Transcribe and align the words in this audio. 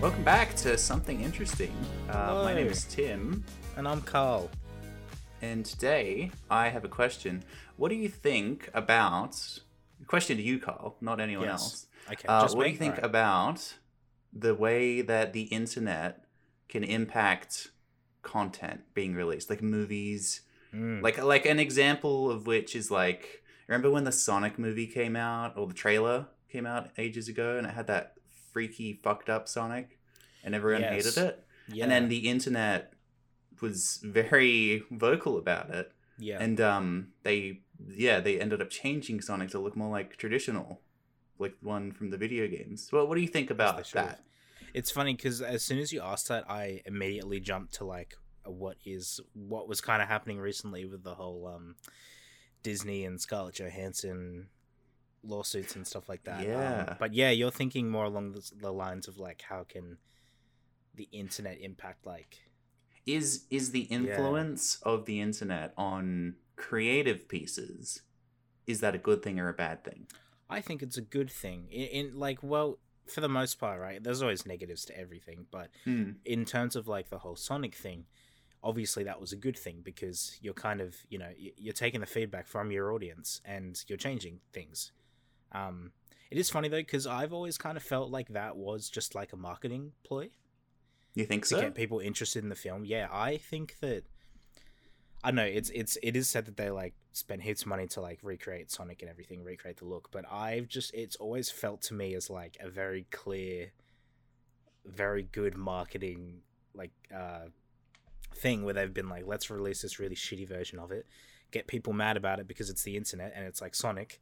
Welcome 0.00 0.22
back 0.24 0.54
to 0.56 0.76
something 0.78 1.20
interesting. 1.22 1.72
Uh, 2.08 2.42
my 2.44 2.54
name 2.54 2.66
is 2.68 2.84
Tim, 2.84 3.44
And 3.76 3.88
I'm 3.88 4.02
Carl. 4.02 4.50
and 5.42 5.64
today 5.64 6.30
I 6.50 6.68
have 6.68 6.84
a 6.84 6.88
question. 6.88 7.42
What 7.76 7.88
do 7.88 7.94
you 7.94 8.08
think 8.08 8.70
about? 8.74 9.58
Question 10.06 10.36
to 10.36 10.42
you, 10.42 10.58
Carl, 10.58 10.96
not 11.00 11.18
anyone 11.20 11.46
Yes. 11.46 11.60
else. 11.62 11.86
Okay, 12.12 12.28
Uh, 12.28 12.42
just 12.42 12.56
what 12.56 12.64
do 12.64 12.70
you 12.70 12.76
think 12.76 12.94
Alright. 12.96 13.04
about 13.10 13.74
the 14.38 14.54
way 14.54 15.00
that 15.02 15.32
the 15.32 15.42
internet 15.42 16.24
can 16.68 16.84
impact 16.84 17.68
content 18.22 18.80
being 18.94 19.14
released, 19.14 19.48
like 19.50 19.62
movies? 19.62 20.42
Mm. 20.74 21.02
Like, 21.02 21.22
like 21.22 21.46
an 21.46 21.58
example 21.60 22.30
of 22.30 22.46
which 22.46 22.74
is 22.76 22.90
like, 22.90 23.42
remember 23.68 23.90
when 23.90 24.04
the 24.04 24.12
Sonic 24.12 24.58
movie 24.58 24.86
came 24.86 25.16
out 25.16 25.56
or 25.56 25.66
the 25.66 25.74
trailer 25.74 26.26
came 26.50 26.66
out 26.66 26.90
ages 26.98 27.28
ago, 27.28 27.56
and 27.56 27.66
it 27.66 27.74
had 27.74 27.86
that 27.86 28.14
freaky, 28.52 28.92
fucked 28.92 29.28
up 29.28 29.48
Sonic, 29.48 29.98
and 30.44 30.54
everyone 30.54 30.82
Yes. 30.82 31.04
hated 31.04 31.18
it. 31.28 31.44
yeah. 31.68 31.84
and 31.84 31.92
then 31.92 32.08
the 32.08 32.28
internet 32.28 32.92
was 33.60 34.00
very 34.04 34.82
vocal 34.90 35.38
about 35.38 35.70
it 35.70 35.90
yeah. 36.18 36.36
and 36.40 36.60
um 36.60 37.08
they 37.22 37.60
yeah 37.88 38.20
they 38.20 38.38
ended 38.38 38.60
up 38.60 38.68
changing 38.68 39.20
sonic 39.22 39.48
to 39.50 39.58
look 39.58 39.74
more 39.74 39.90
like 39.90 40.16
traditional 40.18 40.82
like 41.38 41.54
one 41.62 41.90
from 41.90 42.10
the 42.10 42.18
video 42.18 42.46
games 42.46 42.90
well 42.92 43.06
what 43.08 43.14
do 43.14 43.22
you 43.22 43.26
think 43.28 43.50
about 43.50 43.78
that 43.92 44.20
It's 44.76 44.90
funny 44.90 45.14
because 45.14 45.40
as 45.40 45.62
soon 45.62 45.78
as 45.78 45.90
you 45.90 46.02
asked 46.02 46.28
that, 46.28 46.44
I 46.50 46.82
immediately 46.84 47.40
jumped 47.40 47.72
to 47.76 47.86
like 47.86 48.14
what 48.44 48.76
is 48.84 49.20
what 49.32 49.66
was 49.68 49.80
kind 49.80 50.02
of 50.02 50.08
happening 50.08 50.38
recently 50.38 50.84
with 50.84 51.02
the 51.02 51.14
whole 51.14 51.46
um, 51.46 51.76
Disney 52.62 53.06
and 53.06 53.18
Scarlett 53.18 53.54
Johansson 53.54 54.48
lawsuits 55.22 55.76
and 55.76 55.86
stuff 55.86 56.10
like 56.10 56.24
that. 56.24 56.40
Um, 56.40 56.44
Yeah. 56.44 56.96
but 56.98 57.14
yeah, 57.14 57.30
you're 57.30 57.50
thinking 57.50 57.88
more 57.88 58.04
along 58.04 58.32
the, 58.32 58.50
the 58.60 58.70
lines 58.70 59.08
of 59.08 59.16
like 59.16 59.40
how 59.48 59.64
can 59.64 59.96
the 60.94 61.08
internet 61.10 61.58
impact 61.60 62.04
like 62.04 62.38
is 63.06 63.46
is 63.50 63.70
the 63.70 63.82
influence 63.82 64.78
of 64.82 65.06
the 65.06 65.20
internet 65.20 65.72
on 65.78 66.34
creative 66.56 67.28
pieces 67.28 68.02
is 68.66 68.80
that 68.80 68.94
a 68.94 68.98
good 68.98 69.22
thing 69.22 69.38
or 69.40 69.48
a 69.48 69.54
bad 69.54 69.84
thing 69.84 70.06
I 70.48 70.60
think 70.60 70.82
it's 70.82 70.96
a 70.96 71.02
good 71.02 71.30
thing. 71.30 71.66
In, 71.70 71.86
in 71.86 72.18
like, 72.18 72.38
well, 72.40 72.78
for 73.08 73.20
the 73.20 73.28
most 73.28 73.58
part, 73.58 73.80
right? 73.80 74.02
There's 74.02 74.22
always 74.22 74.46
negatives 74.46 74.84
to 74.86 74.98
everything, 74.98 75.46
but 75.50 75.70
hmm. 75.84 76.12
in 76.24 76.44
terms 76.44 76.76
of 76.76 76.88
like 76.88 77.10
the 77.10 77.18
whole 77.18 77.36
Sonic 77.36 77.74
thing, 77.74 78.04
obviously 78.62 79.04
that 79.04 79.20
was 79.20 79.32
a 79.32 79.36
good 79.36 79.56
thing 79.56 79.80
because 79.82 80.38
you're 80.40 80.54
kind 80.54 80.80
of 80.80 80.96
you 81.08 81.18
know 81.18 81.30
you're 81.36 81.72
taking 81.72 82.00
the 82.00 82.06
feedback 82.06 82.46
from 82.46 82.70
your 82.70 82.92
audience 82.92 83.40
and 83.44 83.82
you're 83.88 83.98
changing 83.98 84.40
things. 84.52 84.92
Um, 85.52 85.92
it 86.30 86.38
is 86.38 86.50
funny 86.50 86.68
though 86.68 86.78
because 86.78 87.06
I've 87.06 87.32
always 87.32 87.56
kind 87.56 87.76
of 87.76 87.82
felt 87.82 88.10
like 88.10 88.28
that 88.28 88.56
was 88.56 88.88
just 88.88 89.14
like 89.14 89.32
a 89.32 89.36
marketing 89.36 89.92
ploy 90.04 90.30
you 91.16 91.24
think 91.24 91.44
to 91.44 91.48
so 91.48 91.60
get 91.60 91.74
people 91.74 91.98
interested 91.98 92.42
in 92.42 92.50
the 92.50 92.54
film. 92.54 92.84
Yeah, 92.84 93.08
I 93.10 93.38
think 93.38 93.76
that 93.80 94.04
I 95.26 95.30
know 95.32 95.44
it's 95.44 95.70
it's 95.70 95.98
it 96.02 96.14
is 96.14 96.28
said 96.28 96.46
that 96.46 96.56
they 96.56 96.70
like 96.70 96.94
spent 97.12 97.42
heaps 97.42 97.62
of 97.62 97.66
money 97.66 97.86
to 97.88 98.00
like 98.00 98.20
recreate 98.22 98.70
Sonic 98.70 99.02
and 99.02 99.10
everything, 99.10 99.42
recreate 99.42 99.78
the 99.78 99.84
look, 99.84 100.08
but 100.12 100.24
I've 100.30 100.68
just 100.68 100.94
it's 100.94 101.16
always 101.16 101.50
felt 101.50 101.82
to 101.82 101.94
me 101.94 102.14
as 102.14 102.30
like 102.30 102.56
a 102.60 102.68
very 102.68 103.06
clear, 103.10 103.72
very 104.84 105.24
good 105.24 105.56
marketing 105.56 106.42
like 106.74 106.92
uh 107.14 107.46
thing 108.34 108.64
where 108.64 108.74
they've 108.74 108.94
been 108.94 109.08
like, 109.08 109.24
let's 109.26 109.50
release 109.50 109.82
this 109.82 109.98
really 109.98 110.14
shitty 110.14 110.46
version 110.46 110.78
of 110.78 110.92
it, 110.92 111.06
get 111.50 111.66
people 111.66 111.92
mad 111.92 112.16
about 112.16 112.38
it 112.38 112.46
because 112.46 112.70
it's 112.70 112.84
the 112.84 112.96
internet 112.96 113.32
and 113.34 113.46
it's 113.46 113.60
like 113.60 113.74
Sonic, 113.74 114.20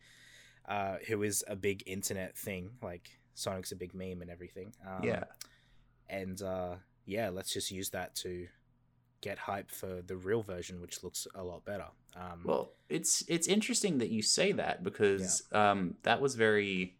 uh, 0.68 0.96
who 1.08 1.22
is 1.22 1.44
a 1.48 1.56
big 1.56 1.82
internet 1.86 2.36
thing, 2.36 2.70
like 2.80 3.10
Sonic's 3.34 3.72
a 3.72 3.76
big 3.76 3.92
meme 3.94 4.22
and 4.22 4.30
everything. 4.30 4.72
Um, 4.86 5.04
yeah 5.04 5.24
and 6.08 6.40
uh, 6.42 6.76
yeah, 7.06 7.30
let's 7.30 7.52
just 7.52 7.70
use 7.70 7.90
that 7.90 8.14
to 8.16 8.46
get 9.24 9.38
hype 9.38 9.70
for 9.70 10.02
the 10.10 10.16
real 10.16 10.42
version, 10.42 10.80
which 10.80 11.02
looks 11.02 11.26
a 11.34 11.42
lot 11.42 11.64
better. 11.64 11.88
Um, 12.14 12.40
Well, 12.44 12.72
it's 12.88 13.24
it's 13.26 13.48
interesting 13.56 13.98
that 13.98 14.10
you 14.10 14.22
say 14.22 14.52
that 14.52 14.84
because 14.84 15.42
um, 15.52 15.94
that 16.02 16.20
was 16.20 16.34
very 16.34 16.96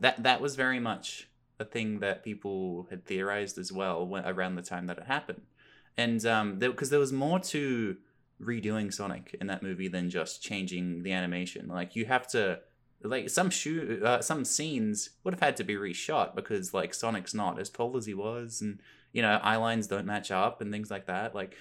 that 0.00 0.22
that 0.22 0.40
was 0.40 0.56
very 0.56 0.80
much 0.80 1.28
a 1.58 1.64
thing 1.64 2.00
that 2.00 2.24
people 2.24 2.86
had 2.90 3.04
theorized 3.04 3.58
as 3.58 3.70
well 3.70 4.06
when, 4.06 4.24
around 4.26 4.54
the 4.56 4.62
time 4.62 4.86
that 4.86 4.98
it 4.98 5.06
happened, 5.06 5.42
and 5.96 6.24
um, 6.26 6.58
because 6.58 6.90
there 6.90 7.04
was 7.06 7.12
more 7.12 7.38
to 7.54 7.96
redoing 8.40 8.92
Sonic 8.92 9.34
in 9.40 9.46
that 9.46 9.62
movie 9.62 9.88
than 9.88 10.10
just 10.10 10.42
changing 10.42 11.02
the 11.02 11.12
animation. 11.12 11.68
Like 11.68 11.94
you 11.96 12.06
have 12.06 12.26
to 12.28 12.60
like 13.08 13.30
some 13.30 13.50
shoe 13.50 14.00
uh, 14.04 14.20
some 14.20 14.44
scenes 14.44 15.10
would 15.24 15.34
have 15.34 15.40
had 15.40 15.56
to 15.58 15.64
be 15.64 15.74
reshot 15.74 16.34
because 16.34 16.72
like 16.74 16.94
Sonic's 16.94 17.34
not 17.34 17.58
as 17.58 17.70
tall 17.70 17.96
as 17.96 18.06
he 18.06 18.14
was, 18.14 18.60
and 18.60 18.80
you 19.12 19.22
know 19.22 19.38
eye 19.42 19.56
lines 19.56 19.86
don't 19.86 20.06
match 20.06 20.30
up 20.30 20.60
and 20.60 20.72
things 20.72 20.90
like 20.90 21.06
that. 21.06 21.34
Like 21.34 21.54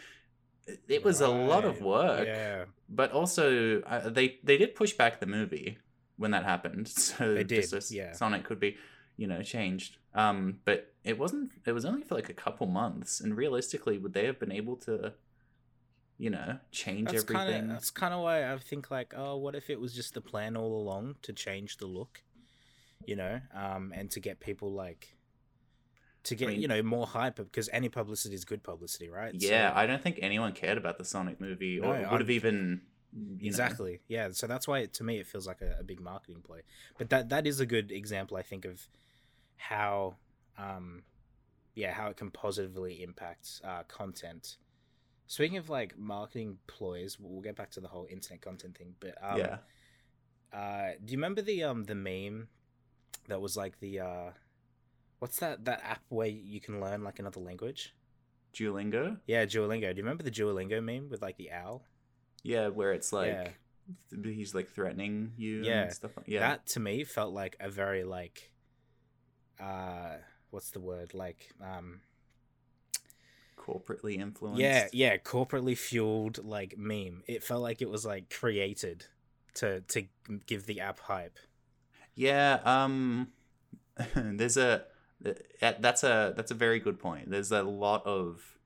it- 0.88 1.04
was 1.04 1.22
a 1.22 1.28
lot 1.28 1.64
of 1.66 1.82
work 1.82 2.26
Yeah, 2.28 2.66
but 2.90 3.12
also 3.12 3.82
uh, 3.84 4.10
they 4.10 4.40
they 4.44 4.58
did 4.58 4.76
push 4.76 4.94
back 4.94 5.20
the 5.20 5.26
movie 5.28 5.78
when 6.18 6.32
that 6.32 6.44
happened 6.44 6.88
so 7.08 7.34
They 7.34 7.44
did, 7.44 7.66
so 7.70 7.80
yeah. 7.94 8.14
sonic 8.14 8.44
could 8.44 8.60
be 8.60 8.78
you 9.18 9.28
know 9.28 9.42
changed 9.44 9.98
um 10.14 10.60
but 10.66 10.94
it 11.04 11.18
wasn't 11.20 11.52
it 11.66 11.72
was 11.72 11.86
only 11.86 12.02
for 12.02 12.16
like 12.16 12.30
a 12.30 12.34
couple 12.34 12.68
months 12.68 13.22
and 13.22 13.38
realistically 13.38 13.98
would 13.98 14.14
they 14.14 14.26
have 14.26 14.40
been 14.40 14.52
able 14.52 14.76
to 14.76 15.14
you 16.18 16.30
know 16.30 16.58
change 16.72 17.12
that's 17.12 17.24
everything 17.24 17.64
of 17.64 17.70
that's 17.70 17.92
kind 17.92 18.14
of 18.14 18.22
why 18.22 18.52
I 18.52 18.58
think 18.58 18.90
like, 18.90 19.14
oh, 19.18 19.36
what 19.38 19.54
if 19.56 19.70
it 19.70 19.80
was 19.80 19.94
just 19.94 20.14
the 20.14 20.22
plan 20.22 20.56
all 20.56 20.80
along 20.82 21.16
to 21.24 21.34
change 21.34 21.78
the 21.78 21.88
look, 21.88 22.24
you 23.06 23.16
know, 23.16 23.42
um, 23.54 23.92
and 23.96 24.10
to 24.12 24.20
get 24.20 24.40
people 24.40 24.72
like. 24.72 25.16
To 26.24 26.36
get 26.36 26.48
mean- 26.48 26.62
you 26.62 26.68
know 26.68 26.82
more 26.82 27.06
hype 27.06 27.36
because 27.36 27.70
any 27.72 27.88
publicity 27.90 28.34
is 28.34 28.46
good 28.46 28.64
publicity, 28.64 29.10
right? 29.10 29.40
So- 29.40 29.48
yeah 29.48 29.72
i 29.76 29.86
don't 29.86 30.02
think 30.02 30.18
anyone 30.24 30.54
cared 30.54 30.78
about 30.78 30.98
the 30.98 31.06
sonic 31.06 31.40
movie 31.40 31.80
or 31.80 32.00
No, 32.00 32.10
would 32.12 32.22
have 32.22 32.32
even 32.32 32.82
you 33.14 33.20
know. 33.44 33.48
exactly 33.48 34.02
yeah 34.08 34.30
so 34.32 34.48
that's 34.48 34.68
why 34.68 34.86
to 34.88 35.04
me 35.04 35.20
it 35.20 35.28
feels 35.28 35.46
like 35.46 35.62
a, 35.62 35.78
a 35.80 35.84
big 35.84 36.02
marketing 36.02 36.42
play 36.42 36.62
but 36.98 37.10
that 37.12 37.30
that 37.30 37.46
is 37.46 37.60
a 37.60 37.66
good 37.66 37.92
example 37.92 38.36
i 38.38 38.42
think 38.42 38.66
of 38.66 38.88
how 39.58 40.16
um 40.58 41.04
yeah 41.76 41.92
how 41.94 42.08
it 42.08 42.18
can 42.18 42.32
positively 42.32 43.04
impact 43.04 43.62
uh 43.64 43.84
content 43.88 44.58
speaking 45.28 45.58
of 45.58 45.70
like 45.70 45.98
marketing 45.98 46.58
ploys 46.68 47.18
we'll 47.20 47.42
get 47.42 47.56
back 47.56 47.72
to 47.72 47.80
the 47.80 47.88
whole 47.88 48.08
internet 48.10 48.42
content 48.42 48.78
thing 48.78 48.94
but 49.00 49.16
um 49.22 49.38
yeah. 49.40 49.58
uh 50.54 50.92
do 51.04 51.12
you 51.12 51.18
remember 51.18 51.42
the 51.42 51.64
um 51.64 51.84
the 51.86 51.96
meme 51.96 52.48
that 53.28 53.42
was 53.42 53.58
like 53.58 53.80
the 53.80 54.00
uh 54.00 54.30
what's 55.20 55.40
that 55.40 55.66
that 55.66 55.82
app 55.84 56.02
where 56.10 56.28
you 56.28 56.60
can 56.62 56.80
learn 56.80 57.04
like 57.04 57.18
another 57.20 57.40
language? 57.40 57.94
Duolingo? 58.54 59.18
Yeah 59.28 59.46
duolingo. 59.46 59.82
Do 59.92 59.98
you 59.98 60.04
remember 60.04 60.24
the 60.24 60.32
duolingo 60.32 60.82
meme 60.84 61.10
with 61.10 61.22
like 61.22 61.38
the 61.38 61.52
owl? 61.52 61.84
Yeah 62.44 62.68
where 62.68 62.94
it's 62.94 63.12
like 63.12 63.32
Yeah. 63.34 63.48
th- 64.22 64.36
he's 64.36 64.54
like 64.54 64.70
threatening 64.70 65.34
you 65.38 65.64
Yeah. 65.64 65.84
and 65.84 65.94
stuff 65.94 66.16
like 66.18 66.28
yeah. 66.28 66.42
That 66.42 66.68
to 66.68 66.80
me 66.80 67.04
felt 67.04 67.34
like 67.34 67.56
a 67.60 67.70
very 67.70 68.04
like 68.04 68.52
uh 69.60 70.18
what's 70.52 70.70
the 70.72 70.80
word? 70.80 71.14
Like 71.14 71.50
um 71.62 72.02
corporately 73.66 74.20
influenced 74.20 74.62
yeah 74.62 74.88
yeah 74.94 75.18
corporately 75.18 75.76
fueled 75.76 76.44
like 76.46 76.78
meme 76.78 77.24
it 77.28 77.42
felt 77.42 77.62
like 77.62 77.82
it 77.82 77.90
was 77.90 78.06
like 78.06 78.30
created 78.30 79.06
to 79.56 79.82
to 79.82 80.06
give 80.46 80.66
the 80.68 80.80
app 80.80 81.00
hype 81.00 81.40
Yeah, 82.14 82.60
um 82.64 83.30
there's 84.16 84.58
a 84.58 84.84
that's 85.60 86.04
a 86.04 86.34
that's 86.36 86.52
a 86.52 86.56
very 86.56 86.80
good 86.80 87.00
point. 87.00 87.32
There's 87.32 87.52
a 87.52 87.64
lot 87.64 88.06
of 88.06 88.58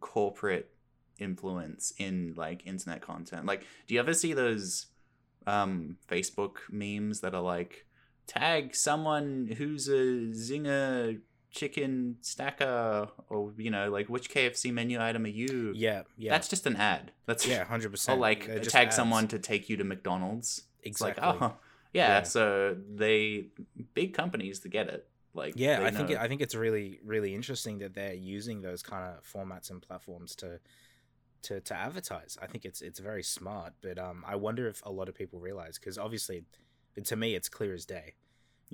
corporate 0.00 0.70
influence 1.18 1.92
in 1.98 2.34
like 2.36 2.66
internet 2.66 3.02
content. 3.02 3.46
Like 3.46 3.66
do 3.86 3.94
you 3.94 4.00
ever 4.00 4.14
see 4.14 4.32
those 4.32 4.86
um 5.46 5.96
Facebook 6.08 6.56
memes 6.70 7.20
that 7.20 7.34
are 7.34 7.42
like 7.42 7.86
tag 8.26 8.74
someone 8.74 9.54
who's 9.58 9.88
a 9.88 10.30
zinger 10.32 11.20
chicken 11.52 12.16
stacker 12.22 13.08
or 13.28 13.52
you 13.58 13.70
know 13.70 13.90
like 13.90 14.08
which 14.08 14.30
KFC 14.30 14.72
menu 14.72 15.00
item 15.00 15.24
are 15.24 15.28
you? 15.28 15.72
yeah 15.76 16.02
yeah 16.16 16.32
That's 16.32 16.48
just 16.48 16.66
an 16.66 16.76
ad. 16.76 17.12
That's 17.26 17.46
yeah 17.46 17.64
100% 17.64 18.08
or 18.08 18.16
like 18.16 18.46
They're 18.46 18.60
tag 18.60 18.88
ads. 18.88 18.96
someone 18.96 19.28
to 19.28 19.38
take 19.38 19.68
you 19.68 19.76
to 19.76 19.84
McDonald's. 19.84 20.62
exactly 20.82 21.22
It's 21.22 21.40
like, 21.40 21.42
oh, 21.42 21.54
yeah, 21.92 22.08
Yeah. 22.08 22.22
So 22.22 22.76
they 22.94 23.46
big 23.94 24.14
companies 24.14 24.60
to 24.60 24.68
get 24.68 24.88
it. 24.88 25.06
Like, 25.34 25.54
yeah 25.56 25.80
i 25.82 25.90
think 25.90 26.10
it, 26.10 26.18
i 26.18 26.28
think 26.28 26.42
it's 26.42 26.54
really 26.54 27.00
really 27.02 27.34
interesting 27.34 27.78
that 27.78 27.94
they're 27.94 28.12
using 28.12 28.60
those 28.60 28.82
kind 28.82 29.02
of 29.16 29.24
formats 29.24 29.70
and 29.70 29.80
platforms 29.80 30.36
to 30.36 30.60
to 31.40 31.58
to 31.62 31.74
advertise 31.74 32.36
i 32.42 32.46
think 32.46 32.66
it's 32.66 32.82
it's 32.82 32.98
very 33.00 33.22
smart 33.22 33.72
but 33.80 33.98
um 33.98 34.24
i 34.28 34.36
wonder 34.36 34.68
if 34.68 34.82
a 34.84 34.92
lot 34.92 35.08
of 35.08 35.14
people 35.14 35.40
realize 35.40 35.78
because 35.78 35.96
obviously 35.96 36.44
to 37.02 37.16
me 37.16 37.34
it's 37.34 37.48
clear 37.48 37.72
as 37.72 37.86
day 37.86 38.12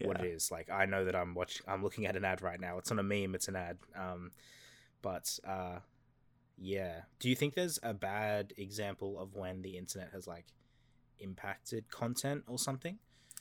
what 0.04 0.20
it 0.20 0.26
is. 0.26 0.50
Like 0.50 0.70
I 0.70 0.86
know 0.86 1.04
that 1.04 1.14
I'm 1.16 1.34
watching, 1.34 1.64
I'm 1.68 1.82
looking 1.82 2.06
at 2.06 2.16
an 2.16 2.24
ad 2.24 2.42
right 2.42 2.60
now. 2.60 2.78
It's 2.78 2.90
not 2.90 2.98
a 2.98 3.02
meme, 3.02 3.34
it's 3.34 3.48
an 3.48 3.56
ad. 3.56 3.78
Um, 3.96 4.30
but 5.02 5.38
uh, 5.46 5.78
yeah. 6.56 7.02
Do 7.20 7.28
you 7.28 7.34
think 7.36 7.54
there's 7.54 7.78
a 7.82 7.94
bad 7.94 8.52
example 8.56 9.18
of 9.20 9.34
when 9.34 9.62
the 9.62 9.76
internet 9.76 10.10
has 10.12 10.26
like 10.26 10.46
impacted 11.18 11.90
content 11.90 12.44
or 12.46 12.58
something? 12.58 12.98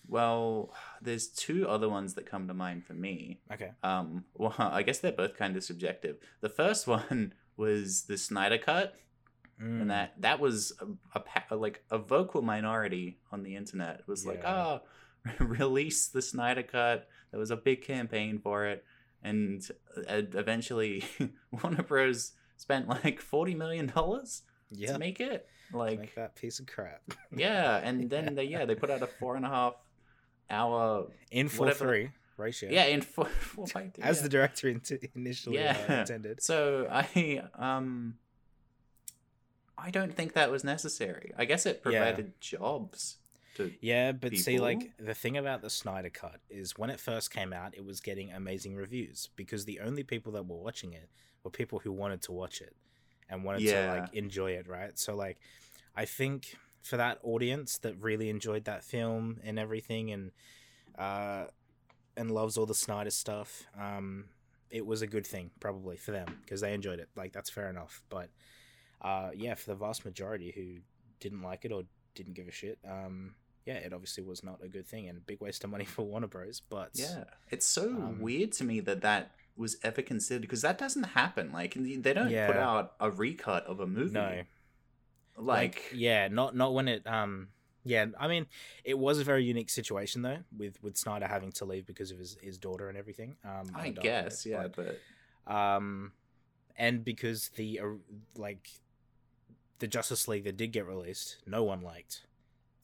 Well, 0.08 0.74
there's 1.02 1.28
two 1.28 1.68
other 1.68 1.90
ones 1.90 2.14
that 2.14 2.26
come 2.26 2.48
to 2.48 2.54
mind 2.54 2.86
for 2.86 2.94
me. 2.94 3.40
Okay. 3.52 3.72
Um, 3.84 4.26
well, 4.36 4.56
I 4.58 4.84
guess 4.84 5.00
they're 5.00 5.12
both 5.12 5.36
kind 5.36 5.56
of 5.58 5.64
subjective. 5.64 6.18
The 6.42 6.50
first 6.50 6.88
one 6.88 7.34
was 7.58 8.04
the 8.04 8.18
Snyder 8.18 8.58
Cut, 8.58 8.96
Mm. 9.60 9.82
and 9.82 9.90
that 9.90 10.14
that 10.22 10.40
was 10.40 10.72
a, 11.16 11.22
a 11.50 11.56
like 11.56 11.84
a 11.90 11.98
vocal 11.98 12.44
minority 12.44 13.18
on 13.32 13.42
the 13.42 13.56
internet 13.56 14.08
was 14.08 14.24
like, 14.24 14.44
oh, 14.46 14.82
release 15.40 16.08
the 16.08 16.22
Snyder 16.22 16.64
Cut. 16.64 17.08
There 17.32 17.40
was 17.40 17.52
a 17.52 17.58
big 17.58 17.82
campaign 17.84 18.40
for 18.40 18.66
it, 18.66 18.84
and 19.24 19.68
uh, 20.10 20.22
eventually 20.34 21.04
Warner 21.52 21.84
Bros. 21.84 22.34
spent 22.58 22.88
like 22.88 23.20
forty 23.22 23.54
million 23.56 23.88
dollars 23.88 24.44
yeah. 24.72 24.94
to 24.94 25.00
make 25.00 25.20
it. 25.20 25.48
Like, 25.74 26.00
make 26.00 26.16
that 26.16 26.36
piece 26.36 26.60
of 26.60 26.66
crap. 26.68 27.02
yeah, 27.36 27.78
and 27.84 28.10
then 28.10 28.36
they 28.36 28.46
yeah 28.46 28.66
they 28.66 28.76
put 28.76 28.90
out 28.90 29.02
a 29.02 29.08
four 29.08 29.36
and 29.36 29.46
a 29.46 29.50
half 29.50 29.74
hour 30.50 31.08
in 31.32 31.50
four 31.50 31.66
whatever- 31.68 31.86
three 31.86 32.10
ratio. 32.38 32.70
yeah 32.72 32.86
in 32.86 33.02
four, 33.02 33.26
four 33.26 33.66
by 33.74 33.88
two, 33.88 34.02
As 34.02 34.18
yeah. 34.18 34.24
the 34.24 34.30
director 34.30 34.70
int- 34.70 34.92
initially 35.16 35.60
uh, 35.60 35.74
intended. 36.02 36.42
So 36.42 36.88
I 36.90 37.42
um 37.56 38.16
I 39.78 39.92
don't 39.92 40.14
think 40.14 40.34
that 40.34 40.50
was 40.52 40.64
necessary. 40.64 41.34
I 41.38 41.46
guess 41.46 41.66
it 41.66 41.82
Yeah. 41.86 41.92
provided 41.92 42.40
jobs 42.40 43.18
to 43.26 43.27
Yeah, 43.82 44.12
but 44.12 44.36
see, 44.36 44.60
like 44.60 44.94
the 44.98 45.14
thing 45.14 45.38
about 45.38 45.62
the 45.62 45.70
Snyder 45.70 46.10
Cut 46.10 46.40
is 46.50 46.78
when 46.78 46.90
it 46.90 47.00
first 47.00 47.32
came 47.32 47.54
out, 47.54 47.76
it 47.76 47.86
was 47.86 48.00
getting 48.00 48.32
amazing 48.32 48.76
reviews 48.76 49.30
because 49.36 49.66
the 49.66 49.80
only 49.80 50.04
people 50.04 50.32
that 50.34 50.46
were 50.48 50.58
watching 50.58 50.94
it 50.94 51.10
were 51.44 51.52
people 51.52 51.80
who 51.80 51.92
wanted 51.92 52.22
to 52.24 52.32
watch 52.32 52.62
it 52.62 52.76
and 53.30 53.44
wanted 53.44 53.62
to 53.86 54.00
like 54.02 54.14
enjoy 54.14 54.52
it, 54.52 54.68
right? 54.68 54.98
So 54.98 55.16
like, 55.16 55.40
I 55.96 56.06
think 56.06 56.56
for 56.82 56.98
that 56.98 57.20
audience 57.24 57.78
that 57.80 57.96
really 58.02 58.30
enjoyed 58.30 58.66
that 58.66 58.84
film 58.84 59.40
and 59.44 59.60
everything, 59.60 60.12
and 60.12 60.32
uh, 60.98 61.46
and 62.16 62.32
loves 62.32 62.58
all 62.58 62.66
the 62.66 62.76
Snyder 62.76 63.12
stuff, 63.12 63.66
um, 63.80 64.26
it 64.70 64.86
was 64.86 65.02
a 65.02 65.08
good 65.08 65.26
thing 65.26 65.52
probably 65.60 65.98
for 65.98 66.12
them 66.12 66.28
because 66.42 66.62
they 66.62 66.74
enjoyed 66.74 67.00
it. 67.00 67.10
Like 67.16 67.34
that's 67.34 67.50
fair 67.50 67.70
enough, 67.70 68.02
but 68.10 68.30
uh, 69.02 69.30
yeah, 69.36 69.54
for 69.56 69.70
the 69.72 69.76
vast 69.76 70.06
majority 70.06 70.52
who 70.56 70.82
didn't 71.20 71.42
like 71.42 71.66
it 71.66 71.72
or 71.72 71.84
didn't 72.16 72.34
give 72.34 72.48
a 72.48 72.52
shit, 72.52 72.80
um, 72.88 73.36
yeah, 73.68 73.74
it 73.76 73.92
obviously 73.92 74.24
was 74.24 74.44
not 74.44 74.60
a 74.64 74.70
good 74.70 74.88
thing 74.88 75.10
and 75.10 75.18
a 75.18 75.22
big 75.22 75.42
waste 75.42 75.64
of 75.66 75.70
money 75.70 75.84
for 75.96 76.04
Warner 76.04 76.28
Bros. 76.28 76.62
But 76.62 76.92
Yeah. 76.94 77.26
It's 77.52 77.68
so 77.68 77.90
Um, 77.90 78.22
weird 78.22 78.54
to 78.54 78.64
me 78.64 78.80
that 78.80 79.02
that 79.02 79.32
was 79.58 79.78
ever 79.84 80.02
considered 80.02 80.42
because 80.42 80.62
that 80.62 80.78
doesn't 80.78 81.04
happen. 81.04 81.52
Like 81.52 81.74
they 81.74 82.14
don't 82.14 82.30
put 82.48 82.56
out 82.56 82.94
a 83.00 83.12
recut 83.12 83.66
of 83.66 83.82
a 83.82 83.88
movie. 83.88 84.14
no, 84.14 84.44
Like, 85.38 85.84
yeah, 85.94 86.30
not 86.30 86.56
not 86.56 86.74
when 86.74 86.88
it 86.88 87.06
um 87.06 87.50
yeah, 87.84 88.06
I 88.20 88.28
mean, 88.28 88.48
it 88.84 88.98
was 88.98 89.20
a 89.20 89.24
very 89.24 89.44
unique 89.46 89.70
situation 89.70 90.22
though, 90.22 90.40
with 90.58 90.82
with 90.82 90.98
Snyder 90.98 91.28
having 91.28 91.52
to 91.54 91.66
leave 91.66 91.86
because 91.86 92.12
of 92.12 92.20
his, 92.20 92.38
his 92.42 92.58
daughter 92.58 92.90
and 92.90 92.98
everything. 92.98 93.36
Um, 93.46 93.72
I 93.74 93.90
guess, 93.90 94.46
yeah, 94.46 94.68
but, 94.68 94.98
but 95.46 95.54
um, 95.54 96.12
and 96.78 97.04
because 97.04 97.50
the 97.56 97.80
uh, 97.80 97.86
like 98.36 98.70
the 99.80 99.88
Justice 99.88 100.28
League 100.28 100.44
that 100.46 100.58
did 100.58 100.72
get 100.74 100.86
released, 100.86 101.38
no 101.46 101.64
one 101.64 101.82
liked. 101.82 102.27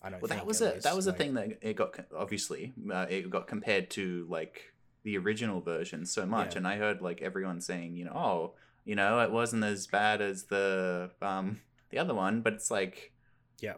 I 0.04 0.10
don't. 0.10 0.22
well, 0.22 0.30
that 0.30 0.46
was 0.46 0.62
a 0.62 0.80
that 0.84 0.96
was 0.96 1.08
a 1.08 1.12
like- 1.12 1.18
thing 1.18 1.34
that 1.36 1.58
it 1.62 1.76
got 1.76 1.98
obviously 2.16 2.74
uh, 2.92 3.06
it 3.10 3.30
got 3.30 3.48
compared 3.48 3.90
to 3.92 4.26
like 4.30 4.74
the 5.04 5.18
original 5.18 5.62
version 5.62 6.06
so 6.06 6.26
much, 6.26 6.54
Yeah. 6.54 6.60
and 6.60 6.68
I 6.68 6.78
heard 6.78 7.02
like 7.02 7.22
everyone 7.22 7.60
saying, 7.62 7.96
you 7.96 8.06
know, 8.06 8.12
oh, 8.14 8.54
you 8.86 8.96
know, 8.96 9.20
it 9.20 9.32
wasn't 9.32 9.64
as 9.64 9.88
bad 9.88 10.22
as 10.22 10.44
the 10.46 11.12
um 11.22 11.62
the 11.90 12.00
other 12.00 12.14
one, 12.14 12.42
but 12.42 12.54
it's 12.54 12.70
like, 12.72 13.12
Yeah. 13.60 13.76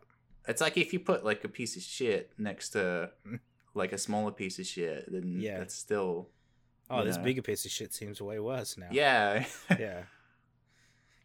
it's 0.47 0.61
like 0.61 0.77
if 0.77 0.93
you 0.93 0.99
put 0.99 1.23
like 1.25 1.43
a 1.43 1.47
piece 1.49 1.75
of 1.75 1.81
shit 1.83 2.31
next 2.37 2.69
to 2.71 3.11
like 3.73 3.91
a 3.91 3.97
smaller 3.97 4.31
piece 4.31 4.57
of 4.59 4.65
shit, 4.65 5.11
then 5.11 5.39
Yeah. 5.39 5.61
it's 5.61 5.75
still 5.75 6.29
Oh, 6.89 7.03
this 7.03 7.17
Yeah. 7.17 7.23
bigger 7.23 7.41
piece 7.41 7.65
of 7.65 7.71
shit 7.71 7.93
seems 7.95 8.21
way 8.21 8.39
worse 8.39 8.77
now. 8.77 8.87
yeah, 8.91 9.45
yeah 9.79 10.03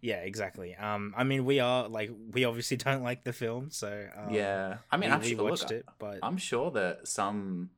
yeah 0.02 0.17
exactly 0.17 0.75
um 0.76 1.12
i 1.17 1.25
mean 1.25 1.44
we 1.44 1.61
are 1.61 1.88
like 1.88 2.11
we 2.32 2.44
obviously 2.44 2.76
don't 2.87 3.02
like 3.02 3.25
the 3.25 3.32
film 3.32 3.70
so 3.70 4.08
um, 4.17 4.32
yeah. 4.35 4.79
I 4.91 4.97
mean, 4.97 5.11
we, 5.11 5.14
I'm 5.14 5.20
we 5.20 5.29
sure, 5.31 5.37
look, 5.38 5.50
watched 5.50 5.70
it 5.70 5.85
but 5.99 6.19
I'm 6.23 6.37
sure 6.38 6.70
that 6.73 7.06
some 7.06 7.70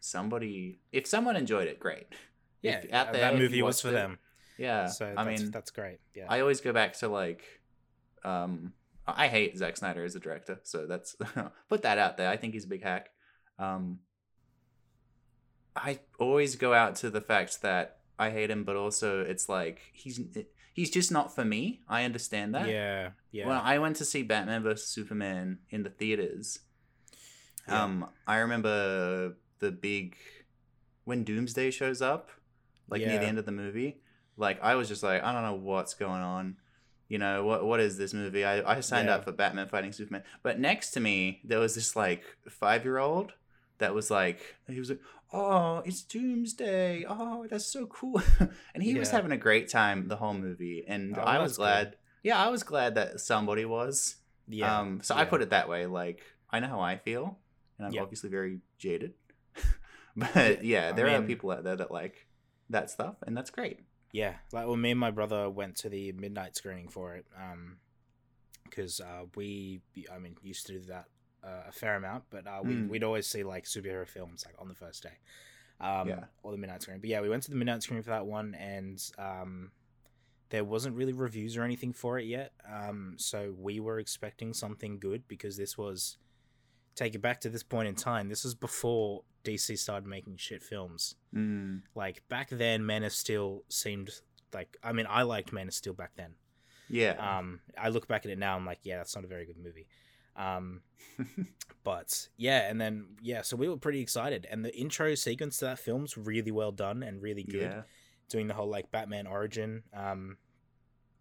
somebody, 0.00 0.80
if 0.92 1.06
someone 1.06 1.36
enjoyed 1.36 1.68
it, 1.68 1.78
great. 1.78 2.06
yeah 2.60 2.78
If 2.78 2.92
out 2.92 3.08
uh, 3.08 3.12
there, 3.12 3.20
that 3.22 3.36
movie 3.36 3.62
was 3.62 3.80
for 3.80 3.88
it, 3.88 3.92
them 3.92 4.18
Yeah, 4.58 4.86
so 4.86 5.14
I 5.16 5.24
that's, 5.24 5.40
mean, 5.42 5.50
that's 5.50 5.70
great 5.70 5.98
yeah 6.14 6.26
I 6.28 6.40
always 6.40 6.60
go 6.60 6.72
back 6.72 6.94
to 6.98 7.08
like, 7.08 7.42
um, 8.24 8.72
I 9.06 9.28
hate 9.28 9.56
Zack 9.58 9.76
Snyder 9.76 10.04
as 10.04 10.14
a 10.14 10.20
director, 10.20 10.60
so 10.62 10.86
that's 10.86 11.16
put 11.68 11.82
that 11.82 11.98
out 11.98 12.16
there. 12.16 12.28
I 12.28 12.36
think 12.36 12.54
he's 12.54 12.64
a 12.64 12.68
big 12.68 12.82
hack. 12.82 13.10
Um, 13.58 13.98
I 15.74 16.00
always 16.18 16.56
go 16.56 16.72
out 16.74 16.96
to 16.96 17.10
the 17.10 17.20
fact 17.20 17.62
that 17.62 17.98
I 18.18 18.30
hate 18.30 18.50
him, 18.50 18.64
but 18.64 18.76
also 18.76 19.20
it's 19.22 19.48
like 19.48 19.80
he's 19.92 20.20
he's 20.72 20.90
just 20.90 21.10
not 21.12 21.34
for 21.34 21.44
me. 21.44 21.80
I 21.88 22.04
understand 22.04 22.54
that. 22.54 22.68
yeah 22.68 23.10
yeah 23.30 23.46
Well, 23.46 23.60
I 23.62 23.78
went 23.78 23.96
to 23.96 24.04
see 24.04 24.22
Batman 24.22 24.62
vs 24.62 24.86
Superman 24.88 25.58
in 25.70 25.82
the 25.82 25.90
theaters, 25.90 26.58
Yeah. 27.68 27.82
um, 27.84 28.08
I 28.26 28.36
remember 28.38 29.34
the 29.60 29.70
big 29.70 30.16
when 31.04 31.24
Doomsday 31.24 31.70
shows 31.70 32.00
up, 32.02 32.30
like 32.88 33.00
near 33.02 33.18
the 33.18 33.26
end 33.26 33.38
of 33.38 33.46
the 33.46 33.52
movie. 33.52 34.00
Like 34.36 34.62
I 34.62 34.74
was 34.76 34.88
just 34.88 35.02
like, 35.02 35.22
I 35.22 35.32
don't 35.32 35.42
know 35.42 35.54
what's 35.54 35.94
going 35.94 36.22
on. 36.22 36.56
You 37.08 37.18
know 37.18 37.44
what? 37.44 37.64
What 37.64 37.80
is 37.80 37.98
this 37.98 38.14
movie? 38.14 38.44
I, 38.44 38.76
I 38.76 38.80
signed 38.80 39.08
Yeah. 39.08 39.16
up 39.16 39.24
for 39.24 39.32
Batman 39.32 39.68
fighting 39.68 39.92
Superman, 39.92 40.22
but 40.42 40.58
next 40.58 40.90
to 40.92 41.00
me 41.00 41.40
there 41.44 41.58
was 41.58 41.74
this 41.74 41.94
like 41.94 42.22
five 42.48 42.84
year 42.84 42.98
old 42.98 43.32
that 43.78 43.94
was 43.94 44.10
like, 44.10 44.40
he 44.68 44.78
was 44.78 44.90
like, 44.90 45.00
oh, 45.32 45.78
it's 45.84 46.02
Doomsday. 46.02 47.04
Oh, 47.08 47.46
that's 47.48 47.66
so 47.66 47.86
cool, 47.86 48.22
and 48.74 48.82
he 48.82 48.98
was 48.98 49.10
having 49.10 49.32
a 49.32 49.36
great 49.36 49.68
time 49.68 50.08
the 50.08 50.16
whole 50.16 50.34
movie, 50.34 50.84
and 50.86 51.16
Oh, 51.18 51.22
I 51.22 51.38
was 51.38 51.56
glad. 51.56 51.96
Yeah, 52.22 52.42
I 52.42 52.48
was 52.50 52.62
glad 52.62 52.94
that 52.96 53.20
somebody 53.20 53.64
was. 53.64 54.16
yeah 54.48 54.80
Um, 54.80 55.00
so 55.02 55.14
I 55.14 55.24
put 55.24 55.42
it 55.42 55.50
that 55.50 55.68
way. 55.68 55.86
Like 55.86 56.20
I 56.50 56.60
know 56.60 56.68
how 56.68 56.80
I 56.80 56.96
feel, 56.98 57.38
and 57.78 57.86
I'm 57.86 57.92
Yeah. 57.94 58.02
obviously 58.02 58.30
very 58.30 58.60
jaded. 58.78 59.14
but 60.16 60.64
yeah, 60.64 60.90
I 60.90 60.92
there 60.92 61.08
are 61.08 61.22
people 61.22 61.50
out 61.50 61.64
there 61.64 61.76
that 61.76 61.90
like 61.90 62.26
that 62.70 62.90
stuff, 62.90 63.16
and 63.26 63.36
that's 63.36 63.50
great. 63.50 63.80
yeah 64.12 64.34
like 64.52 64.66
well 64.66 64.76
me 64.76 64.90
and 64.90 65.00
my 65.00 65.10
brother 65.10 65.48
went 65.48 65.74
to 65.76 65.88
the 65.88 66.12
midnight 66.12 66.54
screening 66.54 66.86
for 66.88 67.14
it 67.16 67.24
um 67.34 67.78
because 68.64 69.00
uh 69.00 69.24
we 69.36 69.80
i 70.14 70.18
mean 70.18 70.34
used 70.42 70.66
to 70.66 70.72
do 70.74 70.80
that 70.86 71.06
uh, 71.44 71.62
a 71.68 71.72
fair 71.72 71.96
amount 71.96 72.24
but 72.30 72.46
uh 72.46 72.60
we, 72.62 72.74
Mm. 72.74 72.88
we'd 72.88 73.04
always 73.04 73.26
see 73.26 73.42
like 73.42 73.64
superhero 73.64 74.06
films 74.06 74.44
like 74.46 74.54
on 74.60 74.68
the 74.68 74.74
first 74.74 75.02
day 75.02 75.18
um 75.80 76.08
Yeah. 76.08 76.24
or 76.42 76.52
the 76.52 76.58
midnight 76.58 76.82
screening 76.82 77.00
but 77.00 77.10
yeah 77.10 77.20
we 77.20 77.28
went 77.28 77.42
to 77.44 77.50
the 77.50 77.56
midnight 77.56 77.82
screening 77.82 78.02
for 78.04 78.10
that 78.10 78.26
one 78.26 78.54
and 78.54 79.02
um 79.18 79.72
there 80.50 80.64
wasn't 80.64 80.94
really 80.94 81.12
reviews 81.14 81.56
or 81.56 81.62
anything 81.64 81.92
for 81.92 82.18
it 82.18 82.24
yet 82.26 82.52
um 82.70 83.14
so 83.16 83.54
we 83.58 83.80
were 83.80 83.98
expecting 83.98 84.52
something 84.52 84.98
good 84.98 85.26
because 85.26 85.56
this 85.56 85.76
was 85.78 86.18
take 86.94 87.14
it 87.14 87.22
back 87.22 87.40
to 87.40 87.48
this 87.48 87.62
point 87.62 87.88
in 87.88 87.94
time 87.94 88.28
this 88.28 88.44
was 88.44 88.54
before 88.54 89.22
dc 89.44 89.76
started 89.78 90.06
making 90.06 90.36
shit 90.36 90.62
films 90.62 91.14
Mm. 91.34 91.82
like 91.94 92.22
back 92.28 92.50
then 92.50 92.84
man 92.84 93.02
of 93.02 93.12
steel 93.12 93.64
seemed 93.68 94.10
like 94.52 94.76
i 94.82 94.92
mean 94.92 95.06
i 95.08 95.22
liked 95.22 95.52
man 95.52 95.66
of 95.68 95.74
steel 95.74 95.94
back 95.94 96.10
then 96.16 96.34
Yeah. 96.90 97.38
um 97.38 97.60
i 97.78 97.88
look 97.88 98.06
back 98.06 98.26
at 98.26 98.30
it 98.30 98.38
now 98.38 98.54
i'm 98.54 98.66
like 98.66 98.80
yeah 98.82 98.98
that's 98.98 99.14
not 99.16 99.24
a 99.24 99.28
very 99.28 99.46
good 99.46 99.56
movie 99.56 99.86
um 100.36 100.80
but 101.84 102.28
yeah 102.36 102.68
and 102.70 102.80
then 102.80 103.06
yeah 103.22 103.42
so 103.42 103.56
we 103.56 103.68
were 103.68 103.76
pretty 103.76 104.00
excited 104.00 104.46
and 104.50 104.64
the 104.64 104.74
intro 104.76 105.14
sequence 105.14 105.58
to 105.58 105.64
that 105.66 105.78
film's 105.78 106.16
really 106.16 106.50
well 106.50 106.72
done 106.72 107.02
and 107.02 107.20
really 107.22 107.42
good 107.44 107.60
yeah. 107.62 107.82
doing 108.28 108.46
the 108.46 108.54
whole 108.54 108.68
like 108.68 108.90
batman 108.90 109.26
origin 109.26 109.82
um 109.94 110.36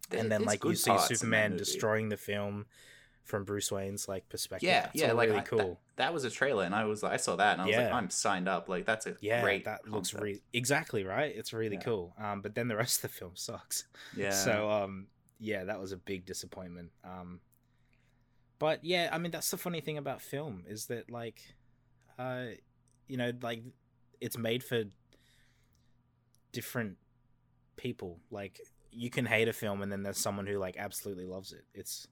There- 0.10 0.20
and 0.20 0.32
then 0.32 0.44
like 0.44 0.64
you 0.64 0.76
see 0.76 0.90
parts 0.92 1.08
in 1.10 1.14
that 1.14 1.18
superman 1.20 1.58
destroying 1.58 2.10
the 2.10 2.18
film 2.18 2.66
from 3.24 3.44
bruce 3.44 3.72
wayne's 3.72 4.08
like 4.08 4.28
perspective 4.30 4.68
Yeah, 4.68 4.90
yeah, 4.94 5.12
like 5.14 5.30
really 5.30 5.42
I- 5.42 5.44
cool 5.44 5.58
That, 5.96 6.06
that 6.08 6.14
was 6.14 6.24
a 6.24 6.30
trailer, 6.32 6.64
and 6.64 6.74
I 6.74 6.86
was 6.86 7.04
like 7.04 7.14
I 7.14 7.18
saw 7.18 7.36
that, 7.36 7.54
and 7.54 7.62
I 7.62 7.66
was 7.68 7.76
like, 7.76 7.92
I'm 7.94 8.10
signed 8.10 8.50
up. 8.50 8.68
Like 8.68 8.86
that's 8.86 9.06
a 9.06 9.16
yeah 9.22 9.42
great. 9.44 9.66
that 9.66 9.84
looks 9.86 10.10
concept. 10.12 10.24
really 10.24 10.42
exactly 10.54 11.04
right 11.04 11.32
it's 11.36 11.54
really 11.54 11.76
Yeah. 11.76 11.82
cool 11.84 12.16
um 12.20 12.42
but 12.42 12.56
then 12.56 12.68
the 12.68 12.76
rest 12.76 12.98
of 13.04 13.12
the 13.12 13.18
film 13.18 13.34
sucks 13.36 13.86
Yeah. 14.18 14.32
So 14.32 14.70
um 14.70 15.08
yeah, 15.40 15.64
that 15.66 15.80
was 15.80 15.92
a 15.92 15.98
big 15.98 16.26
disappointment. 16.26 16.92
Um 17.04 17.40
but 18.62 18.86
yeah, 18.86 19.10
I 19.12 19.18
mean 19.18 19.32
that's 19.32 19.50
the 19.50 19.58
funny 19.58 19.82
thing 19.82 19.98
about 19.98 20.22
film 20.22 20.64
is 20.68 20.86
that 20.86 21.10
like 21.10 21.42
uh 22.20 22.46
you 23.08 23.18
know, 23.18 23.32
like 23.42 23.64
it's 24.22 24.38
made 24.38 24.64
for 24.64 24.84
different 26.52 26.98
people. 27.76 28.20
Like 28.30 28.60
you 28.92 29.10
can 29.10 29.26
hate 29.26 29.48
a 29.48 29.54
film 29.54 29.82
and 29.82 29.92
then 29.92 30.04
there's 30.04 30.18
someone 30.20 30.48
who 30.48 30.58
like 30.60 30.78
absolutely 30.78 31.26
loves 31.26 31.52
it. 31.54 31.66
It's 31.74 32.08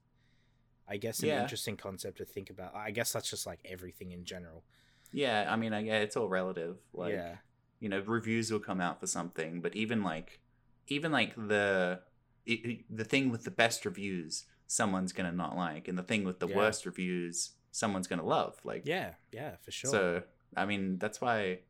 I 0.87 0.97
guess 0.97 1.19
an 1.19 1.27
Yeah. 1.29 1.41
interesting 1.41 1.77
concept 1.77 2.17
to 2.17 2.25
think 2.25 2.49
about. 2.49 2.75
I 2.75 2.91
guess 2.91 3.13
that's 3.13 3.29
just 3.29 3.45
like 3.45 3.59
everything 3.63 4.11
in 4.11 4.25
general. 4.25 4.63
Yeah, 5.11 5.45
I 5.47 5.55
mean, 5.55 5.73
I, 5.73 5.79
yeah, 5.81 5.99
it's 5.99 6.15
all 6.17 6.29
relative. 6.29 6.77
Like, 6.93 7.13
yeah, 7.13 7.35
you 7.79 7.89
know, 7.89 7.99
reviews 8.05 8.51
will 8.51 8.59
come 8.59 8.81
out 8.81 8.99
for 8.99 9.07
something, 9.07 9.61
but 9.61 9.75
even 9.75 10.03
like, 10.03 10.39
even 10.87 11.11
like 11.11 11.35
the 11.35 12.01
it, 12.45 12.85
the 12.95 13.03
thing 13.03 13.29
with 13.29 13.43
the 13.43 13.51
best 13.51 13.85
reviews, 13.85 14.45
someone's 14.71 15.11
gonna 15.13 15.31
not 15.31 15.57
like, 15.57 15.87
and 15.87 15.97
the 15.97 16.03
thing 16.03 16.23
with 16.23 16.39
the 16.39 16.47
Yeah. 16.47 16.55
worst 16.57 16.85
reviews, 16.85 17.53
someone's 17.71 18.05
gonna 18.07 18.23
love. 18.25 18.55
Like, 18.63 18.83
yeah, 18.85 19.15
yeah, 19.31 19.55
for 19.63 19.71
sure. 19.71 19.89
So, 19.91 20.23
I 20.55 20.65
mean, 20.67 20.99
that's 20.99 21.19
why, 21.19 21.61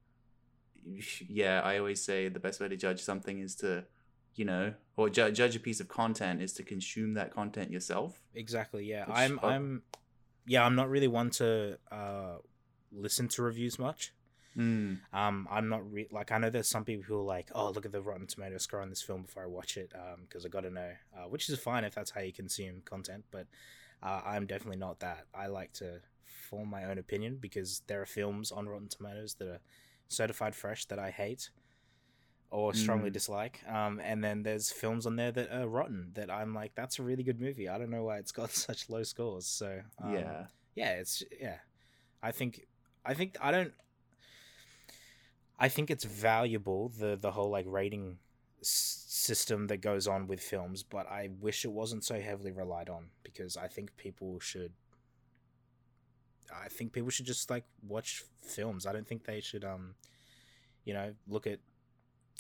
yeah, 1.28 1.62
I 1.62 1.78
always 1.78 2.04
say 2.04 2.28
the 2.30 2.40
best 2.40 2.60
way 2.60 2.68
to 2.68 2.76
judge 2.76 3.02
something 3.02 3.40
is 3.40 3.56
to, 3.58 3.86
you 4.36 4.44
know, 4.46 4.74
or 4.98 5.10
ju- 5.10 5.32
judge 5.32 5.56
a 5.56 5.60
piece 5.60 5.80
of 5.80 5.88
content 5.88 6.42
is 6.42 6.52
to 6.54 6.64
consume 6.64 7.14
that 7.14 7.34
content 7.34 7.72
yourself. 7.72 8.22
exactly, 8.36 8.86
yeah. 8.86 9.06
Which- 9.06 9.18
I'm. 9.18 9.40
I'm, 9.44 9.84
yeah, 10.46 10.66
I'm 10.66 10.76
not 10.76 10.90
really 10.90 11.08
one 11.08 11.30
to 11.32 11.78
uh 11.92 12.38
listen 12.92 13.28
to 13.30 13.44
reviews 13.44 13.78
much. 13.78 14.14
Mm. 14.58 15.00
Um, 15.14 15.48
I'm 15.50 15.70
not 15.70 15.92
re- 15.92 16.08
like 16.12 16.32
I 16.32 16.38
know 16.38 16.50
there's 16.50 16.68
some 16.68 16.84
people 16.84 17.04
who 17.04 17.20
are 17.20 17.24
like, 17.24 17.50
oh, 17.54 17.70
look 17.72 17.86
at 17.86 17.92
the 17.92 18.02
Rotten 18.02 18.28
Tomato 18.28 18.58
score 18.58 18.82
on 18.82 18.90
this 18.90 19.02
film 19.02 19.22
before 19.24 19.44
I 19.44 19.48
watch 19.48 19.78
it, 19.78 19.92
um, 19.96 20.22
because 20.28 20.46
I 20.46 20.50
got 20.50 20.62
to 20.62 20.70
know, 20.72 20.92
uh, 21.16 21.28
which 21.30 21.48
is 21.50 21.60
fine 21.60 21.84
if 21.84 21.94
that's 21.96 22.12
how 22.12 22.22
you 22.22 22.34
consume 22.34 22.82
content, 22.84 23.26
but 23.32 23.48
uh, 24.02 24.22
I'm 24.26 24.46
definitely 24.48 24.78
not 24.80 25.00
that. 25.02 25.26
I 25.34 25.48
like 25.48 25.74
to 25.74 26.02
form 26.50 26.70
my 26.70 26.86
own 26.86 26.98
opinion 26.98 27.38
because 27.40 27.82
there 27.88 28.02
are 28.02 28.06
films 28.06 28.52
on 28.52 28.68
Rotten 28.68 28.88
Tomatoes 28.88 29.36
that 29.36 29.48
are 29.48 29.60
certified 30.08 30.56
fresh 30.56 30.86
that 30.86 30.98
I 31.00 31.12
hate 31.12 31.50
or 32.52 32.74
strongly 32.74 33.12
Mm. 33.12 33.14
dislike, 33.14 33.62
um, 33.68 34.00
and 34.04 34.24
then 34.24 34.42
there's 34.42 34.72
films 34.72 35.06
on 35.06 35.16
there 35.16 35.32
that 35.32 35.52
are 35.52 35.68
rotten 35.68 36.10
that 36.16 36.32
I'm 36.32 36.56
like, 36.56 36.74
that's 36.74 36.98
a 36.98 37.04
really 37.04 37.22
good 37.22 37.40
movie. 37.40 37.70
I 37.70 37.78
don't 37.78 37.92
know 37.92 38.04
why 38.04 38.18
it's 38.18 38.32
got 38.42 38.50
such 38.50 38.90
low 38.90 39.04
scores. 39.04 39.46
So 39.46 39.82
um, 40.04 40.14
yeah. 40.14 40.46
yeah 40.76 40.92
it's 40.94 41.22
yeah 41.40 41.58
i 42.24 42.32
think 42.32 42.62
i 43.06 43.14
think 43.14 43.36
i 43.42 43.52
don't 43.52 43.74
i 45.60 45.68
think 45.70 45.90
it's 45.92 46.04
valuable 46.06 46.90
the 46.98 47.18
the 47.20 47.32
whole 47.32 47.50
like 47.50 47.66
rating 47.68 48.18
s- 48.62 49.06
system 49.08 49.68
that 49.68 49.78
goes 49.82 50.08
on 50.08 50.28
with 50.28 50.40
films 50.40 50.84
but 50.84 51.06
i 51.08 51.30
wish 51.40 51.66
it 51.66 51.72
wasn't 51.72 52.04
so 52.04 52.20
heavily 52.20 52.52
relied 52.52 52.90
on 52.90 53.10
because 53.24 53.58
i 53.58 53.68
think 53.68 53.96
people 53.98 54.40
should 54.40 54.72
i 56.64 56.68
think 56.68 56.92
people 56.94 57.10
should 57.10 57.26
just 57.26 57.50
like 57.50 57.66
watch 57.88 58.24
films 58.42 58.86
i 58.86 58.92
don't 58.94 59.08
think 59.08 59.26
they 59.26 59.40
should 59.42 59.64
um 59.64 59.96
you 60.86 60.94
know 60.94 61.14
look 61.28 61.46
at 61.46 61.60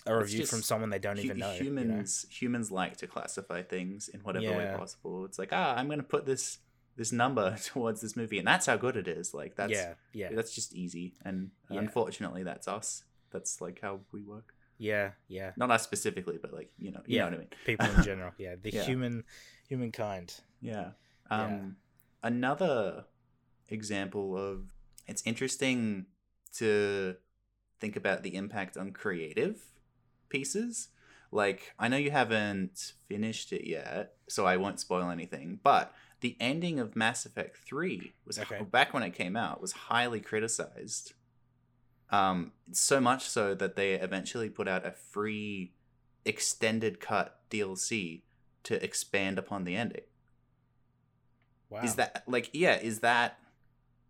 a 0.06 0.18
review 0.18 0.46
from 0.46 0.64
someone 0.64 0.90
they 0.90 0.98
don't 0.98 1.18
Hu- 1.18 1.24
even 1.26 1.38
know 1.40 1.52
you 1.54 1.60
know? 1.60 1.66
humans 1.66 2.26
humans 2.30 2.72
like 2.72 2.96
to 2.98 3.06
classify 3.06 3.62
things 3.62 4.08
in 4.08 4.22
whatever 4.22 4.46
way 4.58 4.66
possible. 4.76 5.26
It's 5.26 5.38
like, 5.38 5.50
ah, 5.52 5.76
I'm 5.76 5.90
gonna 5.90 6.04
put 6.04 6.26
this 6.26 6.60
this 6.96 7.12
number 7.12 7.58
towards 7.66 8.00
this 8.00 8.16
movie, 8.16 8.40
and 8.40 8.48
that's 8.48 8.66
how 8.66 8.78
good 8.78 8.96
it 8.96 9.10
is. 9.10 9.34
Like 9.34 9.56
that's 9.58 9.74
yeah 9.74 9.96
yeah 10.14 10.30
that's 10.34 10.56
just 10.56 10.74
easy, 10.74 11.16
and 11.26 11.52
Yeah. 11.70 11.80
unfortunately, 11.80 12.44
that's 12.44 12.68
us. 12.68 13.04
That's 13.32 13.62
like 13.62 13.80
how 13.82 14.00
we 14.12 14.22
work. 14.24 14.54
yeah 14.78 15.12
yeah 15.28 15.52
Not 15.58 15.72
us 15.72 15.84
specifically, 15.84 16.38
but 16.42 16.54
like 16.54 16.72
you 16.78 16.92
know, 16.92 17.02
you 17.06 17.16
Yeah. 17.18 17.22
know 17.24 17.30
what 17.32 17.34
I 17.36 17.38
mean. 17.40 17.50
people 17.66 17.88
in 17.96 18.04
general 18.04 18.32
yeah 18.38 18.56
the 18.62 18.72
Yeah. 18.72 18.84
human 18.84 19.24
humankind 19.68 20.36
Yeah. 20.62 20.92
Yeah. 21.32 21.44
Um 21.46 21.76
another 22.24 23.06
example 23.68 24.38
of 24.38 24.66
it's 25.08 25.24
interesting 25.26 26.06
to 26.58 27.16
think 27.80 27.96
about 27.96 28.24
the 28.24 28.36
impact 28.36 28.78
on 28.78 28.92
creative 28.92 29.62
pieces. 30.30 30.90
Like 31.32 31.74
I 31.78 31.88
know 31.88 31.98
you 31.98 32.12
haven't 32.12 32.94
finished 33.08 33.54
it 33.54 33.68
yet, 33.68 34.14
so 34.28 34.46
I 34.46 34.58
won't 34.58 34.80
spoil 34.80 35.10
anything, 35.10 35.60
but 35.64 35.94
the 36.22 36.36
ending 36.40 36.80
of 36.80 36.96
Mass 36.96 37.26
Effect 37.26 37.58
3 37.66 38.14
was 38.26 38.38
Okay. 38.40 38.62
back 38.64 38.94
when 38.94 39.04
it 39.04 39.12
came 39.14 39.36
out 39.38 39.62
was 39.62 39.72
highly 39.72 40.20
criticized. 40.20 41.14
Um 42.12 42.52
so 42.72 43.00
much 43.00 43.24
so 43.28 43.56
that 43.56 43.76
they 43.76 43.94
eventually 43.94 44.50
put 44.50 44.68
out 44.68 44.86
a 44.86 44.92
free 44.92 45.74
extended 46.26 47.00
cut 47.00 47.40
DLC 47.50 48.22
to 48.64 48.84
expand 48.84 49.40
upon 49.40 49.64
the 49.64 49.76
ending. 49.76 50.02
wow 51.70 51.82
Is 51.82 51.96
that 51.96 52.24
like 52.28 52.50
yeah? 52.54 52.78
Is 52.80 53.00
that 53.00 53.40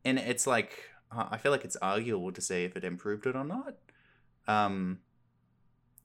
and 0.05 0.17
it's 0.19 0.47
like 0.47 0.89
uh, 1.11 1.27
I 1.31 1.37
feel 1.37 1.51
like 1.51 1.65
it's 1.65 1.77
arguable 1.77 2.31
to 2.31 2.41
say 2.41 2.65
if 2.65 2.75
it 2.75 2.83
improved 2.83 3.25
it 3.25 3.35
or 3.35 3.43
not. 3.43 3.75
Um, 4.47 4.99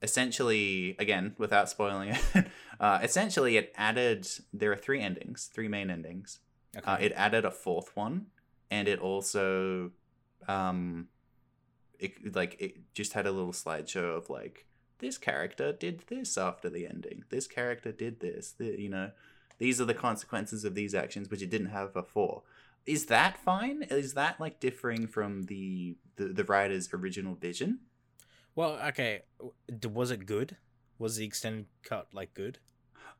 essentially, 0.02 0.96
again, 0.98 1.34
without 1.38 1.68
spoiling 1.68 2.10
it, 2.10 2.46
uh, 2.80 3.00
essentially 3.02 3.56
it 3.56 3.72
added. 3.76 4.26
There 4.52 4.72
are 4.72 4.76
three 4.76 5.00
endings, 5.00 5.50
three 5.52 5.68
main 5.68 5.90
endings. 5.90 6.40
okay. 6.76 6.90
Uh, 6.90 6.96
it 6.96 7.12
added 7.16 7.44
a 7.44 7.50
fourth 7.50 7.96
one, 7.96 8.26
and 8.70 8.88
it 8.88 8.98
also, 8.98 9.90
um, 10.48 11.08
it 11.98 12.34
like 12.34 12.56
it 12.60 12.94
just 12.94 13.12
had 13.12 13.26
a 13.26 13.32
little 13.32 13.52
slideshow 13.52 14.16
of 14.16 14.30
like 14.30 14.66
this 14.98 15.18
character 15.18 15.72
did 15.72 16.04
this 16.08 16.38
after 16.38 16.70
the 16.70 16.86
ending. 16.86 17.24
This 17.30 17.46
character 17.46 17.92
did 17.92 18.20
this. 18.20 18.52
The, 18.52 18.80
you 18.80 18.88
know, 18.88 19.10
these 19.58 19.80
are 19.80 19.84
the 19.84 19.94
consequences 19.94 20.64
of 20.64 20.74
these 20.74 20.94
actions, 20.94 21.30
which 21.30 21.42
it 21.42 21.50
didn't 21.50 21.68
have 21.68 21.92
before. 21.92 22.42
Is 22.86 23.06
that 23.06 23.38
fine? 23.38 23.82
Is 23.90 24.14
that 24.14 24.40
like 24.40 24.60
differing 24.60 25.06
from 25.06 25.44
the 25.44 25.96
the, 26.16 26.26
the 26.26 26.44
writer's 26.44 26.92
original 26.92 27.34
vision? 27.34 27.80
Well, 28.54 28.78
okay. 28.88 29.22
Was 29.92 30.10
it 30.10 30.26
good? 30.26 30.56
Was 30.98 31.16
the 31.16 31.24
extended 31.24 31.66
cut 31.82 32.08
like 32.12 32.34
good? 32.34 32.58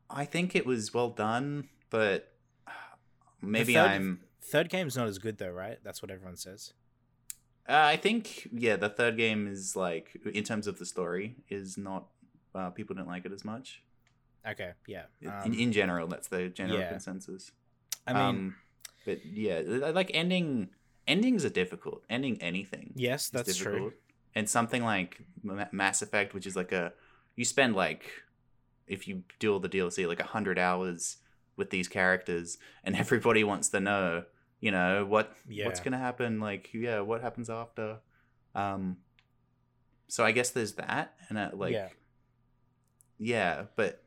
I 0.09 0.25
think 0.25 0.55
it 0.55 0.65
was 0.65 0.93
well 0.93 1.09
done, 1.09 1.69
but 1.89 2.31
uh, 2.67 2.71
maybe 3.41 3.73
third- 3.73 3.89
I'm. 3.89 4.19
Third 4.41 4.69
game's 4.69 4.95
not 4.95 5.07
as 5.07 5.17
good 5.17 5.39
though, 5.39 5.49
right? 5.49 5.79
That's 5.83 6.03
what 6.03 6.11
everyone 6.11 6.37
says. 6.37 6.73
Uh, 7.67 7.73
I 7.73 7.97
think 7.97 8.47
yeah, 8.51 8.75
the 8.75 8.89
third 8.89 9.17
game 9.17 9.47
is 9.47 9.75
like 9.75 10.19
in 10.33 10.43
terms 10.43 10.67
of 10.67 10.79
the 10.79 10.85
story 10.85 11.35
is 11.49 11.77
not. 11.77 12.07
Uh, 12.53 12.69
people 12.69 12.95
don't 12.95 13.07
like 13.07 13.25
it 13.25 13.33
as 13.33 13.43
much. 13.43 13.81
Okay, 14.47 14.71
yeah. 14.87 15.03
in, 15.21 15.29
Um, 15.29 15.53
in 15.53 15.71
general, 15.71 16.07
that's 16.07 16.27
the 16.27 16.49
general 16.49 16.79
yeah. 16.79 16.89
consensus. 16.89 17.51
I 18.07 18.13
mean, 18.13 18.21
um, 18.21 18.55
but 19.05 19.25
yeah, 19.25 19.61
like 19.65 20.11
ending 20.13 20.69
endings 21.07 21.43
are 21.45 21.49
difficult. 21.49 22.03
Ending 22.09 22.41
anything 22.41 22.93
yes, 22.95 23.25
is 23.25 23.31
that's 23.31 23.57
true. 23.57 23.93
And 24.35 24.49
something 24.49 24.83
like 24.83 25.21
Ma- 25.43 25.67
Mass 25.71 26.01
Effect, 26.01 26.33
which 26.33 26.45
is 26.45 26.55
like 26.55 26.71
a 26.71 26.93
you 27.35 27.45
spend 27.45 27.75
like 27.75 28.11
if 28.87 29.07
you 29.07 29.23
do 29.39 29.53
all 29.53 29.59
the 29.59 29.69
DLC 29.69 30.07
like 30.07 30.19
a 30.19 30.25
hundred 30.25 30.59
hours 30.59 31.17
with 31.55 31.69
these 31.69 31.87
characters, 31.87 32.57
and 32.83 32.95
everybody 33.03 33.43
wants 33.43 33.69
to 33.69 33.79
know, 33.79 34.25
you 34.65 34.71
know, 34.71 35.05
what 35.05 35.27
Yeah. 35.47 35.65
what's 35.65 35.79
gonna 35.79 35.99
happen. 36.09 36.39
Like 36.39 36.73
yeah, 36.73 37.01
what 37.01 37.21
happens 37.21 37.49
after? 37.49 37.99
Um, 38.55 38.97
so 40.07 40.25
I 40.25 40.31
guess 40.31 40.49
there's 40.49 40.73
that, 40.73 41.13
and 41.29 41.37
uh, 41.37 41.51
like 41.53 41.73
Yeah. 41.73 41.89
yeah, 43.17 43.65
but 43.75 44.03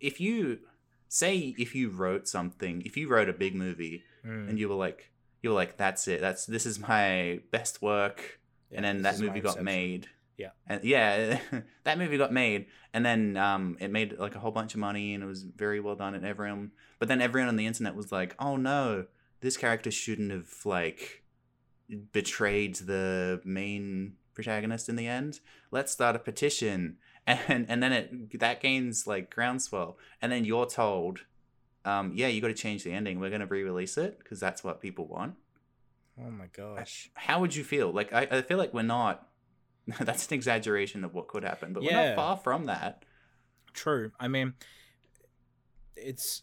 if 0.00 0.20
you 0.20 0.60
say 1.08 1.54
if 1.58 1.74
you 1.74 1.90
wrote 1.90 2.28
something, 2.28 2.82
if 2.82 2.96
you 2.96 3.08
wrote 3.08 3.28
a 3.28 3.32
big 3.32 3.54
movie 3.54 4.04
Mm, 4.24 4.48
and 4.48 4.58
you 4.58 4.68
were 4.70 4.74
like 4.86 5.10
you 5.42 5.50
were 5.50 5.56
like 5.56 5.76
that's 5.76 6.08
it, 6.08 6.20
that's 6.20 6.46
this 6.46 6.64
is 6.64 6.78
my 6.78 7.40
best 7.50 7.82
work 7.82 8.40
yeah, 8.70 8.76
and 8.78 8.84
then 8.84 9.02
that 9.02 9.18
movie 9.20 9.40
got 9.40 9.62
made. 9.62 10.06
Yeah. 10.38 10.50
And 10.66 10.82
yeah, 10.82 11.38
that 11.84 11.98
movie 11.98 12.16
got 12.16 12.32
made 12.32 12.66
and 12.92 13.04
then 13.04 13.36
um 13.36 13.76
it 13.80 13.90
made 13.90 14.18
like 14.18 14.34
a 14.34 14.38
whole 14.38 14.50
bunch 14.52 14.74
of 14.74 14.80
money 14.80 15.14
and 15.14 15.22
it 15.22 15.26
was 15.26 15.42
very 15.42 15.80
well 15.80 15.94
done 15.96 16.14
and 16.14 16.24
everyone 16.24 16.70
but 16.98 17.08
then 17.08 17.20
everyone 17.20 17.48
on 17.48 17.56
the 17.56 17.66
internet 17.66 17.94
was 17.94 18.10
like, 18.10 18.34
"Oh 18.38 18.56
no, 18.56 19.06
this 19.44 19.56
character 19.56 19.90
shouldn't 19.90 20.32
have 20.32 20.52
like 20.64 21.22
betrayed 22.12 22.74
the 22.76 23.40
main 23.44 24.14
protagonist 24.34 24.88
in 24.88 24.96
the 24.96 25.06
end. 25.06 25.40
Let's 25.70 25.92
start 25.92 26.16
a 26.16 26.18
petition." 26.18 26.96
And 27.26 27.64
and 27.70 27.82
then 27.82 27.92
it 27.94 28.38
that 28.40 28.60
gains 28.60 29.06
like 29.06 29.34
groundswell 29.34 29.96
and 30.20 30.30
then 30.30 30.44
you're 30.44 30.66
told 30.66 31.20
um 31.86 32.12
yeah, 32.14 32.26
you 32.26 32.42
got 32.42 32.48
to 32.48 32.52
change 32.66 32.84
the 32.84 32.92
ending. 32.92 33.18
We're 33.18 33.30
going 33.30 33.40
to 33.40 33.46
re-release 33.46 33.96
it 33.96 34.18
because 34.18 34.38
that's 34.40 34.62
what 34.62 34.82
people 34.82 35.06
want 35.06 35.36
Oh 36.20 36.30
my 36.30 36.48
gosh. 36.52 37.10
how 37.14 37.40
would 37.40 37.56
you 37.56 37.64
feel? 37.64 37.90
Like 37.90 38.12
I, 38.12 38.28
I 38.30 38.42
feel 38.42 38.58
like 38.58 38.74
we're 38.74 38.82
not. 38.82 39.26
That's 40.00 40.28
an 40.28 40.34
exaggeration 40.34 41.02
of 41.02 41.14
what 41.14 41.28
could 41.28 41.44
happen, 41.44 41.72
but 41.72 41.82
we're 41.82 41.92
not 41.92 42.14
far 42.16 42.36
from 42.36 42.66
that. 42.66 43.04
True. 43.72 44.12
I 44.20 44.28
mean, 44.28 44.52
it's 45.96 46.42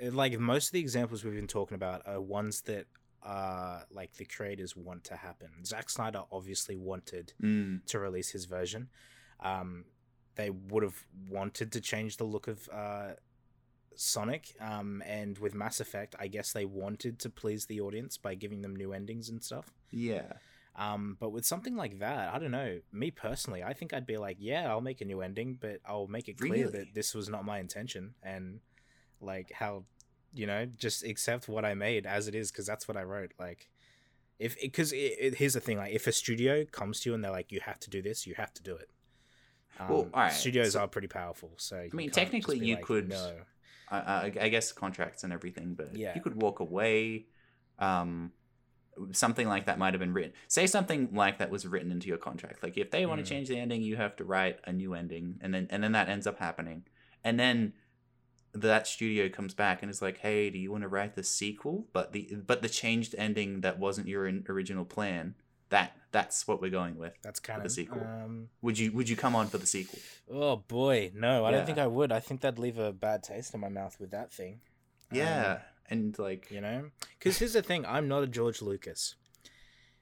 like 0.00 0.38
most 0.38 0.66
of 0.68 0.72
the 0.72 0.80
examples 0.80 1.24
we've 1.24 1.34
been 1.34 1.46
talking 1.46 1.74
about 1.74 2.02
are 2.06 2.20
ones 2.20 2.62
that 2.62 2.86
uh 3.22 3.80
like 3.90 4.12
the 4.14 4.24
creators 4.24 4.76
want 4.76 5.04
to 5.04 5.16
happen. 5.16 5.48
Zack 5.64 5.90
Snyder 5.90 6.22
obviously 6.30 6.76
wanted 6.76 7.32
Mm, 7.42 7.84
to 7.86 7.98
release 7.98 8.30
his 8.30 8.44
version. 8.44 8.88
Um, 9.40 9.84
they 10.36 10.50
would 10.50 10.82
have 10.82 11.04
wanted 11.30 11.72
to 11.72 11.80
change 11.80 12.18
the 12.18 12.24
look 12.24 12.46
of 12.46 12.68
uh, 12.72 13.12
Sonic, 13.94 14.54
um, 14.60 15.02
and 15.06 15.38
with 15.38 15.54
Mass 15.54 15.80
Effect, 15.80 16.14
I 16.18 16.26
guess 16.26 16.52
they 16.52 16.66
wanted 16.66 17.18
to 17.20 17.30
please 17.30 17.64
the 17.66 17.80
audience 17.80 18.18
by 18.18 18.34
giving 18.34 18.60
them 18.60 18.76
new 18.76 18.92
endings 18.92 19.30
and 19.30 19.42
stuff. 19.42 19.72
yeah, 19.90 20.34
Um, 20.76 21.16
but 21.18 21.30
with 21.30 21.46
something 21.46 21.74
like 21.76 22.00
that, 22.00 22.34
I 22.34 22.38
don't 22.38 22.50
know. 22.50 22.80
Me 22.92 23.10
personally, 23.10 23.62
I 23.62 23.72
think 23.72 23.94
I'd 23.94 24.06
be 24.06 24.18
like, 24.18 24.36
yeah, 24.38 24.68
I'll 24.70 24.82
make 24.82 25.00
a 25.00 25.06
new 25.06 25.22
ending, 25.22 25.56
but 25.58 25.80
I'll 25.86 26.06
make 26.08 26.28
it 26.28 26.36
clear 26.36 26.66
Really? 26.66 26.78
that 26.80 26.94
this 26.94 27.14
was 27.14 27.30
not 27.30 27.46
my 27.46 27.58
intention, 27.58 28.14
and 28.22 28.60
like 29.20 29.52
how, 29.52 29.84
you 30.34 30.46
know, 30.46 30.66
just 30.66 31.04
accept 31.04 31.48
what 31.48 31.64
I 31.64 31.74
made 31.74 32.06
as 32.06 32.28
it 32.28 32.34
is 32.34 32.50
because 32.50 32.66
that's 32.66 32.86
what 32.88 32.96
I 32.96 33.02
wrote. 33.02 33.32
Like, 33.38 33.68
If 34.38 34.60
because 34.60 34.90
here's 34.92 35.54
the 35.54 35.60
thing, 35.60 35.78
like 35.78 35.92
if 35.94 36.06
a 36.06 36.12
studio 36.12 36.64
comes 36.66 37.00
to 37.00 37.10
you 37.10 37.14
and 37.14 37.24
they're 37.24 37.30
like, 37.30 37.50
you 37.52 37.60
have 37.60 37.80
to 37.80 37.90
do 37.90 38.02
this, 38.02 38.26
you 38.26 38.34
have 38.36 38.52
to 38.54 38.62
do 38.62 38.76
it. 38.76 38.90
Um, 39.78 39.88
Well, 39.88 40.00
alright, 40.14 40.32
studios 40.32 40.72
so- 40.72 40.80
are 40.80 40.88
pretty 40.88 41.08
powerful, 41.08 41.52
so 41.56 41.76
I 41.78 41.88
mean, 41.94 42.10
technically 42.10 42.58
you 42.58 42.76
could- 42.78 43.08
No. 43.08 43.40
I, 43.90 43.96
I, 43.98 44.32
I 44.42 44.48
guess 44.48 44.72
contracts 44.72 45.22
and 45.24 45.32
everything, 45.32 45.74
but 45.74 45.94
Yeah. 45.96 46.12
you 46.14 46.20
could 46.20 46.40
walk 46.42 46.60
away. 46.60 47.26
Um, 47.78 48.32
something 49.12 49.46
like 49.46 49.66
that 49.66 49.78
might 49.78 49.92
have 49.94 50.00
been 50.00 50.12
written. 50.14 50.32
Say 50.48 50.66
something 50.66 51.10
like 51.12 51.38
that 51.38 51.50
was 51.50 51.66
written 51.66 51.92
into 51.92 52.08
your 52.08 52.16
contract. 52.18 52.62
Like 52.62 52.76
if 52.78 52.90
they 52.90 53.04
want 53.06 53.20
Mm. 53.20 53.24
to 53.24 53.30
change 53.30 53.48
the 53.48 53.58
ending, 53.58 53.82
you 53.82 53.96
have 53.96 54.16
to 54.16 54.24
write 54.24 54.58
a 54.64 54.72
new 54.72 54.94
ending, 54.94 55.38
and 55.42 55.52
then 55.54 55.66
and 55.70 55.82
then 55.84 55.92
that 55.92 56.08
ends 56.08 56.26
up 56.26 56.38
happening, 56.38 56.84
and 57.22 57.38
then 57.38 57.74
that 58.60 58.86
studio 58.86 59.28
comes 59.28 59.54
back 59.54 59.82
and 59.82 59.90
is 59.90 60.00
like, 60.02 60.18
"Hey, 60.18 60.50
do 60.50 60.58
you 60.58 60.70
want 60.72 60.82
to 60.82 60.88
write 60.88 61.14
the 61.14 61.22
sequel?" 61.22 61.86
But 61.92 62.12
the 62.12 62.34
but 62.46 62.62
the 62.62 62.68
changed 62.68 63.14
ending 63.18 63.60
that 63.62 63.78
wasn't 63.78 64.08
your 64.08 64.26
in- 64.26 64.44
original 64.48 64.84
plan. 64.84 65.34
That 65.70 65.96
that's 66.12 66.46
what 66.46 66.60
we're 66.60 66.70
going 66.70 66.96
with. 66.96 67.14
That's 67.22 67.40
kind 67.40 67.58
of 67.58 67.64
the 67.64 67.70
sequel. 67.70 68.00
Um, 68.02 68.48
Would 68.62 68.78
you 68.78 68.92
would 68.92 69.08
you 69.08 69.16
come 69.16 69.34
on 69.34 69.48
for 69.48 69.58
the 69.58 69.66
sequel? 69.66 69.98
oh 70.30 70.56
boy, 70.56 71.10
no, 71.14 71.44
I 71.44 71.50
Yeah. 71.50 71.56
don't 71.58 71.66
think 71.66 71.78
I 71.78 71.86
would. 71.86 72.12
I 72.12 72.20
think 72.20 72.40
that'd 72.40 72.58
leave 72.58 72.78
a 72.78 72.92
bad 72.92 73.22
taste 73.22 73.52
in 73.54 73.60
my 73.60 73.68
mouth 73.68 73.98
with 73.98 74.10
that 74.12 74.32
thing. 74.32 74.60
Um, 75.10 75.18
Yeah, 75.18 75.58
and 75.90 76.16
like 76.18 76.50
you 76.50 76.60
know 76.60 76.90
because 77.18 77.38
here's 77.38 77.52
the 77.52 77.62
thing 77.62 77.86
i'm 77.86 78.08
not 78.08 78.24
a 78.24 78.26
george 78.26 78.60
lucas 78.60 79.14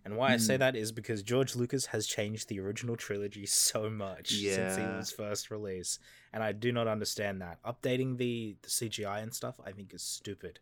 and 0.05 0.17
why 0.17 0.33
i 0.33 0.37
say 0.37 0.57
Mm. 0.57 0.59
that 0.61 0.77
is 0.77 0.93
because 0.93 1.23
george 1.23 1.57
lucas 1.57 1.87
has 1.87 2.07
changed 2.07 2.49
the 2.49 2.61
original 2.61 2.97
trilogy 2.97 3.47
so 3.69 3.89
much 3.91 4.29
since 4.31 4.77
he 4.77 4.83
Yeah. 4.83 4.97
was 4.97 5.11
first 5.13 5.51
released 5.51 6.01
and 6.33 6.43
i 6.43 6.53
do 6.53 6.73
not 6.73 6.87
understand 6.89 7.41
that 7.41 7.63
updating 7.63 8.17
the, 8.19 8.57
the 8.63 8.69
cgi 8.69 9.23
and 9.23 9.33
stuff 9.35 9.57
i 9.65 9.73
think 9.73 9.93
is 9.95 10.03
stupid 10.03 10.59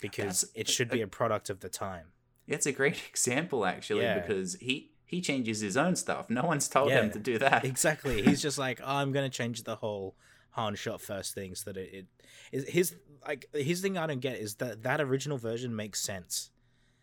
because 0.00 0.42
That's- 0.42 0.50
it 0.54 0.68
should 0.68 0.90
be 0.90 1.00
a 1.02 1.06
product 1.06 1.50
of 1.50 1.60
the 1.60 1.68
time 1.68 2.06
It's 2.46 2.66
a 2.66 2.72
great 2.72 2.98
example 3.10 3.64
actually 3.64 4.02
Yeah. 4.02 4.20
because 4.20 4.54
he 4.56 4.90
he 5.06 5.20
changes 5.20 5.60
his 5.60 5.76
own 5.76 5.94
stuff. 5.94 6.28
No 6.28 6.42
one's 6.42 6.66
told 6.66 6.90
him 6.90 7.10
to 7.12 7.18
do 7.20 7.38
that. 7.38 7.64
exactly 7.64 8.22
he's 8.22 8.42
just 8.42 8.58
like 8.66 8.80
oh, 8.82 8.96
i'm 8.96 9.12
gonna 9.12 9.28
change 9.30 9.62
the 9.62 9.76
whole 9.76 10.16
han 10.50 10.74
shot 10.74 11.00
first 11.00 11.34
thing 11.34 11.54
so 11.54 11.72
that 11.72 11.76
it, 11.80 11.94
it 11.94 12.06
is 12.52 12.68
his 12.68 12.94
like 13.26 13.46
his 13.54 13.80
thing 13.80 13.96
i 13.96 14.06
don't 14.06 14.20
get 14.20 14.36
is 14.38 14.56
that 14.56 14.82
that 14.82 15.00
original 15.00 15.38
version 15.38 15.74
makes 15.76 16.00
sense 16.00 16.50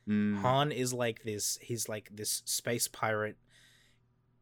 Mm, 0.08 0.38
Han 0.39 0.72
is 0.72 0.93
like 0.93 1.24
this. 1.24 1.58
He's 1.62 1.88
like 1.88 2.10
this 2.13 2.41
space 2.46 2.88
pirate 2.88 3.38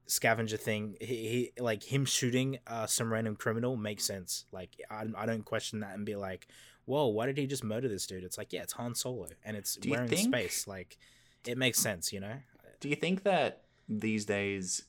scavenger 0.08 0.58
thing. 0.58 0.96
He, 1.00 1.52
he 1.56 1.62
like 1.62 1.84
him 1.84 2.06
shooting 2.06 2.60
uh, 2.68 2.88
some 2.88 3.12
random 3.12 3.36
criminal 3.36 3.76
makes 3.76 4.06
sense. 4.06 4.46
Like 4.52 4.76
I, 4.90 5.06
I 5.16 5.26
don't 5.26 5.46
question 5.46 5.82
that 5.82 5.96
and 5.96 6.06
be 6.06 6.16
like, 6.16 6.48
whoa, 6.86 7.08
why 7.08 7.26
did 7.28 7.38
he 7.38 7.46
just 7.48 7.64
murder 7.64 7.88
this 7.88 8.08
dude? 8.08 8.24
It's 8.24 8.38
like 8.38 8.54
yeah, 8.54 8.62
it's 8.64 8.74
Han 8.74 8.96
Solo 8.96 9.28
and 9.44 9.56
it's 9.58 9.76
Do 9.76 9.92
we're 9.92 10.02
in 10.04 10.08
think- 10.08 10.34
space. 10.34 10.68
Like 10.68 10.98
it 11.46 11.58
makes 11.58 11.80
sense, 11.80 12.12
you 12.12 12.20
know. 12.20 12.36
Do 12.80 12.90
you 12.90 12.96
think 12.96 13.24
that 13.24 13.64
these 13.88 14.26
days 14.26 14.84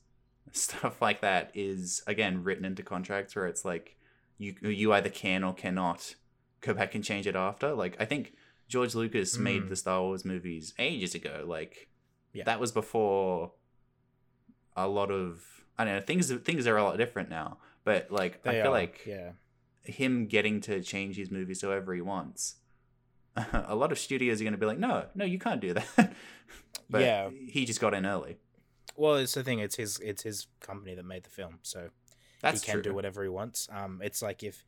stuff 0.53 1.01
like 1.03 1.21
that 1.21 1.51
is 1.55 2.03
again 2.07 2.43
written 2.43 2.65
into 2.65 2.83
contracts 2.83 3.37
where 3.37 3.47
it's 3.47 3.65
like 3.65 3.97
you 4.39 4.55
you 4.63 4.93
either 4.93 5.11
can 5.11 5.45
or 5.45 5.53
cannot 5.55 6.15
go 6.61 6.73
back 6.75 6.95
and 6.95 7.05
change 7.05 7.27
it 7.27 7.37
after? 7.37 7.75
Like 7.75 7.97
I 8.01 8.05
think 8.05 8.35
George 8.71 8.95
Lucas 8.95 9.37
made 9.37 9.65
Mm. 9.65 9.69
the 9.69 9.77
Star 9.77 10.01
Wars 10.03 10.25
movies 10.25 10.73
ages 10.79 11.15
ago. 11.15 11.45
Like 11.47 11.89
Yeah. 12.33 12.45
that 12.45 12.61
was 12.61 12.71
before 12.73 13.53
a 14.77 14.87
lot 14.89 15.11
of 15.11 15.45
I 15.79 15.85
don't 15.85 15.95
know 15.97 16.01
things 16.01 16.31
things 16.33 16.67
are 16.67 16.77
a 16.77 16.83
lot 16.85 16.97
different 16.97 17.29
now. 17.29 17.59
But 17.85 18.11
like 18.11 18.47
I 18.47 18.53
feel 18.63 18.67
are, 18.69 18.71
like 18.71 19.05
yeah, 19.07 19.33
him 19.85 20.27
getting 20.27 20.61
to 20.63 20.81
change 20.83 21.17
his 21.17 21.31
movies 21.31 21.63
however 21.63 21.95
he 21.95 22.01
wants. 22.01 22.57
a 23.53 23.75
lot 23.75 23.91
of 23.93 23.99
studios 23.99 24.41
are 24.41 24.45
going 24.45 24.53
to 24.53 24.59
be 24.59 24.67
like, 24.67 24.79
no, 24.79 25.07
no, 25.15 25.25
you 25.25 25.39
can't 25.39 25.61
do 25.61 25.73
that. 25.75 25.87
but 26.91 27.01
Yeah. 27.01 27.31
he 27.49 27.65
just 27.65 27.81
got 27.81 27.95
in 27.95 28.05
early. 28.05 28.37
well, 28.97 29.17
it's 29.17 29.35
the 29.35 29.43
thing. 29.43 29.59
It's 29.61 29.77
his 29.77 29.99
it's 30.01 30.23
his 30.23 30.47
company 30.61 30.95
that 30.95 31.05
made 31.05 31.25
the 31.25 31.31
film, 31.31 31.59
so 31.63 31.91
That's 32.43 32.61
he 32.63 32.67
can 32.67 32.75
true. 32.75 32.83
do 32.83 32.95
whatever 32.95 33.23
he 33.23 33.29
wants. 33.31 33.69
Um, 33.73 34.01
it's 34.05 34.21
like 34.23 34.43
if 34.43 34.65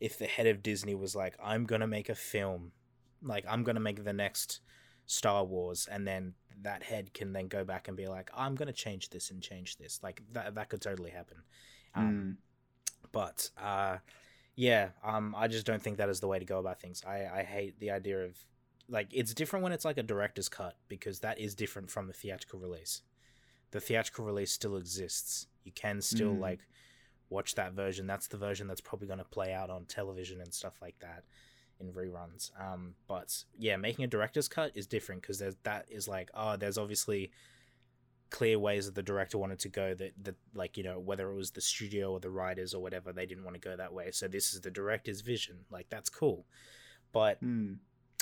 if 0.00 0.18
the 0.18 0.26
head 0.26 0.46
of 0.46 0.62
Disney 0.62 0.94
was 0.94 1.14
like, 1.14 1.34
"I'm 1.42 1.64
gonna 1.64 1.86
make 1.86 2.08
a 2.08 2.14
film, 2.14 2.72
like 3.22 3.44
I'm 3.48 3.62
gonna 3.64 3.80
make 3.80 4.04
the 4.04 4.12
next 4.12 4.60
Star 5.06 5.44
Wars," 5.44 5.86
and 5.90 6.06
then 6.06 6.34
that 6.62 6.82
head 6.82 7.14
can 7.14 7.32
then 7.32 7.48
go 7.48 7.64
back 7.64 7.88
and 7.88 7.96
be 7.96 8.06
like, 8.06 8.30
"I'm 8.34 8.54
gonna 8.54 8.72
change 8.72 9.10
this 9.10 9.30
and 9.30 9.42
change 9.42 9.76
this." 9.76 10.00
Like 10.02 10.22
that 10.32 10.54
that 10.54 10.68
could 10.68 10.80
totally 10.82 11.10
happen. 11.10 11.38
Um, 11.94 12.04
Mm, 12.04 12.36
but 13.12 13.50
uh, 13.56 13.98
yeah, 14.54 14.90
um, 15.04 15.34
I 15.36 15.48
just 15.48 15.66
don't 15.66 15.82
think 15.82 15.96
that 15.98 16.08
is 16.08 16.20
the 16.20 16.28
way 16.28 16.38
to 16.38 16.44
go 16.44 16.58
about 16.58 16.80
things. 16.80 17.02
I 17.06 17.26
I 17.26 17.42
hate 17.42 17.78
the 17.80 17.90
idea 17.90 18.24
of 18.24 18.36
like 18.88 19.08
it's 19.12 19.34
different 19.34 19.62
when 19.62 19.72
it's 19.72 19.84
like 19.84 19.98
a 19.98 20.02
director's 20.02 20.48
cut 20.48 20.76
because 20.88 21.20
that 21.20 21.38
is 21.38 21.54
different 21.54 21.90
from 21.90 22.06
the 22.06 22.12
theatrical 22.12 22.58
release. 22.58 23.02
The 23.70 23.80
theatrical 23.80 24.24
release 24.24 24.50
still 24.52 24.76
exists. 24.76 25.46
You 25.64 25.72
can 25.72 26.00
still 26.00 26.34
Mm. 26.34 26.40
like 26.40 26.60
watch 27.30 27.54
that 27.56 27.74
version. 27.74 28.06
That's 28.06 28.28
the 28.28 28.38
version 28.38 28.66
that's 28.66 28.80
probably 28.80 29.06
going 29.06 29.18
to 29.18 29.24
play 29.26 29.52
out 29.52 29.68
on 29.68 29.84
television 29.84 30.40
and 30.40 30.54
stuff 30.54 30.80
like 30.80 30.98
that 31.00 31.24
in 31.80 31.92
reruns. 31.92 32.50
Um, 32.60 32.94
but 33.06 33.44
yeah, 33.58 33.76
making 33.76 34.04
a 34.04 34.08
director's 34.08 34.48
cut 34.48 34.72
is 34.74 34.86
different 34.86 35.22
because 35.22 35.38
there's 35.38 35.56
that 35.64 35.86
is 35.90 36.08
like 36.08 36.30
oh, 36.34 36.56
there's 36.56 36.78
obviously 36.78 37.30
clear 38.30 38.58
ways 38.58 38.86
that 38.86 38.94
the 38.94 39.02
director 39.02 39.38
wanted 39.38 39.58
to 39.58 39.68
go 39.70 39.94
that 39.94 40.12
that 40.22 40.34
like 40.54 40.76
you 40.76 40.82
know 40.82 40.98
whether 40.98 41.30
it 41.30 41.34
was 41.34 41.52
the 41.52 41.60
studio 41.60 42.12
or 42.12 42.20
the 42.20 42.28
writers 42.28 42.74
or 42.74 42.82
whatever 42.82 43.10
they 43.10 43.24
didn't 43.24 43.44
want 43.44 43.54
to 43.54 43.60
go 43.60 43.76
that 43.76 43.92
way. 43.92 44.10
So 44.10 44.28
this 44.28 44.52
is 44.52 44.60
the 44.60 44.70
director's 44.70 45.20
vision. 45.20 45.56
Like 45.70 45.88
that's 45.88 46.10
cool. 46.10 46.44
But 47.12 47.42
mm. 47.42 47.78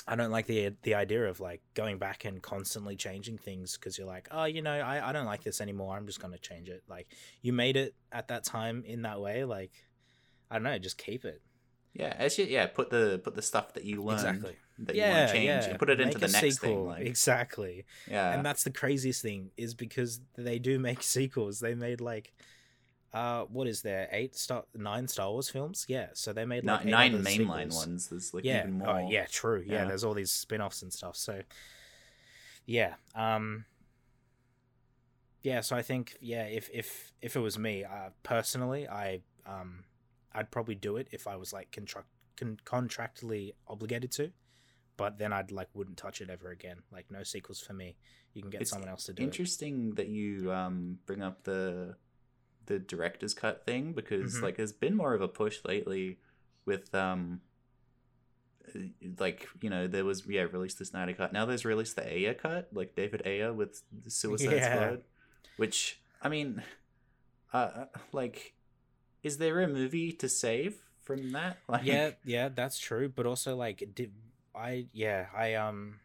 i 0.07 0.15
don't 0.15 0.31
like 0.31 0.47
the 0.47 0.73
the 0.83 0.95
idea 0.95 1.25
of 1.25 1.39
like 1.39 1.61
going 1.73 1.97
back 1.97 2.23
and 2.23 2.41
constantly 2.41 2.95
changing 2.95 3.37
things 3.37 3.75
because 3.75 3.97
you're 3.97 4.07
like 4.07 4.29
oh 4.31 4.45
you 4.45 4.61
know 4.61 4.71
I, 4.71 5.09
I 5.09 5.11
don't 5.11 5.25
like 5.25 5.43
this 5.43 5.59
anymore. 5.61 5.97
I'm 5.97 6.07
just 6.07 6.21
going 6.21 6.33
to 6.33 6.39
change 6.39 6.69
it. 6.69 6.83
Like 6.87 7.07
you 7.41 7.51
made 7.51 7.75
it 7.75 7.95
at 8.11 8.29
that 8.29 8.43
time 8.45 8.83
in 8.85 9.01
that 9.01 9.19
way. 9.19 9.43
Like 9.43 9.71
i 10.49 10.55
don't 10.55 10.63
know 10.63 10.77
just 10.79 10.97
keep 10.97 11.25
it 11.25 11.41
Yeah, 11.99 12.13
it's 12.23 12.35
just, 12.35 12.49
yeah. 12.49 12.67
Put 12.67 12.89
the 12.91 13.19
put 13.23 13.33
the 13.35 13.41
stuff 13.41 13.73
that 13.73 13.83
you 13.83 14.03
learned 14.03 14.19
exactly 14.19 14.55
that 14.79 14.95
you 14.95 15.01
want 15.01 15.27
to 15.29 15.33
change 15.33 15.45
yeah 15.45 15.69
and 15.71 15.79
put 15.79 15.89
it 15.89 15.99
into 15.99 16.19
the 16.19 16.27
next 16.27 16.59
sequel. 16.59 16.69
thing. 16.69 16.85
Like, 16.85 17.01
exactly 17.07 17.85
yeah, 18.07 18.33
and 18.35 18.45
that's 18.45 18.63
the 18.63 18.69
craziest 18.69 19.23
thing 19.23 19.49
is 19.57 19.73
because 19.73 20.21
they 20.37 20.59
do 20.59 20.77
make 20.77 21.01
sequels 21.15 21.59
they 21.59 21.73
made 21.73 21.99
like 21.99 22.31
uh 23.13 23.45
what 23.45 23.65
is 23.67 23.81
there 23.81 24.07
eight 24.11 24.35
star 24.35 24.65
nine 24.75 25.07
star 25.07 25.31
wars 25.31 25.49
films 25.49 25.85
yeah 25.87 26.07
so 26.13 26.31
they 26.33 26.45
made 26.45 26.63
like 26.65 26.85
Ni- 26.85 26.91
nine 26.91 27.13
mainline 27.23 27.71
sequels. 27.71 27.87
ones. 27.87 28.07
There's 28.09 28.33
like 28.35 28.43
yeah 28.43 28.59
even 28.59 28.77
more. 28.77 28.89
oh, 28.89 29.09
yeah 29.09 29.25
true 29.31 29.63
yeah, 29.65 29.73
Yeah. 29.81 29.85
there's 29.85 30.03
all 30.03 30.13
these 30.13 30.31
spin-offs 30.31 30.83
and 30.83 30.93
stuff 30.93 31.15
so 31.15 31.41
yeah 32.67 32.93
um 33.15 33.65
yeah 35.41 35.61
so 35.61 35.75
i 35.75 35.81
think 35.81 36.15
yeah 36.21 36.43
if 36.43 36.69
if 36.73 37.13
if 37.21 37.35
it 37.35 37.39
was 37.39 37.57
me 37.57 37.83
uh 37.83 38.09
personally 38.23 38.87
i 38.87 39.21
um 39.45 39.85
i'd 40.33 40.51
probably 40.51 40.75
do 40.75 40.97
it 40.97 41.07
if 41.11 41.27
i 41.27 41.35
was 41.35 41.51
like 41.53 41.71
contract 41.71 42.07
con- 42.35 42.59
contractually 42.65 43.53
obligated 43.67 44.11
to 44.11 44.31
but 44.97 45.17
then 45.17 45.31
i'd 45.33 45.51
like 45.51 45.69
wouldn't 45.73 45.97
touch 45.97 46.21
it 46.21 46.29
ever 46.29 46.49
again 46.51 46.77
like 46.91 47.05
no 47.11 47.23
sequels 47.23 47.59
for 47.59 47.73
me 47.73 47.95
you 48.33 48.41
can 48.41 48.49
get 48.51 48.61
It's 48.61 48.69
someone 48.71 48.89
else 48.89 49.05
to 49.05 49.13
do 49.13 49.23
it 49.23 49.25
Interesting 49.25 49.95
that 49.95 50.07
you 50.07 50.51
um 50.51 50.99
bring 51.05 51.21
up 51.21 51.43
the 51.43 51.95
the 52.67 52.79
director's 52.79 53.33
cut 53.33 53.65
thing 53.65 53.93
because 53.93 54.35
Mhm. 54.35 54.41
like 54.43 54.57
there's 54.57 54.73
been 54.73 54.95
more 54.95 55.13
of 55.13 55.21
a 55.21 55.27
push 55.27 55.59
lately 55.65 56.19
with 56.65 56.93
um 56.93 57.41
uh, 58.75 58.79
like 59.19 59.47
you 59.61 59.69
know 59.69 59.87
there 59.87 60.03
was 60.05 60.25
yeah 60.27 60.41
released 60.41 60.77
the 60.77 60.85
Snyder 60.85 61.13
cut 61.13 61.31
now 61.31 61.45
there's 61.45 61.63
released 61.65 61.95
the 61.95 62.05
Ayer 62.13 62.33
cut 62.33 62.67
like 62.73 62.93
David 62.95 63.21
Ayer 63.25 63.53
with 63.53 63.81
the 64.03 64.11
Suicide 64.11 64.51
Yeah. 64.57 64.75
Squad 64.75 65.01
which 65.55 66.01
I 66.21 66.29
mean 66.29 66.61
uh 67.53 67.85
like 68.11 68.53
is 69.23 69.37
there 69.37 69.59
a 69.61 69.67
movie 69.67 70.11
to 70.13 70.29
save 70.29 70.75
from 71.03 71.31
that? 71.31 71.57
Like 71.69 71.85
yeah 71.85 72.11
yeah 72.25 72.49
that's 72.49 72.77
true 72.77 73.09
but 73.09 73.25
also 73.25 73.55
like 73.55 73.89
did 73.95 74.11
i 74.55 74.87
yeah 74.93 75.27
i 75.35 75.53
um 75.55 75.99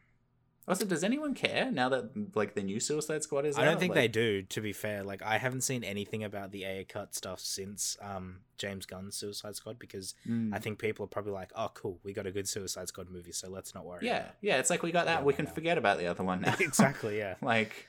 also 0.68 0.84
does 0.84 1.02
anyone 1.02 1.34
care 1.34 1.70
now 1.72 1.88
that 1.88 2.10
like 2.36 2.54
the 2.54 2.62
new 2.62 2.78
Suicide 2.78 3.22
Squad 3.24 3.44
is 3.46 3.58
i 3.58 3.64
don't 3.64 3.74
out? 3.74 3.80
think 3.80 3.94
Like, 3.96 4.02
they 4.02 4.08
do 4.08 4.42
to 4.42 4.60
be 4.60 4.72
fair. 4.72 5.02
Like 5.02 5.20
i 5.22 5.36
haven't 5.38 5.62
seen 5.62 5.82
anything 5.82 6.22
about 6.22 6.52
the 6.52 6.64
Ayer 6.64 6.84
cut 6.84 7.14
stuff 7.16 7.40
since 7.40 7.96
um 8.00 8.40
james 8.58 8.86
gunn's 8.86 9.16
suicide 9.16 9.56
squad 9.56 9.76
because 9.78 10.14
Mm. 10.28 10.54
i 10.54 10.58
think 10.60 10.78
people 10.78 11.04
are 11.04 11.08
probably 11.08 11.32
like 11.32 11.50
oh 11.56 11.70
cool 11.74 11.98
we 12.04 12.12
got 12.12 12.26
a 12.26 12.30
good 12.30 12.48
suicide 12.48 12.86
squad 12.88 13.10
movie 13.10 13.32
so 13.32 13.50
let's 13.50 13.74
not 13.74 13.84
worry 13.84 14.06
yeah 14.06 14.26
yeah 14.40 14.58
it's 14.58 14.70
like 14.70 14.82
we 14.84 14.92
got 14.92 15.06
that 15.06 15.20
Yeah, 15.20 15.24
we 15.24 15.32
can 15.32 15.46
forget 15.46 15.76
about 15.78 15.98
the 15.98 16.06
other 16.06 16.22
one 16.22 16.40
now. 16.46 16.54
Exactly 16.60 17.18
yeah. 17.18 17.34
Like 17.42 17.88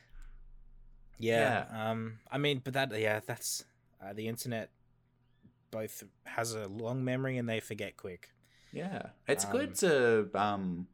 yeah. 1.20 1.66
um 1.72 2.20
i 2.32 2.38
mean 2.38 2.62
but 2.64 2.74
that 2.74 2.98
yeah 3.00 3.20
that's 3.26 3.64
uh, 4.04 4.14
the 4.14 4.28
internet 4.28 4.70
both 5.74 6.04
has 6.26 6.54
a 6.54 6.68
long 6.68 7.04
memory 7.04 7.38
and 7.38 7.48
they 7.50 7.60
forget 7.60 7.98
quick 7.98 8.30
yeah 8.72 9.08
it's 9.28 9.46
Um, 9.46 9.52
good 9.52 9.76
to 9.84 10.30
um 10.36 10.88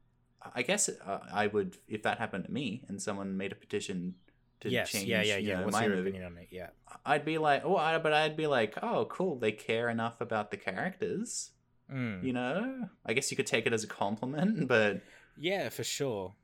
i 0.59 0.61
guess 0.63 0.89
uh, 0.89 1.19
i 1.31 1.45
would 1.47 1.77
if 1.87 2.01
that 2.03 2.17
happened 2.17 2.45
to 2.45 2.51
me 2.51 2.83
and 2.87 3.01
someone 3.01 3.37
made 3.37 3.51
a 3.51 3.55
petition 3.55 4.15
to 4.61 4.69
yes 4.69 4.91
change 4.91 5.07
yeah 5.07 5.21
yeah 5.23 5.37
you 5.37 5.47
yeah 5.49 5.55
know, 5.59 5.65
what's 5.65 5.77
my 5.79 5.85
your 5.85 5.95
movie 5.95 6.09
opinion 6.09 6.31
on 6.31 6.37
it 6.43 6.47
yeah 6.51 6.69
i'd 7.05 7.23
be 7.25 7.37
like 7.37 7.61
oh 7.65 7.77
I, 7.77 7.97
but 7.97 8.11
i'd 8.13 8.35
be 8.35 8.47
like 8.47 8.73
oh 8.81 9.05
cool 9.05 9.37
they 9.37 9.51
care 9.53 9.87
enough 9.89 10.21
about 10.21 10.51
the 10.51 10.57
characters 10.57 11.51
Mm. 11.91 12.23
you 12.23 12.33
know 12.33 12.87
i 13.03 13.13
guess 13.13 13.31
you 13.31 13.37
could 13.37 13.47
take 13.47 13.65
it 13.65 13.73
as 13.73 13.83
a 13.83 13.87
compliment 13.87 14.67
but 14.75 15.01
Yeah, 15.39 15.69
for 15.69 15.83
sure. 15.83 16.35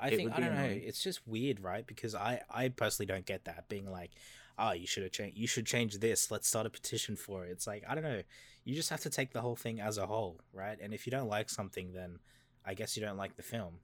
I 0.00 0.10
think 0.10 0.32
I 0.36 0.40
don't 0.40 0.54
know. 0.56 0.64
It's 0.88 1.02
just 1.08 1.20
weird, 1.26 1.60
right? 1.60 1.86
Because 1.86 2.14
I 2.16 2.40
I 2.50 2.68
personally 2.70 3.06
don't 3.06 3.26
get 3.26 3.44
that 3.44 3.68
being 3.68 3.88
like, 3.98 4.10
oh, 4.58 4.72
you 4.72 4.86
should 4.86 5.02
have 5.04 5.12
changed. 5.12 5.36
You 5.38 5.46
should 5.46 5.66
change 5.66 5.98
this. 5.98 6.30
Let's 6.30 6.48
start 6.48 6.66
a 6.66 6.70
petition 6.70 7.16
for 7.16 7.44
it. 7.46 7.50
It's 7.50 7.66
like 7.66 7.84
I 7.88 7.94
don't 7.94 8.04
know. 8.04 8.22
You 8.64 8.74
just 8.74 8.90
have 8.90 9.00
to 9.00 9.10
take 9.10 9.32
the 9.32 9.40
whole 9.40 9.56
thing 9.56 9.80
as 9.80 9.96
a 9.98 10.06
whole, 10.06 10.40
right? 10.52 10.78
And 10.80 10.92
if 10.92 11.06
you 11.06 11.10
don't 11.10 11.28
like 11.28 11.48
something, 11.48 11.92
then 11.92 12.18
I 12.64 12.74
guess 12.74 12.96
you 12.96 13.02
don't 13.02 13.16
like 13.16 13.36
the 13.36 13.42
film, 13.42 13.74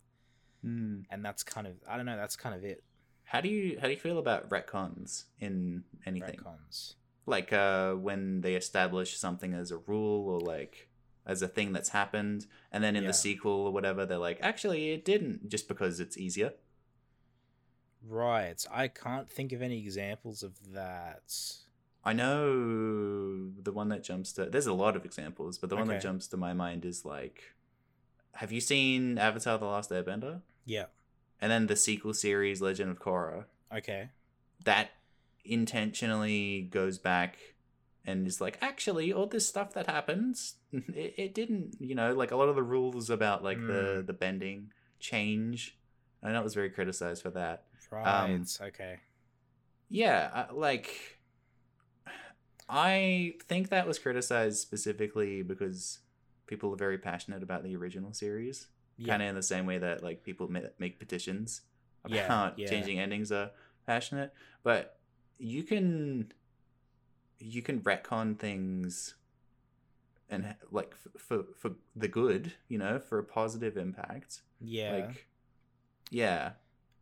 Hmm. 0.62 1.00
and 1.10 1.24
that's 1.24 1.42
kind 1.42 1.66
of 1.66 1.74
I 1.88 1.96
don't 1.96 2.06
know. 2.06 2.16
That's 2.16 2.36
kind 2.36 2.54
of 2.54 2.64
it. 2.64 2.82
How 3.24 3.40
do 3.40 3.48
you 3.48 3.78
how 3.80 3.86
do 3.86 3.92
you 3.94 3.98
feel 4.00 4.18
about 4.18 4.50
retcons 4.50 5.24
in 5.40 5.84
anything? 6.06 6.38
Retcons. 6.38 6.94
Like 7.26 7.52
uh, 7.54 7.92
when 7.94 8.42
they 8.42 8.54
establish 8.54 9.16
something 9.16 9.54
as 9.54 9.70
a 9.70 9.78
rule 9.78 10.28
or 10.28 10.40
like 10.40 10.88
as 11.26 11.40
a 11.40 11.48
thing 11.48 11.72
that's 11.72 11.88
happened, 11.88 12.46
and 12.70 12.84
then 12.84 12.96
in 12.96 13.04
Yeah. 13.04 13.08
the 13.08 13.14
sequel 13.14 13.52
or 13.52 13.72
whatever, 13.72 14.04
they're 14.04 14.18
like, 14.18 14.38
actually, 14.42 14.90
it 14.90 15.06
didn't, 15.06 15.48
just 15.48 15.68
because 15.68 15.98
it's 16.00 16.18
easier. 16.18 16.52
Right. 18.08 18.64
I 18.70 18.88
can't 18.88 19.28
think 19.30 19.52
of 19.52 19.62
any 19.62 19.78
examples 19.78 20.42
of 20.42 20.72
that. 20.72 21.34
I 22.04 22.12
know 22.12 23.50
the 23.62 23.72
one 23.72 23.88
that 23.88 24.04
jumps 24.04 24.32
to. 24.34 24.46
There's 24.46 24.66
a 24.66 24.74
lot 24.74 24.94
of 24.96 25.04
examples, 25.04 25.56
but 25.58 25.70
the 25.70 25.76
one 25.76 25.88
that 25.88 26.02
jumps 26.02 26.26
to 26.28 26.36
my 26.36 26.52
mind 26.52 26.84
is 26.84 27.04
like, 27.04 27.54
have 28.34 28.52
you 28.52 28.60
seen 28.60 29.16
Avatar: 29.18 29.58
The 29.58 29.64
Last 29.66 29.90
Airbender? 29.90 30.42
Yeah. 30.66 30.86
And 31.40 31.50
then 31.50 31.66
the 31.66 31.76
sequel 31.76 32.12
series, 32.14 32.60
Legend 32.60 32.90
of 32.90 32.98
Korra. 33.00 33.44
Okay. 33.74 34.10
that 34.64 34.90
intentionally 35.64 36.62
goes 36.70 36.98
back 36.98 37.36
and 38.04 38.26
is 38.26 38.40
like 38.40 38.58
actually 38.60 39.12
all 39.12 39.26
this 39.26 39.46
stuff 39.48 39.72
that 39.74 39.86
happens 39.86 40.54
it, 40.72 41.14
it 41.16 41.34
didn't 41.34 41.74
you 41.80 41.94
know 41.94 42.12
like 42.14 42.30
a 42.30 42.36
lot 42.36 42.48
of 42.48 42.56
the 42.56 42.62
rules 42.62 43.08
about 43.10 43.42
like 43.44 43.58
the 43.58 43.72
Mm. 44.02 44.06
the 44.06 44.12
bending 44.12 44.70
change 45.00 45.76
i 46.22 46.30
know 46.32 46.40
it 46.40 46.44
was 46.44 46.54
very 46.54 46.70
criticized 46.70 47.22
for 47.22 47.30
that 47.30 47.64
Right. 47.90 48.06
Um, 48.06 48.44
okay. 48.60 49.00
yeah 49.88 50.46
like 50.52 51.18
i 52.68 53.34
think 53.46 53.68
that 53.68 53.86
was 53.86 53.98
criticized 53.98 54.58
specifically 54.58 55.42
because 55.42 56.00
people 56.46 56.72
are 56.72 56.76
very 56.76 56.98
passionate 56.98 57.42
about 57.42 57.62
the 57.62 57.76
original 57.76 58.12
series 58.12 58.68
Yeah. 58.96 59.12
kind 59.12 59.22
of 59.22 59.28
in 59.30 59.34
the 59.34 59.42
same 59.42 59.66
way 59.66 59.78
that 59.78 60.02
like 60.02 60.22
people 60.22 60.48
make 60.78 60.98
petitions 60.98 61.62
about 62.04 62.58
yeah. 62.58 62.66
changing 62.68 62.98
endings 62.98 63.30
are 63.32 63.50
passionate 63.86 64.32
but 64.62 64.98
you 65.38 65.62
can 65.62 66.32
you 67.38 67.60
can 67.62 67.80
retcon 67.80 68.38
things 68.38 69.14
and 70.30 70.54
like 70.70 70.94
for 71.18 71.44
for 71.56 71.72
the 71.94 72.08
good 72.08 72.52
you 72.68 72.78
know 72.78 72.98
for 72.98 73.18
a 73.18 73.24
positive 73.24 73.76
impact 73.76 74.42
Yeah. 74.60 74.92
like 74.92 75.26
yeah 76.10 76.52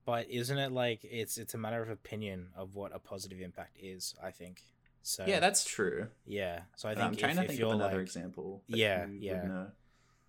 But 0.05 0.29
isn't 0.31 0.59
it 0.59 0.73
like 0.73 1.01
it's 1.05 1.39
it's 1.39 1.55
a 1.55 1.59
matter 1.59 1.83
of 1.83 1.91
opinion 1.91 2.49
of 2.57 2.75
what 2.75 2.95
a 2.95 2.99
positive 2.99 3.41
impact 3.41 3.77
is? 3.81 4.15
I 4.23 4.31
think. 4.31 4.63
So 5.05 5.25
yeah 5.27 5.41
that's 5.41 5.65
true 5.65 6.09
yeah. 6.27 6.61
So 6.77 6.89
I 6.89 6.95
think 6.95 7.07
i'm 7.07 7.17
trying 7.17 7.39
if, 7.39 7.43
to 7.43 7.49
think 7.49 7.61
of 7.61 7.73
another 7.73 7.97
like, 7.97 8.03
example 8.03 8.63
Yeah, 8.69 9.07
yeah. 9.19 9.67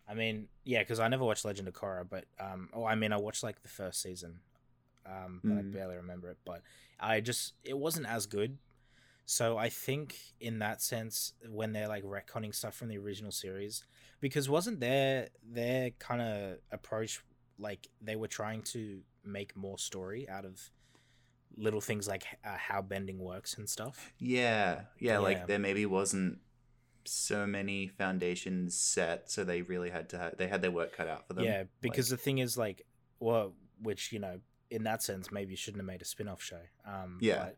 I 0.08 0.16
mean, 0.16 0.48
yeah, 0.66 0.80
because 0.80 1.00
I 1.00 1.08
never 1.08 1.24
watched 1.24 1.46
Legend 1.46 1.68
of 1.68 1.74
Korra, 1.74 2.06
but 2.08 2.26
um, 2.40 2.70
oh, 2.74 2.86
I 2.86 2.96
mean, 2.96 3.14
I 3.14 3.18
watched 3.18 3.42
like 3.42 3.62
the 3.62 3.70
first 3.70 4.02
season, 4.02 4.40
um, 5.06 5.40
but 5.44 5.54
I 5.54 5.62
Mm. 5.62 5.72
barely 5.72 5.96
remember 5.96 6.30
it. 6.30 6.38
But 6.44 6.62
I 7.00 7.22
just 7.22 7.54
it 7.64 7.78
wasn't 7.78 8.08
as 8.08 8.26
good. 8.26 8.58
So 9.26 9.58
I 9.58 9.70
think 9.70 10.18
in 10.42 10.60
that 10.60 10.82
sense, 10.82 11.34
when 11.48 11.72
they're 11.72 11.88
like 11.88 12.04
retconning 12.04 12.54
stuff 12.54 12.76
from 12.76 12.90
the 12.90 12.98
original 12.98 13.32
series, 13.32 13.86
because 14.20 14.50
wasn't 14.50 14.82
their 14.82 15.30
their 15.42 15.92
kind 15.92 16.22
of 16.22 16.58
approach 16.72 17.24
like 17.58 17.88
they 18.02 18.18
were 18.18 18.28
trying 18.28 18.62
to 18.64 19.02
make 19.26 19.56
more 19.56 19.78
story 19.78 20.28
out 20.30 20.46
of 20.46 20.60
little 21.56 21.82
things 21.82 22.08
like 22.08 22.24
uh, 22.46 22.58
how 22.58 22.82
bending 22.82 23.20
works 23.20 23.58
and 23.58 23.70
stuff. 23.70 24.12
yeah 24.20 24.82
yeah 25.00 25.14
Yeah. 25.14 25.18
like 25.20 25.48
there 25.48 25.60
maybe 25.60 25.86
wasn't 25.86 26.40
so 27.06 27.46
many 27.46 27.88
foundations 27.90 28.78
set 28.78 29.30
so 29.30 29.44
they 29.44 29.62
really 29.62 29.90
had 29.90 30.10
to 30.10 30.18
ha- 30.18 30.32
they 30.38 30.48
had 30.48 30.62
their 30.62 30.72
work 30.72 30.96
cut 30.96 31.08
out 31.08 31.28
for 31.28 31.34
them 31.34 31.44
Yeah, 31.44 31.64
because 31.82 32.10
the 32.10 32.18
thing 32.18 32.38
is 32.40 32.58
like, 32.58 32.86
well, 33.20 33.54
which 33.82 34.12
you 34.12 34.20
know, 34.20 34.40
in 34.72 34.84
that 34.84 35.04
sense, 35.04 35.32
maybe 35.32 35.52
you 35.52 35.58
shouldn't 35.58 35.82
have 35.82 35.86
made 35.88 36.02
a 36.02 36.06
spin-off 36.06 36.42
show. 36.42 36.62
Um, 36.88 37.18
Yeah. 37.22 37.38
But, 37.44 37.58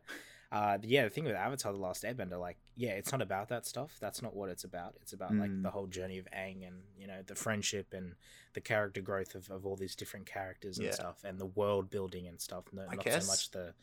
uh, 0.56 0.78
yeah, 0.82 1.04
the 1.04 1.10
thing 1.10 1.24
with 1.24 1.34
Avatar: 1.36 1.72
The 1.72 1.78
Last 1.78 2.02
Airbender, 2.04 2.38
like, 2.40 2.56
yeah, 2.76 2.90
it's 3.00 3.12
not 3.12 3.22
about 3.22 3.48
that 3.48 3.66
stuff. 3.66 3.96
That's 4.00 4.20
not 4.22 4.34
what 4.34 4.48
it's 4.50 4.64
about. 4.64 4.94
It's 5.02 5.12
about 5.12 5.34
like 5.34 5.50
Mm. 5.50 5.62
the 5.62 5.70
whole 5.70 5.86
journey 5.86 6.18
of 6.18 6.26
Aang 6.32 6.66
and 6.66 6.76
you 6.98 7.06
know 7.06 7.20
the 7.26 7.34
friendship 7.34 7.88
and 7.92 8.14
the 8.54 8.60
character 8.60 9.00
growth 9.00 9.34
of, 9.34 9.50
of 9.50 9.66
all 9.66 9.76
these 9.76 9.94
different 9.96 10.26
characters 10.26 10.78
and 10.78 10.86
Yeah. 10.86 10.92
stuff, 10.94 11.18
and 11.24 11.38
the 11.38 11.46
world 11.60 11.90
building 11.90 12.26
and 12.26 12.40
stuff. 12.40 12.64
No, 12.72 12.86
not 12.86 13.04
guess- 13.04 13.24
so 13.26 13.32
much 13.32 13.50
the 13.50 13.74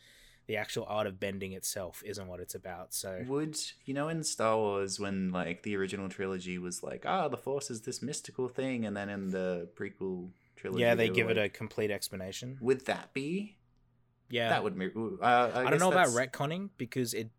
the 0.46 0.56
actual 0.58 0.84
art 0.88 1.06
of 1.06 1.18
bending 1.18 1.52
itself 1.54 2.02
isn't 2.04 2.26
what 2.28 2.38
it's 2.38 2.54
about. 2.54 2.92
So 2.92 3.24
Would 3.26 3.56
you 3.86 3.94
know 3.94 4.08
in 4.08 4.22
Star 4.24 4.56
Wars 4.58 5.00
when 5.00 5.30
like 5.32 5.62
the 5.62 5.74
original 5.76 6.08
trilogy 6.08 6.58
was 6.58 6.82
like, 6.82 7.04
ah, 7.06 7.28
the 7.28 7.38
Force 7.46 7.70
is 7.70 7.80
this 7.82 8.02
mystical 8.02 8.48
thing, 8.48 8.84
and 8.86 8.94
then 8.96 9.08
in 9.08 9.30
the 9.30 9.70
prequel 9.74 10.30
trilogy, 10.56 10.82
yeah, 10.82 10.94
they 10.94 11.08
were 11.08 11.14
give 11.14 11.30
it 11.30 11.38
a 11.38 11.48
complete 11.48 11.90
explanation. 11.90 12.58
Would 12.60 12.84
that 12.86 13.12
be? 13.14 13.56
Yeah, 14.30 14.48
That 14.48 14.64
would. 14.64 14.78
be- 14.78 14.90
Uh, 14.96 15.16
I, 15.22 15.66
I, 15.66 15.70
don't 15.70 15.78
know 15.80 15.92
about 15.92 16.08
that's- 16.08 16.14
retconning 16.16 16.70
because 16.78 17.14
it. 17.14 17.30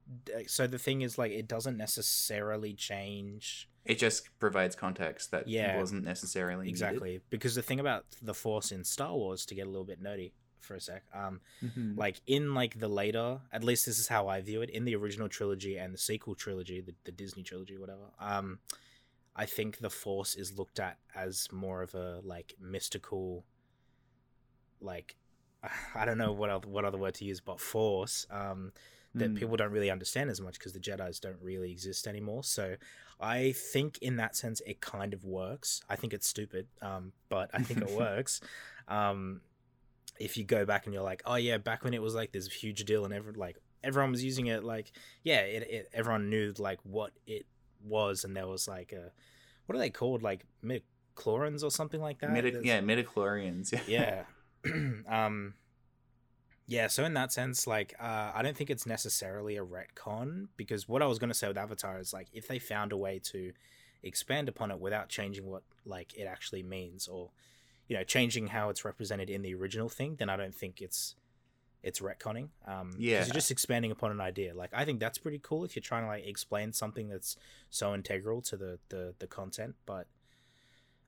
So 0.48 0.68
the 0.68 0.78
thing 0.80 1.02
is, 1.02 1.18
like, 1.18 1.32
it 1.32 1.48
doesn't 1.48 1.78
necessarily 1.78 2.74
change 2.74 3.68
It 3.86 3.98
just 3.98 4.30
provides 4.40 4.76
context 4.76 5.32
that 5.32 5.48
Yeah. 5.48 5.78
wasn't 5.78 6.04
necessarily 6.04 6.66
needed. 6.66 6.70
exactly 6.76 7.22
because 7.30 7.56
the 7.56 7.62
thing 7.64 7.80
about 7.80 8.06
the 8.22 8.34
Force 8.34 8.72
in 8.72 8.84
Star 8.84 9.14
Wars, 9.16 9.46
to 9.48 9.56
get 9.56 9.66
a 9.68 9.70
little 9.70 9.84
bit 9.86 10.02
nerdy 10.02 10.32
for 10.62 10.76
a 10.76 10.80
sec, 10.82 11.04
um, 11.14 11.42
Mhm. 11.62 11.98
like 11.98 12.22
in 12.28 12.54
like 12.54 12.80
the 12.80 12.88
later, 12.88 13.42
at 13.52 13.64
least 13.64 13.86
this 13.86 14.00
is 14.00 14.08
how 14.08 14.28
I 14.28 14.42
view 14.42 14.62
it 14.62 14.70
in 14.70 14.86
the 14.86 14.96
original 14.96 15.28
trilogy 15.30 15.78
and 15.78 15.94
the 15.94 15.98
sequel 16.00 16.34
trilogy, 16.36 16.82
the, 16.82 16.96
the 17.04 17.12
Disney 17.12 17.44
trilogy, 17.44 17.78
whatever. 17.78 18.12
Um, 18.20 18.60
I 19.36 19.46
think 19.46 19.80
the 19.80 19.90
Force 19.92 20.34
is 20.36 20.58
looked 20.58 20.80
at 20.80 20.98
as 21.14 21.52
more 21.52 21.82
of 21.84 21.94
a 21.94 22.22
like 22.24 22.56
mystical, 22.60 23.46
like 24.80 25.16
I 25.96 26.06
don't 26.06 26.18
know 26.18 26.32
what 26.32 26.50
other, 26.50 26.68
what 26.68 26.86
other 26.86 26.98
word 26.98 27.14
to 27.16 27.26
use, 27.26 27.40
but 27.42 27.60
Force. 27.60 28.26
Um, 28.30 28.72
that 29.18 29.34
Mm. 29.34 29.38
people 29.38 29.56
don't 29.56 29.72
really 29.72 29.90
understand 29.90 30.30
as 30.30 30.42
much 30.42 30.60
because 30.60 30.74
the 30.74 30.80
Jedi's 30.80 31.22
don't 31.22 31.38
really 31.42 31.72
exist 31.72 32.06
anymore. 32.06 32.44
So 32.44 32.76
I 33.18 33.54
think 33.54 33.98
in 34.00 34.18
that 34.18 34.36
sense 34.36 34.62
it 34.66 34.82
kind 34.82 35.14
of 35.14 35.24
works. 35.24 35.82
I 35.90 35.96
think 35.96 36.14
it's 36.14 36.28
stupid, 36.28 36.68
um, 36.82 37.14
but 37.30 37.50
I 37.54 37.62
think 37.62 37.80
it 37.82 37.90
works. 37.98 38.42
Um, 38.90 39.40
if 40.20 40.36
you 40.36 40.44
go 40.44 40.66
back 40.66 40.84
and 40.86 40.94
you're 40.94 41.02
like, 41.02 41.24
oh 41.26 41.36
yeah, 41.36 41.58
back 41.58 41.86
when 41.86 41.94
it 41.94 42.02
was 42.02 42.14
like 42.14 42.34
this 42.34 42.52
huge 42.52 42.84
deal 42.84 43.06
and 43.06 43.14
every 43.14 43.32
like 43.32 43.58
everyone 43.86 44.12
was 44.12 44.22
using 44.22 44.48
it, 44.48 44.66
like 44.66 44.92
yeah, 45.24 45.40
it, 45.40 45.64
it 45.70 45.90
everyone 45.94 46.30
knew 46.30 46.54
like 46.58 46.80
what 46.84 47.12
it 47.26 47.46
was, 47.86 48.26
and 48.26 48.36
there 48.36 48.48
was 48.48 48.68
like 48.68 48.92
a 48.92 49.14
what 49.66 49.78
are 49.78 49.80
they 49.80 49.90
called 49.90 50.24
like 50.24 50.46
midichlorians 50.62 51.64
or 51.64 51.72
something 51.72 52.02
like 52.02 52.20
that. 52.20 52.32
Midi- 52.32 52.60
yeah, 52.68 52.82
midichlorians. 52.82 53.72
Yeah. 53.88 54.02
yeah 54.02 54.24
um 55.10 55.54
yeah 56.68 56.88
so 56.88 57.04
in 57.04 57.14
that 57.14 57.32
sense 57.32 57.68
like 57.68 57.94
uh 58.00 58.32
i 58.34 58.42
don't 58.42 58.58
think 58.58 58.70
it's 58.70 58.86
necessarily 58.86 59.56
a 59.58 59.64
retcon 59.64 60.48
because 60.58 60.88
what 60.88 61.02
i 61.02 61.06
was 61.06 61.20
going 61.20 61.30
to 61.30 61.34
say 61.36 61.48
with 61.48 61.58
avatar 61.58 62.00
is 62.00 62.12
like 62.14 62.28
if 62.34 62.48
they 62.48 62.58
found 62.60 62.92
a 62.92 62.98
way 62.98 63.20
to 63.20 63.52
expand 64.04 64.50
upon 64.50 64.72
it 64.72 64.80
without 64.80 65.10
changing 65.10 65.46
what 65.46 65.64
like 65.86 66.14
it 66.18 66.24
actually 66.26 66.64
means 66.64 67.08
or 67.08 67.30
you 67.88 67.96
know 67.96 68.04
changing 68.04 68.48
how 68.48 68.70
it's 68.70 68.84
represented 68.84 69.30
in 69.30 69.42
the 69.44 69.54
original 69.54 69.90
thing 69.90 70.16
then 70.18 70.30
i 70.30 70.36
don't 70.36 70.56
think 70.56 70.82
it's 70.82 71.16
it's 71.84 72.00
retconning 72.00 72.50
um 72.68 72.92
Yeah. 72.98 73.24
you're 73.26 73.34
just 73.34 73.52
expanding 73.52 73.92
upon 73.92 74.10
an 74.12 74.20
idea 74.20 74.56
like 74.56 74.72
i 74.74 74.86
think 74.86 75.00
that's 75.00 75.20
pretty 75.20 75.40
cool 75.44 75.64
if 75.66 75.76
you're 75.76 75.84
trying 75.84 76.04
to 76.04 76.08
like 76.08 76.26
explain 76.26 76.74
something 76.74 77.10
that's 77.10 77.38
so 77.70 77.94
integral 77.94 78.42
to 78.42 78.58
the 78.58 78.80
the, 78.90 79.14
the 79.20 79.28
content 79.28 79.76
but 79.86 80.08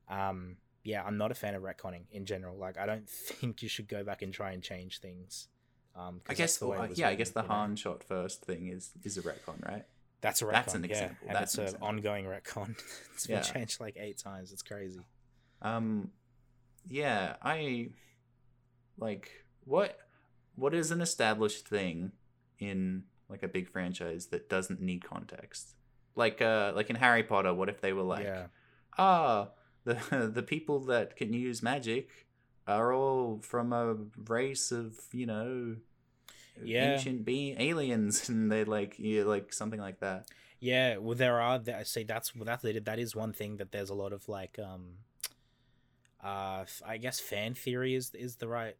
um 0.07 0.57
yeah 0.91 1.03
i'm 1.07 1.17
not 1.17 1.31
a 1.31 1.37
fan 1.43 1.53
of 1.55 1.61
retconning 1.63 2.05
in 2.11 2.23
general 2.25 2.55
like 2.57 2.77
i 2.77 2.85
don't 2.85 3.07
think 3.39 3.61
you 3.63 3.69
should 3.69 3.87
go 3.87 4.03
back 4.09 4.21
and 4.21 4.33
try 4.33 4.51
and 4.55 4.61
change 4.63 4.99
things 4.99 5.47
um 5.95 6.21
I 6.29 6.33
guess. 6.33 6.57
the 6.57 6.67
way 6.67 6.77
it 6.77 6.89
was 6.89 6.99
yeah, 6.99 7.09
I 7.09 7.15
guess 7.15 7.31
the 7.31 7.41
you 7.41 7.47
know? 7.49 7.53
Han 7.55 7.75
shot 7.75 8.03
first 8.03 8.37
thing 8.45 8.67
is 8.67 8.91
is 9.03 9.17
a 9.17 9.21
retcon, 9.29 9.59
right? 9.67 9.85
that's 10.21 10.41
a 10.41 10.45
retcon 10.45 10.51
that's 10.53 10.73
an 10.75 10.83
yeah 10.83 10.89
example, 10.91 11.27
and 11.29 11.35
that's 11.35 11.57
an 11.57 11.75
ongoing 11.81 12.25
retcon 12.25 12.69
it's 13.13 13.27
been 13.27 13.37
Yeah. 13.37 13.41
changed 13.53 13.79
like 13.85 13.95
eight 14.05 14.17
times 14.17 14.51
it's 14.53 14.63
crazy 14.63 15.01
Um, 15.61 16.11
yeah, 16.89 17.35
I 17.41 17.89
like 18.97 19.29
what 19.65 19.97
what 20.55 20.73
is 20.73 20.91
an 20.91 21.01
established 21.01 21.67
thing 21.67 22.11
in 22.59 23.03
like 23.29 23.43
a 23.43 23.47
big 23.47 23.69
franchise 23.69 24.27
that 24.27 24.49
doesn't 24.49 24.81
need 24.81 25.03
context? 25.03 25.75
Like 26.15 26.41
uh 26.41 26.71
like 26.75 26.89
in 26.89 26.95
Harry 26.95 27.23
Potter, 27.23 27.53
what 27.53 27.69
if 27.69 27.81
they 27.81 27.93
were 27.93 28.03
like, 28.15 28.25
yeah 28.25 28.47
ah, 28.97 29.49
the 29.87 30.29
the 30.33 30.43
people 30.43 30.79
that 30.85 31.15
can 31.15 31.33
use 31.33 31.63
magic 31.63 32.09
are 32.67 32.93
all 32.93 33.39
from 33.41 33.71
a 33.73 33.95
race 34.27 34.71
of, 34.71 34.99
you 35.13 35.25
know, 35.25 35.77
Yeah. 36.61 36.93
ancient 36.93 37.23
being 37.23 37.59
aliens 37.61 38.29
and 38.31 38.51
they 38.51 38.63
like 38.63 38.95
yeah, 38.97 39.23
like 39.23 39.53
something 39.53 39.79
like 39.79 39.99
that. 39.99 40.27
Yeah, 40.59 40.97
well, 40.97 41.15
there 41.15 41.39
are. 41.39 41.61
I 41.81 41.83
say 41.83 42.03
that's 42.03 42.31
that 42.33 42.85
that 42.85 42.99
is 42.99 43.15
one 43.15 43.33
thing 43.33 43.57
that 43.57 43.71
there's 43.71 43.91
a 43.91 43.93
lot 44.03 44.11
of 44.11 44.27
like, 44.27 44.57
um, 44.59 44.83
uh, 46.23 46.65
I 46.85 46.97
guess 46.97 47.19
fan 47.19 47.53
theory 47.53 47.93
is 47.95 48.11
is 48.15 48.37
the 48.37 48.47
right 48.47 48.75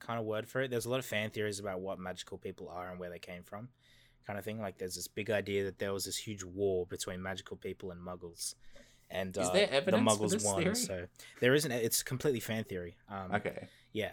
kind 0.00 0.20
of 0.20 0.26
word 0.26 0.46
for 0.48 0.60
it. 0.60 0.70
There's 0.70 0.84
a 0.86 0.90
lot 0.90 0.98
of 0.98 1.06
fan 1.06 1.30
theories 1.30 1.58
about 1.60 1.80
what 1.80 1.98
magical 1.98 2.36
people 2.38 2.68
are 2.68 2.90
and 2.90 3.00
where 3.00 3.10
they 3.10 3.18
came 3.18 3.42
from, 3.42 3.68
kind 4.26 4.38
of 4.38 4.44
thing. 4.44 4.60
Like 4.60 4.76
there's 4.78 4.96
this 4.96 5.08
big 5.08 5.30
idea 5.30 5.64
that 5.64 5.78
there 5.78 5.92
was 5.94 6.04
this 6.04 6.18
huge 6.18 6.44
war 6.44 6.84
between 6.86 7.22
magical 7.22 7.56
people 7.56 7.90
and 7.90 8.00
Muggles, 8.00 8.54
and 9.14 9.36
Is 9.36 9.48
uh, 9.48 9.52
there 9.52 9.80
the 9.80 9.92
Muggles 9.92 10.30
this 10.32 10.44
won. 10.44 10.62
theory? 10.62 10.74
So 10.74 11.06
there 11.40 11.54
isn't. 11.54 11.70
It's 11.72 12.02
completely 12.02 12.40
fan 12.40 12.64
theory. 12.64 12.96
Um, 13.08 13.32
Okay. 13.34 13.68
Yeah, 13.92 14.10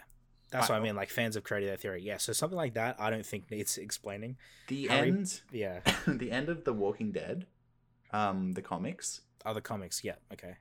that's 0.51 0.69
what 0.69 0.75
I 0.75 0.79
mean. 0.81 0.95
Like 0.95 1.09
fans 1.09 1.35
have 1.35 1.43
created 1.43 1.69
that 1.71 1.79
theory. 1.81 2.01
Yeah, 2.03 2.17
so 2.17 2.33
something 2.33 2.55
like 2.57 2.75
that, 2.75 2.95
I 2.99 3.09
don't 3.09 3.25
think 3.25 3.49
needs 3.51 3.77
explaining. 3.77 4.37
The 4.67 4.87
Harry- 4.87 5.09
end. 5.09 5.41
Yeah, 5.51 5.79
the 6.07 6.31
end 6.31 6.47
of 6.49 6.63
The 6.63 6.73
Walking 6.73 7.11
Dead, 7.11 7.47
um, 8.13 8.53
the 8.53 8.61
comics. 8.61 9.21
other 9.45 9.61
comics. 9.61 10.03
Yeah, 10.03 10.15
okay. 10.31 10.55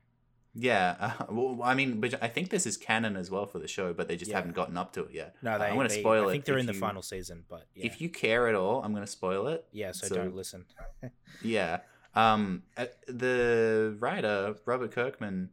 Yeah. 0.54 0.96
Uh, 0.98 1.24
well, 1.30 1.60
I 1.62 1.74
mean, 1.74 2.00
but 2.00 2.14
I 2.20 2.26
think 2.28 2.50
this 2.50 2.66
is 2.66 2.76
canon 2.76 3.16
as 3.16 3.30
well 3.30 3.46
for 3.46 3.60
the 3.60 3.68
show, 3.68 3.92
but 3.92 4.08
they 4.08 4.16
just 4.16 4.30
Yeah. 4.30 4.38
haven't 4.38 4.54
gotten 4.56 4.76
up 4.76 4.92
to 4.94 5.04
it 5.04 5.12
yet. 5.12 5.36
No, 5.42 5.56
they. 5.58 5.66
I'm 5.66 5.76
gonna 5.76 5.88
spoil 5.90 6.24
it. 6.24 6.28
I 6.28 6.32
think 6.32 6.44
they're 6.44 6.58
in 6.58 6.66
the 6.66 6.72
you- 6.74 6.80
final 6.80 7.02
season, 7.02 7.44
but 7.48 7.66
yeah, 7.74 7.86
If 7.86 8.00
you 8.00 8.08
care 8.08 8.48
at 8.48 8.54
all, 8.56 8.82
I'm 8.82 8.92
going 8.92 9.04
to 9.04 9.10
spoil 9.10 9.46
it. 9.48 9.64
yeah. 9.70 9.92
So, 9.92 10.08
so- 10.08 10.14
don't 10.16 10.34
listen. 10.34 10.64
Yeah. 11.42 11.80
Um, 12.14 12.64
uh, 12.76 12.86
the 13.06 13.96
writer 14.00 14.56
Robert 14.66 14.92
Kirkman, 14.92 15.50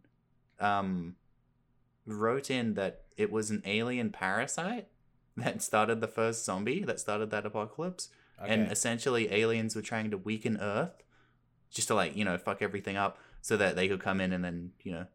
um, 0.59 1.15
wrote 2.05 2.49
in 2.49 2.73
that 2.75 3.03
it 3.15 3.31
was 3.31 3.49
an 3.51 3.61
alien 3.65 4.09
parasite 4.11 4.87
that 5.37 5.61
started 5.61 6.01
the 6.01 6.07
first 6.07 6.43
zombie 6.45 6.83
that 6.83 6.99
started 6.99 7.29
that 7.31 7.45
apocalypse, 7.45 8.09
Okay. 8.41 8.53
and 8.53 8.71
essentially 8.71 9.31
aliens 9.33 9.75
were 9.75 9.81
trying 9.81 10.11
to 10.11 10.17
weaken 10.17 10.57
Earth, 10.61 11.03
just 11.71 11.87
to 11.89 11.95
like 11.95 12.15
you 12.15 12.23
know 12.25 12.37
fuck 12.37 12.61
everything 12.61 12.95
up 12.97 13.17
so 13.41 13.57
that 13.57 13.75
they 13.75 13.87
could 13.87 13.99
come 14.01 14.19
in 14.21 14.31
and 14.33 14.43
then 14.43 14.71
you 14.83 14.91
know 14.91 15.05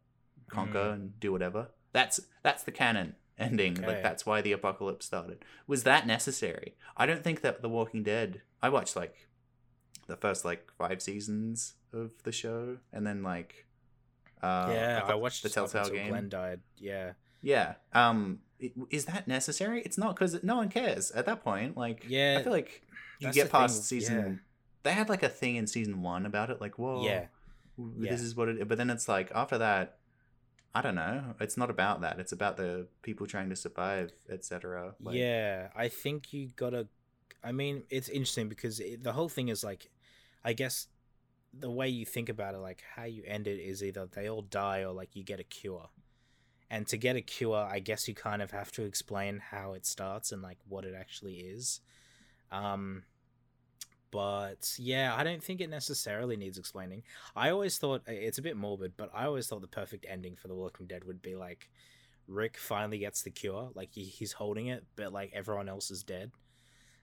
conquer 0.48 0.78
Mm. 0.90 0.92
and 0.94 1.20
do 1.20 1.32
whatever. 1.32 1.68
That's 1.92 2.20
that's 2.42 2.62
the 2.64 2.72
canon 2.72 3.14
ending. 3.38 3.78
Okay. 3.78 3.86
Like 3.86 4.02
that's 4.02 4.26
why 4.26 4.40
the 4.42 4.52
apocalypse 4.52 5.06
started. 5.06 5.44
Was 5.66 5.84
that 5.84 6.06
necessary? 6.06 6.74
I 6.96 7.06
don't 7.06 7.22
think 7.24 7.40
that 7.42 7.62
The 7.62 7.68
Walking 7.68 8.02
Dead. 8.02 8.42
I 8.62 8.68
watched 8.68 8.96
like 8.96 9.28
the 10.06 10.16
first 10.16 10.44
like 10.44 10.70
five 10.78 11.00
seasons 11.02 11.74
of 11.92 12.10
the 12.24 12.32
show, 12.32 12.78
and 12.92 13.06
then 13.06 13.22
like 13.22 13.66
uh, 14.42 14.68
yeah, 14.72 15.00
I 15.02 15.06
thought 15.06 15.20
watched 15.20 15.42
the 15.42 15.48
Telltale 15.48 15.88
game. 15.90 16.08
Glenn 16.08 16.28
died. 16.28 16.60
Yeah, 16.76 17.12
Yeah. 17.42 17.74
Um, 17.92 18.40
is 18.90 19.04
that 19.06 19.26
necessary? 19.28 19.82
It's 19.82 19.98
not 19.98 20.14
because 20.14 20.42
no 20.44 20.56
one 20.56 20.68
cares 20.68 21.10
at 21.12 21.26
that 21.26 21.42
point. 21.44 21.76
Like, 21.76 22.04
Yeah, 22.08 22.36
I 22.38 22.42
feel 22.42 22.52
like 22.52 22.82
you 23.20 23.26
get 23.32 23.34
the 23.34 23.40
thing, 23.42 23.50
past 23.50 23.84
season. 23.84 24.16
yeah. 24.18 24.34
They 24.84 24.92
had 24.92 25.08
like 25.08 25.22
a 25.22 25.28
thing 25.28 25.56
in 25.56 25.66
season 25.66 26.02
one 26.02 26.26
about 26.26 26.50
it, 26.50 26.60
like, 26.60 26.78
whoa, 26.78 27.04
Yeah. 27.04 27.26
w- 27.76 28.04
Yeah. 28.04 28.10
this 28.10 28.20
is 28.20 28.34
what 28.36 28.48
it. 28.48 28.68
But 28.68 28.78
then 28.78 28.90
it's 28.90 29.08
like 29.08 29.30
after 29.34 29.58
that, 29.58 29.98
I 30.74 30.80
don't 30.82 30.94
know. 30.94 31.34
It's 31.40 31.56
not 31.56 31.70
about 31.70 32.00
that. 32.00 32.18
It's 32.18 32.32
about 32.32 32.56
the 32.56 32.86
people 33.02 33.26
trying 33.26 33.48
to 33.50 33.56
survive, 33.56 34.10
etc. 34.30 34.94
Like, 35.00 35.16
yeah. 35.16 35.68
I 35.76 35.88
think 35.88 36.32
you 36.32 36.48
gotta. 36.56 36.88
I 37.44 37.52
mean, 37.52 37.84
it's 37.90 38.08
interesting 38.08 38.48
because 38.48 38.80
it, 38.80 39.02
the 39.02 39.12
whole 39.12 39.28
thing 39.28 39.48
is 39.48 39.64
like, 39.64 39.90
I 40.44 40.52
guess, 40.52 40.88
the 41.52 41.70
way 41.70 41.88
you 41.88 42.06
think 42.06 42.28
about 42.28 42.54
it, 42.54 42.58
like 42.58 42.82
how 42.96 43.04
you 43.04 43.22
end 43.26 43.46
it, 43.46 43.60
is 43.60 43.82
either 43.82 44.06
they 44.06 44.28
all 44.28 44.42
die 44.42 44.80
or 44.80 44.92
like 44.92 45.14
you 45.14 45.22
get 45.22 45.40
a 45.40 45.44
cure. 45.44 45.88
And 46.70 46.86
to 46.88 46.96
get 46.96 47.16
a 47.16 47.20
cure, 47.20 47.68
I 47.70 47.80
guess 47.80 48.08
you 48.08 48.14
kind 48.14 48.40
of 48.40 48.50
have 48.52 48.72
to 48.72 48.82
explain 48.82 49.42
how 49.50 49.74
it 49.74 49.84
starts 49.84 50.32
and 50.32 50.40
like 50.40 50.58
what 50.66 50.84
it 50.84 50.94
actually 50.98 51.34
is. 51.34 51.80
Um, 52.50 53.02
but 54.10 54.74
yeah, 54.78 55.14
I 55.16 55.24
don't 55.24 55.42
think 55.42 55.60
it 55.60 55.68
necessarily 55.68 56.36
needs 56.36 56.58
explaining. 56.58 57.02
I 57.34 57.50
always 57.50 57.76
thought 57.76 58.02
it's 58.06 58.38
a 58.38 58.42
bit 58.42 58.56
morbid, 58.56 58.92
but 58.96 59.10
I 59.12 59.24
always 59.24 59.46
thought 59.46 59.60
the 59.60 59.66
perfect 59.66 60.06
ending 60.08 60.36
for 60.36 60.48
The 60.48 60.54
Walking 60.54 60.86
Dead 60.86 61.04
would 61.04 61.20
be 61.20 61.34
like 61.34 61.70
Rick 62.28 62.56
finally 62.56 62.98
gets 62.98 63.22
the 63.22 63.30
cure, 63.30 63.70
like 63.74 63.90
he's 63.94 64.32
holding 64.32 64.66
it, 64.66 64.84
but 64.96 65.12
like 65.12 65.32
everyone 65.34 65.68
else 65.68 65.90
is 65.90 66.02
dead. 66.02 66.30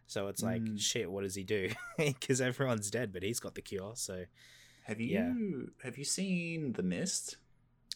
So 0.09 0.27
it's 0.27 0.41
like 0.41 0.63
Mm. 0.63 0.79
shit. 0.79 1.11
What 1.11 1.21
does 1.21 1.35
he 1.35 1.43
do? 1.43 1.69
Because 1.97 2.41
everyone's 2.41 2.89
dead, 2.89 3.13
but 3.13 3.21
he's 3.21 3.39
got 3.39 3.53
the 3.53 3.61
cure. 3.61 3.93
So 3.95 4.25
Have 4.85 4.99
you 4.99 5.13
Yeah. 5.13 5.33
have 5.83 5.99
you 5.99 6.03
seen 6.03 6.73
The 6.73 6.81
Mist? 6.83 7.37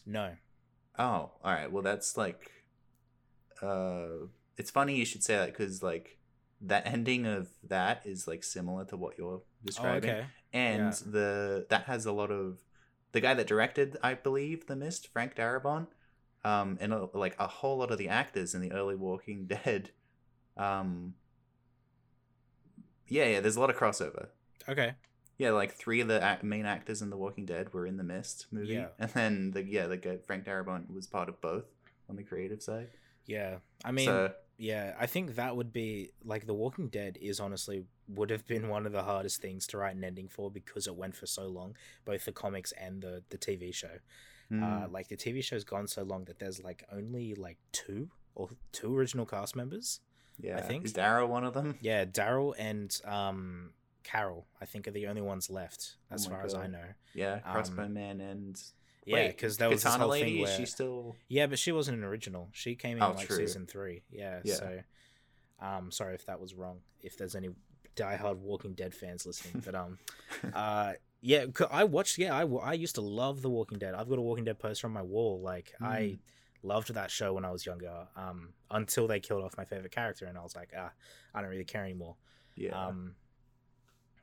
no, 0.06 0.36
Oh, 0.96 1.32
all 1.42 1.52
right. 1.52 1.70
Well, 1.72 1.82
that's 1.82 2.16
like, 2.16 2.52
uh, 3.60 4.26
it's 4.56 4.70
funny 4.70 4.94
you 4.96 5.04
should 5.04 5.24
say 5.24 5.34
that 5.36 5.46
because 5.50 5.82
like 5.82 6.18
that 6.60 6.86
ending 6.86 7.26
of 7.26 7.48
that 7.68 8.02
is 8.06 8.28
like 8.28 8.44
similar 8.44 8.84
to 8.86 8.96
what 8.96 9.18
you're 9.18 9.40
oh 9.40 9.42
describing, 9.64 10.10
okay, 10.10 10.26
and 10.52 10.92
Yeah. 10.92 11.10
the 11.10 11.66
that 11.70 11.84
has 11.86 12.06
a 12.06 12.12
lot 12.12 12.30
of 12.30 12.58
the 13.10 13.20
guy 13.20 13.34
that 13.34 13.48
directed, 13.48 13.96
I 14.04 14.14
believe, 14.14 14.66
The 14.68 14.76
Mist, 14.76 15.08
Frank 15.12 15.34
Darabont, 15.34 15.88
um, 16.44 16.78
and 16.80 16.92
a, 16.92 17.08
like 17.12 17.34
a 17.40 17.48
whole 17.48 17.78
lot 17.78 17.90
of 17.90 17.98
the 17.98 18.08
actors 18.08 18.54
in 18.54 18.60
the 18.60 18.70
early 18.72 18.94
Walking 18.94 19.46
Dead, 19.46 19.90
um, 20.56 21.14
yeah, 23.08 23.26
yeah. 23.26 23.40
There's 23.40 23.56
a 23.56 23.60
lot 23.60 23.70
of 23.70 23.76
crossover. 23.76 24.28
okay, 24.68 24.94
Yeah, 25.38 25.50
like 25.50 25.72
three 25.74 26.00
of 26.00 26.08
the 26.08 26.22
act- 26.22 26.42
main 26.44 26.66
actors 26.66 27.02
in 27.02 27.10
The 27.10 27.16
Walking 27.16 27.44
Dead 27.46 27.72
were 27.72 27.86
in 27.86 27.96
the 27.96 28.04
Mist 28.04 28.46
movie, 28.50 28.74
Yeah. 28.74 28.88
and 28.98 29.10
then 29.10 29.50
the 29.52 29.62
yeah, 29.64 29.86
the 29.86 29.96
guy, 29.96 30.16
Frank 30.18 30.44
Darabont 30.44 30.90
was 30.92 31.06
part 31.06 31.28
of 31.28 31.40
both 31.40 31.64
on 32.08 32.16
the 32.16 32.22
creative 32.22 32.62
side. 32.62 32.88
yeah. 33.26 33.58
I 33.84 33.90
mean, 33.92 34.06
so 34.06 34.32
Yeah, 34.56 34.94
I 34.98 35.06
think 35.06 35.34
that 35.34 35.56
would 35.56 35.72
be 35.72 36.12
like 36.24 36.46
The 36.46 36.54
Walking 36.54 36.88
Dead 36.88 37.18
is 37.20 37.40
honestly 37.40 37.84
would 38.08 38.30
have 38.30 38.46
been 38.46 38.68
one 38.68 38.86
of 38.86 38.92
the 38.92 39.02
hardest 39.02 39.40
things 39.42 39.66
to 39.68 39.78
write 39.78 39.96
an 39.96 40.04
ending 40.04 40.28
for 40.28 40.50
because 40.50 40.86
it 40.86 40.94
went 40.94 41.16
for 41.16 41.26
so 41.26 41.48
long, 41.48 41.74
both 42.04 42.24
the 42.24 42.32
comics 42.32 42.72
and 42.72 43.02
the 43.02 43.22
the 43.30 43.38
TV 43.38 43.74
show. 43.74 43.98
mm, 44.52 44.62
Uh, 44.62 44.88
like 44.88 45.08
the 45.08 45.16
TV 45.16 45.42
show's 45.42 45.64
gone 45.64 45.88
so 45.88 46.02
long 46.02 46.24
that 46.26 46.38
there's 46.38 46.62
like 46.62 46.84
only 46.92 47.34
like 47.34 47.58
two 47.72 48.10
or 48.34 48.50
two 48.72 48.96
original 48.96 49.26
cast 49.26 49.56
members. 49.56 50.00
Yeah, 50.40 50.56
I 50.58 50.60
think- 50.62 50.84
is 50.84 50.92
Daryl 50.92 51.28
one 51.28 51.44
of 51.44 51.54
them? 51.54 51.76
Yeah, 51.80 52.04
Daryl 52.04 52.54
and 52.58 52.98
um 53.04 53.70
Carol, 54.02 54.46
I 54.60 54.66
think, 54.66 54.86
are 54.86 54.90
the 54.90 55.06
only 55.06 55.22
ones 55.22 55.48
left 55.48 55.96
as 56.10 56.26
Oh 56.26 56.30
far 56.30 56.44
as 56.44 56.54
I 56.54 56.66
know. 56.66 56.84
Yeah, 57.14 57.40
Um, 57.44 57.52
Crossbow 57.52 57.88
Man 57.88 58.20
and 58.20 58.62
Yeah, 59.06 59.28
because 59.28 59.56
there 59.56 59.70
was 59.70 59.82
this 59.82 59.94
whole 59.94 60.08
Lady. 60.08 60.32
thing 60.34 60.42
where 60.42 60.56
she 60.56 60.66
still? 60.66 61.16
yeah, 61.28 61.46
but 61.46 61.58
she 61.58 61.72
wasn't 61.72 61.98
an 61.98 62.04
original. 62.04 62.48
She 62.52 62.74
came 62.74 62.98
in 62.98 63.02
Oh, 63.02 63.12
like 63.12 63.26
true. 63.26 63.36
season 63.36 63.66
three. 63.66 64.02
Yeah, 64.10 64.40
Yeah. 64.44 64.54
So, 64.54 64.80
um, 65.60 65.90
sorry 65.90 66.14
if 66.14 66.26
that 66.26 66.38
was 66.40 66.54
wrong. 66.54 66.80
If 67.02 67.16
there's 67.16 67.34
any 67.34 67.48
diehard 67.96 68.36
Walking 68.38 68.74
Dead 68.74 68.94
fans 68.94 69.24
listening, 69.24 69.62
but 69.64 69.74
um, 69.74 69.98
uh, 70.52 70.94
yeah, 71.22 71.46
I 71.70 71.84
watched. 71.84 72.18
Yeah, 72.18 72.36
I, 72.36 72.44
I 72.46 72.72
used 72.74 72.96
to 72.96 73.00
love 73.00 73.40
The 73.40 73.48
Walking 73.48 73.78
Dead. 73.78 73.94
I've 73.94 74.08
got 74.10 74.18
a 74.18 74.22
Walking 74.22 74.44
Dead 74.44 74.58
poster 74.58 74.86
on 74.86 74.92
my 74.92 75.02
wall. 75.02 75.40
Like 75.40 75.72
I 75.80 76.18
loved 76.64 76.92
that 76.94 77.10
show 77.10 77.32
when 77.34 77.44
I 77.44 77.50
was 77.52 77.64
younger. 77.66 78.08
Um, 78.16 78.54
until 78.70 79.06
they 79.06 79.20
killed 79.20 79.44
off 79.44 79.56
my 79.56 79.64
favorite 79.64 79.92
character, 79.92 80.26
and 80.26 80.36
I 80.38 80.42
was 80.42 80.56
like, 80.56 80.70
ah, 80.76 80.90
I 81.34 81.40
don't 81.40 81.50
really 81.50 81.64
care 81.64 81.84
anymore. 81.84 82.16
yeah, 82.56 82.86
Um, 82.86 83.14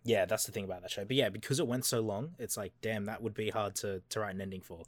yeah, 0.04 0.25
that's 0.25 0.45
the 0.45 0.51
thing 0.51 0.65
about 0.65 0.82
that 0.82 0.91
show. 0.91 1.06
But 1.06 1.15
yeah, 1.15 1.30
because 1.30 1.60
it 1.60 1.67
went 1.67 1.86
so 1.86 2.01
long, 2.01 2.32
it's 2.39 2.58
like, 2.58 2.73
damn, 2.82 3.06
that 3.06 3.21
would 3.21 3.34
be 3.34 3.49
hard 3.51 3.75
to 3.75 4.01
to 4.10 4.19
write 4.19 4.34
an 4.36 4.41
ending 4.41 4.62
for. 4.62 4.84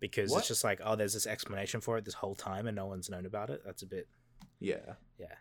Because 0.00 0.30
What? 0.30 0.38
it's 0.40 0.48
just 0.48 0.64
like, 0.64 0.80
oh, 0.84 0.96
there's 0.96 1.14
this 1.14 1.26
explanation 1.26 1.80
for 1.80 1.96
it 1.98 2.04
this 2.04 2.14
whole 2.14 2.34
time, 2.34 2.66
and 2.66 2.74
no 2.76 2.86
one's 2.86 3.08
known 3.10 3.26
about 3.26 3.50
it. 3.50 3.62
That's 3.64 3.82
a 3.82 3.86
bit, 3.86 4.08
yeah, 4.60 4.94
yeah. 5.18 5.34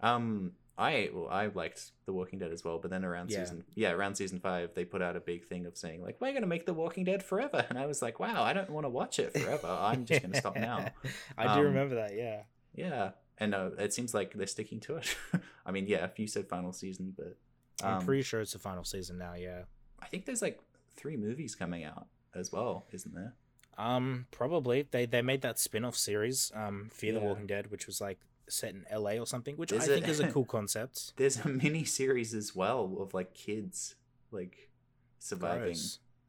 Um, 0.00 0.52
I 0.78 1.10
well, 1.12 1.28
I 1.30 1.46
liked 1.46 1.90
The 2.06 2.12
Walking 2.12 2.38
Dead 2.38 2.50
as 2.52 2.64
well, 2.64 2.78
but 2.78 2.90
then 2.90 3.04
around 3.04 3.30
Yeah. 3.30 3.44
season 3.44 3.64
yeah 3.74 3.90
around 3.92 4.14
season 4.16 4.40
five, 4.40 4.74
they 4.74 4.84
put 4.84 5.02
out 5.02 5.16
a 5.16 5.20
big 5.20 5.44
thing 5.44 5.66
of 5.66 5.76
saying 5.76 6.02
like 6.02 6.20
we're 6.20 6.32
gonna 6.32 6.46
make 6.46 6.64
The 6.66 6.74
Walking 6.74 7.04
Dead 7.04 7.22
forever, 7.22 7.64
and 7.68 7.78
I 7.78 7.86
was 7.86 8.00
like, 8.02 8.18
wow, 8.20 8.42
I 8.42 8.52
don't 8.52 8.70
want 8.70 8.84
to 8.86 8.90
watch 8.90 9.18
it 9.18 9.32
forever. 9.36 9.68
I'm 9.68 10.04
just 10.06 10.22
gonna 10.22 10.36
stop 10.38 10.56
now. 10.56 10.86
I 11.38 11.54
do 11.54 11.60
Um, 11.60 11.66
remember 11.66 11.96
that. 11.96 12.14
Yeah. 12.14 12.42
Yeah, 12.74 13.10
and 13.38 13.54
uh, 13.54 13.70
it 13.78 13.92
seems 13.92 14.14
like 14.14 14.32
they're 14.32 14.46
sticking 14.46 14.80
to 14.80 14.96
it. 14.96 15.14
I 15.66 15.72
mean, 15.72 15.86
yeah, 15.86 16.04
if 16.06 16.18
you 16.18 16.26
said 16.26 16.48
final 16.48 16.72
season, 16.72 17.14
but 17.16 17.36
I'm 17.84 17.98
um, 17.98 18.04
pretty 18.06 18.22
sure 18.22 18.40
it's 18.40 18.54
the 18.54 18.58
final 18.58 18.84
season 18.84 19.18
now. 19.18 19.34
Yeah. 19.34 19.62
I 20.00 20.06
think 20.06 20.24
there's 20.24 20.40
like 20.42 20.58
three 20.96 21.16
movies 21.18 21.54
coming 21.54 21.84
out 21.84 22.06
as 22.34 22.50
well, 22.50 22.86
isn't 22.92 23.14
there? 23.14 23.34
Um, 23.78 24.26
probably 24.30 24.86
they 24.90 25.06
they 25.06 25.22
made 25.22 25.42
that 25.42 25.58
spin-off 25.58 25.96
series, 25.96 26.50
um, 26.54 26.88
Fear 26.92 27.14
the 27.14 27.20
Walking 27.20 27.46
Dead, 27.46 27.70
which 27.70 27.86
was 27.86 28.00
like 28.00 28.18
set 28.48 28.74
in 28.74 28.84
L.A. 28.90 29.18
or 29.18 29.26
something, 29.26 29.56
which 29.56 29.72
Is 29.72 29.84
I 29.84 29.86
think 29.94 30.08
is 30.08 30.20
a 30.20 30.28
cool 30.32 30.44
concept. 30.44 31.12
There's 31.16 31.38
a 31.38 31.48
mini 31.48 31.84
series 31.84 32.34
as 32.34 32.54
well 32.54 32.96
of 33.00 33.14
like 33.14 33.34
kids 33.34 33.94
like 34.30 34.70
surviving. 35.18 35.76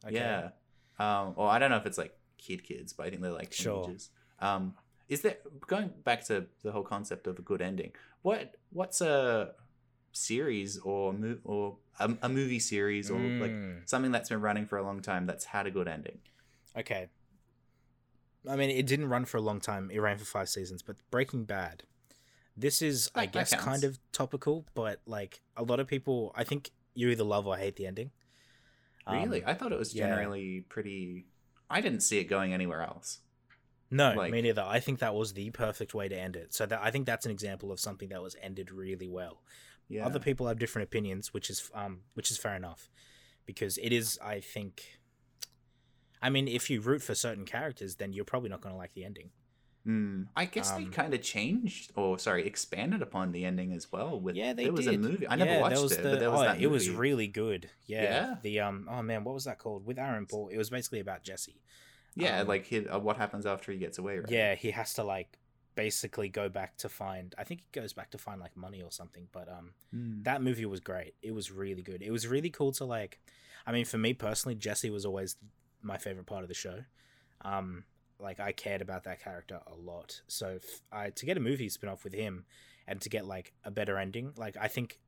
Okay. 0.05 0.15
Yeah. 0.15 0.49
Um. 0.99 1.33
Well, 1.35 1.47
I 1.47 1.59
don't 1.59 1.69
know 1.71 1.77
if 1.77 1.85
it's 1.85 1.97
like 1.97 2.15
kid 2.37 2.63
kids, 2.63 2.93
but 2.93 3.07
I 3.07 3.09
think 3.09 3.21
they're 3.21 3.31
like 3.31 3.53
Sure. 3.53 3.83
teenagers. 3.83 4.09
Um. 4.39 4.75
Is 5.09 5.21
there 5.21 5.37
going 5.67 5.91
back 6.03 6.23
to 6.27 6.45
the 6.63 6.71
whole 6.71 6.83
concept 6.83 7.27
of 7.27 7.37
a 7.37 7.41
good 7.41 7.61
ending? 7.61 7.91
What 8.21 8.55
What's 8.71 9.01
a 9.01 9.51
series 10.13 10.77
or 10.79 11.11
mo- 11.13 11.39
or 11.43 11.77
a, 11.99 12.13
a 12.21 12.29
movie 12.29 12.59
series 12.59 13.09
or 13.09 13.19
like 13.19 13.51
Mm, 13.51 13.89
something 13.89 14.11
that's 14.11 14.29
been 14.29 14.41
running 14.41 14.65
for 14.65 14.77
a 14.77 14.83
long 14.83 15.01
time 15.01 15.25
that's 15.25 15.45
had 15.45 15.67
a 15.67 15.71
good 15.71 15.87
ending? 15.87 16.19
okay. 16.77 17.07
I 18.49 18.55
mean, 18.57 18.69
it 18.69 18.85
didn't 18.85 19.07
run 19.07 19.25
for 19.25 19.37
a 19.37 19.41
long 19.41 19.59
time. 19.61 19.89
It 19.91 19.99
ran 19.99 20.17
for 20.17 20.25
five 20.25 20.49
seasons, 20.49 20.81
but 20.81 20.97
Breaking 21.11 21.45
Bad. 21.45 21.83
This 22.55 22.81
is, 22.81 23.09
I 23.15 23.25
That- 23.25 23.33
that 23.33 23.49
guess, 23.51 23.59
kind 23.61 23.83
of 23.83 23.99
topical, 24.11 24.65
but 24.73 25.01
like 25.05 25.41
a 25.57 25.63
lot 25.63 25.79
of 25.79 25.87
people, 25.87 26.31
I 26.35 26.43
think 26.43 26.71
you 26.93 27.09
either 27.09 27.23
love 27.23 27.47
or 27.47 27.57
hate 27.57 27.75
the 27.75 27.87
ending. 27.87 28.11
Um, 29.07 29.17
Really, 29.23 29.43
I 29.45 29.53
thought 29.53 29.71
it 29.71 29.79
was 29.79 29.93
yeah. 29.93 30.07
generally 30.07 30.61
pretty. 30.69 31.25
I 31.69 31.81
didn't 31.81 32.01
see 32.01 32.19
it 32.19 32.25
going 32.25 32.53
anywhere 32.53 32.81
else. 32.83 33.21
No, 33.89 34.13
Like- 34.13 34.31
me 34.31 34.41
neither. 34.41 34.61
I 34.63 34.79
think 34.79 34.99
that 34.99 35.13
was 35.15 35.33
the 35.33 35.49
perfect 35.51 35.93
way 35.93 36.07
to 36.07 36.15
end 36.17 36.35
it. 36.35 36.53
So 36.53 36.65
that 36.65 36.79
I 36.81 36.89
think 36.91 37.05
that's 37.05 37.25
an 37.25 37.31
example 37.31 37.71
of 37.71 37.79
something 37.79 38.09
that 38.09 38.21
was 38.21 38.35
ended 38.41 38.71
really 38.71 39.07
well. 39.07 39.43
Yeah. 39.87 40.05
Other 40.05 40.19
people 40.19 40.47
have 40.47 40.57
different 40.59 40.87
opinions, 40.87 41.33
which 41.33 41.49
is 41.49 41.69
um 41.73 42.03
which 42.13 42.31
is 42.31 42.37
fair 42.37 42.55
enough, 42.55 42.89
because 43.45 43.77
it 43.79 43.91
is. 43.91 44.17
I 44.21 44.39
think. 44.39 44.99
I 46.21 46.29
mean, 46.29 46.47
if 46.47 46.69
you 46.69 46.79
root 46.79 47.01
for 47.01 47.13
certain 47.15 47.45
characters, 47.45 47.95
then 47.97 48.13
you're 48.13 48.23
probably 48.25 48.49
not 48.49 48.61
going 48.61 48.73
to 48.73 48.77
like 48.77 48.93
the 48.93 49.03
ending. 49.03 49.31
Mm, 49.85 50.27
I 50.35 50.45
guess 50.45 50.71
they 50.71 50.83
Um, 50.85 50.91
kind 50.91 51.13
of 51.13 51.21
changed, 51.21 51.91
or 51.95 52.17
sorry, 52.17 52.45
expanded 52.47 53.01
upon 53.01 53.33
the 53.33 53.43
ending 53.43 53.73
as 53.73 53.91
well. 53.91 54.17
With 54.19 54.35
Yeah, 54.37 54.53
they 54.53 54.63
there 54.63 54.71
was 54.71 54.85
did. 54.85 54.95
a 54.95 54.97
movie. 54.97 55.27
I 55.27 55.35
never 55.35 55.59
watched 55.59 55.91
it, 55.91 56.01
the- 56.03 56.09
but 56.11 56.19
there 56.19 56.31
was 56.31 56.39
oh, 56.39 56.43
that 56.45 56.61
It 56.61 56.67
was 56.67 56.89
really 56.89 57.27
good. 57.27 57.69
Yeah. 57.85 58.03
Yeah? 58.03 58.35
The 58.41 58.59
um. 58.61 58.87
Oh 58.89 59.01
man, 59.01 59.23
what 59.25 59.33
was 59.33 59.43
that 59.43 59.59
called? 59.59 59.85
With 59.85 59.99
Aaron 59.99 60.25
Paul. 60.25 60.47
It 60.47 60.57
was 60.57 60.69
basically 60.69 61.01
about 61.01 61.23
Jesse. 61.23 61.59
yeah, 62.15 62.41
um, 62.41 62.47
like 62.47 62.65
he, 62.65 62.87
uh, 62.87 62.97
what 62.99 63.17
happens 63.17 63.45
after 63.45 63.71
he 63.73 63.77
gets 63.77 63.97
away. 63.97 64.19
Right? 64.19 64.29
Yeah, 64.29 64.55
he 64.55 64.71
has 64.71 64.93
to 64.93 65.03
like 65.03 65.37
basically 65.75 66.29
go 66.29 66.47
back 66.47 66.77
to 66.77 66.87
find. 66.87 67.33
I 67.37 67.43
think 67.43 67.61
he 67.61 67.65
goes 67.81 67.91
back 67.93 68.11
to 68.11 68.17
find 68.17 68.39
like 68.39 68.55
money 68.55 68.81
or 68.81 68.91
something. 68.91 69.27
But 69.33 69.49
um, 69.49 69.73
Mm. 69.93 70.23
that 70.23 70.41
movie 70.41 70.65
was 70.65 70.79
great. 70.79 71.15
It 71.21 71.31
was 71.33 71.51
really 71.51 71.81
good. 71.81 72.01
It 72.01 72.11
was 72.11 72.25
really 72.27 72.49
cool 72.51 72.71
to 72.73 72.85
like. 72.85 73.19
I 73.65 73.71
mean, 73.73 73.83
for 73.85 73.97
me 73.97 74.13
personally, 74.13 74.55
Jesse 74.55 74.89
was 74.91 75.05
always 75.05 75.35
my 75.81 75.97
favorite 75.97 76.25
part 76.27 76.43
of 76.43 76.47
the 76.49 76.53
show. 76.53 76.83
Um, 77.41 77.83
like 78.23 78.39
I 78.39 78.51
cared 78.53 78.81
about 78.81 79.03
that 79.03 79.21
character 79.23 79.59
a 79.67 79.75
lot. 79.75 80.21
So 80.27 80.57
I, 80.91 81.09
to 81.11 81.25
get 81.25 81.37
a 81.37 81.41
movie 81.41 81.69
spin 81.69 81.89
off 81.89 82.03
with 82.03 82.13
him, 82.13 82.45
and 82.87 82.99
to 83.01 83.09
get 83.09 83.25
like 83.25 83.53
a 83.63 83.69
better 83.71 83.97
ending, 83.97 84.33
like 84.37 84.55
I 84.59 84.67
think. 84.67 84.99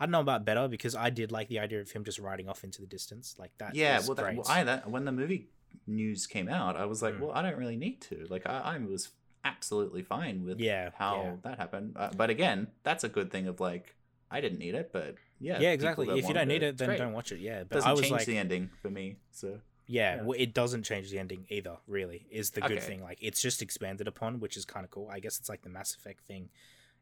I 0.00 0.04
don't 0.04 0.12
know 0.12 0.20
about 0.20 0.44
better 0.44 0.68
because 0.68 0.94
I 0.94 1.10
did 1.10 1.32
like 1.32 1.48
the 1.48 1.58
idea 1.58 1.80
of 1.80 1.90
him 1.90 2.04
just 2.04 2.20
riding 2.20 2.48
off 2.48 2.62
into 2.62 2.80
the 2.80 2.86
distance. 2.86 3.34
Like 3.36 3.50
that. 3.58 3.74
yeah. 3.74 3.98
Well, 4.06 4.14
that, 4.14 4.36
well, 4.36 4.46
I 4.48 4.62
that 4.62 4.88
when 4.88 5.04
the 5.04 5.10
movie 5.10 5.48
news 5.88 6.28
came 6.28 6.48
out, 6.48 6.76
I 6.76 6.84
was 6.84 7.02
like, 7.02 7.14
Mm. 7.14 7.20
well, 7.20 7.32
I 7.32 7.42
don't 7.42 7.56
really 7.56 7.74
need 7.76 8.00
to. 8.02 8.24
Like, 8.30 8.46
I, 8.46 8.60
I 8.76 8.78
was 8.78 9.08
absolutely 9.44 10.02
fine 10.02 10.44
with 10.44 10.60
Yeah, 10.60 10.90
how 10.96 11.22
yeah. 11.22 11.32
that 11.42 11.58
happened. 11.58 11.94
Uh, 11.96 12.10
but 12.16 12.30
again, 12.30 12.68
that's 12.84 13.02
a 13.02 13.08
good 13.08 13.32
thing 13.32 13.48
of 13.48 13.58
like, 13.58 13.96
I 14.30 14.40
didn't 14.40 14.60
need 14.60 14.76
it, 14.76 14.90
but 14.92 15.16
yeah, 15.40 15.58
yeah, 15.58 15.70
exactly. 15.70 16.06
If 16.16 16.28
you 16.28 16.34
don't 16.34 16.46
need 16.46 16.62
it, 16.62 16.66
it's 16.66 16.78
then 16.78 16.90
great. 16.90 16.98
don't 16.98 17.12
watch 17.12 17.32
it. 17.32 17.40
Yeah, 17.40 17.64
but 17.64 17.76
Doesn't 17.76 17.90
I 17.90 17.92
was 17.92 18.02
change 18.02 18.12
like, 18.12 18.26
the 18.26 18.38
ending 18.38 18.70
for 18.80 18.90
me. 18.90 19.16
So 19.32 19.58
Yeah, 19.90 20.16
Yeah. 20.16 20.22
well, 20.22 20.38
it 20.38 20.52
doesn't 20.54 20.82
change 20.84 21.10
the 21.10 21.18
ending 21.18 21.46
either. 21.48 21.78
Really, 21.86 22.26
is 22.30 22.50
the 22.50 22.60
good 22.60 22.82
thing. 22.82 23.02
Like 23.02 23.18
it's 23.22 23.40
just 23.42 23.62
expanded 23.62 24.06
upon, 24.06 24.38
which 24.38 24.56
is 24.56 24.64
kind 24.64 24.84
of 24.84 24.90
cool. 24.90 25.08
I 25.10 25.18
guess 25.18 25.38
it's 25.40 25.48
like 25.48 25.62
the 25.62 25.70
Mass 25.70 25.94
Effect 25.94 26.20
thing, 26.26 26.50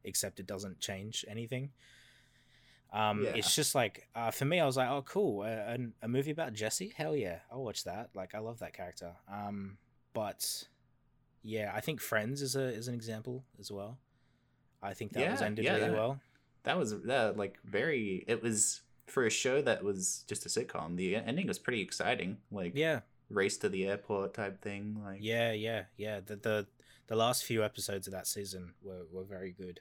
except 0.05 0.39
it 0.41 0.47
doesn't 0.47 0.79
change 0.81 1.25
anything. 1.29 1.73
Um, 2.93 3.25
Yeah. 3.25 3.33
it's 3.35 3.55
just 3.55 3.75
like 3.75 4.07
uh, 4.15 4.31
for 4.31 4.45
me, 4.45 4.61
I 4.61 4.67
was 4.67 4.77
like, 4.77 4.89
oh, 4.89 5.03
cool, 5.03 5.43
a, 5.43 5.75
a, 5.75 5.79
a 6.03 6.09
movie 6.09 6.31
about 6.31 6.53
Jesse. 6.53 6.93
Hell 6.97 7.17
yeah, 7.17 7.41
I'll 7.51 7.65
watch 7.65 7.85
that. 7.85 8.11
Like 8.15 8.35
I 8.35 8.39
love 8.39 8.61
that 8.61 8.73
character. 8.73 9.13
Um, 9.31 9.79
but 10.15 10.69
yeah, 11.43 11.73
I 11.75 11.81
think 11.81 12.01
Friends 12.01 12.41
is 12.41 12.55
a 12.57 12.63
is 12.69 12.87
an 12.89 12.95
example 12.95 13.45
as 13.59 13.71
well. 13.73 13.99
I 14.83 14.95
think 14.95 15.13
that 15.15 15.29
was 15.31 15.41
Yeah, 15.41 15.47
ended 15.47 15.65
yeah, 15.65 15.75
really 15.75 15.91
well. 15.91 16.21
that 16.63 16.79
was 16.79 17.03
that 17.03 17.37
like 17.37 17.59
very. 17.65 18.25
It 18.29 18.43
was 18.43 18.83
for 19.07 19.25
a 19.25 19.31
show 19.31 19.63
that 19.63 19.85
was 19.85 20.25
just 20.29 20.47
a 20.47 20.49
sitcom. 20.49 20.97
The 20.97 21.17
ending 21.17 21.47
was 21.47 21.59
pretty 21.59 21.81
exciting. 21.81 22.39
Like 22.51 22.73
Yeah, 22.75 23.01
race 23.31 23.57
to 23.59 23.69
the 23.69 23.87
airport 23.87 24.35
type 24.35 24.61
thing. 24.61 25.01
Like 25.05 25.19
yeah, 25.23 25.53
yeah, 25.53 25.85
yeah. 25.97 26.21
The 26.25 26.37
the 26.37 26.67
the 27.09 27.17
last 27.17 27.45
few 27.45 27.65
episodes 27.65 28.07
of 28.07 28.13
that 28.13 28.27
season 28.27 28.75
were 28.83 29.07
were 29.13 29.25
very 29.25 29.53
good. 29.53 29.81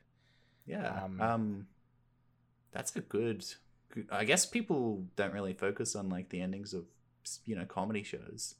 Yeah. 0.65 1.03
Um, 1.03 1.21
Um, 1.21 1.67
that's 2.71 2.95
a 2.95 3.01
good. 3.01 3.45
I 4.11 4.25
guess 4.25 4.45
people 4.45 5.05
don't 5.15 5.33
really 5.33 5.53
focus 5.53 5.95
on 5.95 6.09
like 6.09 6.29
the 6.29 6.41
endings 6.41 6.73
of 6.73 6.85
you 7.45 7.55
know 7.55 7.65
comedy 7.65 8.03
shows 8.03 8.55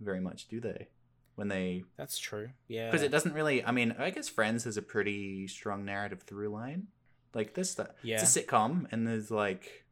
very 0.00 0.20
much, 0.20 0.48
do 0.48 0.60
they? 0.60 0.88
When 1.36 1.48
they 1.48 1.84
That's 1.96 2.18
true. 2.18 2.50
Yeah. 2.66 2.90
because 2.90 3.02
it 3.02 3.10
doesn't 3.10 3.34
really. 3.34 3.64
I 3.64 3.70
mean, 3.70 3.94
I 3.98 4.10
guess 4.10 4.28
Friends 4.28 4.64
has 4.64 4.76
a 4.76 4.82
pretty 4.82 5.46
strong 5.48 5.84
narrative 5.84 6.22
through 6.22 6.48
line. 6.48 6.88
Like 7.34 7.52
this, 7.52 7.70
stuff. 7.72 7.88
Yeah. 8.02 8.20
it's 8.20 8.34
a 8.34 8.42
sitcom, 8.42 8.86
and 8.90 9.06
there's 9.06 9.30
like 9.30 9.84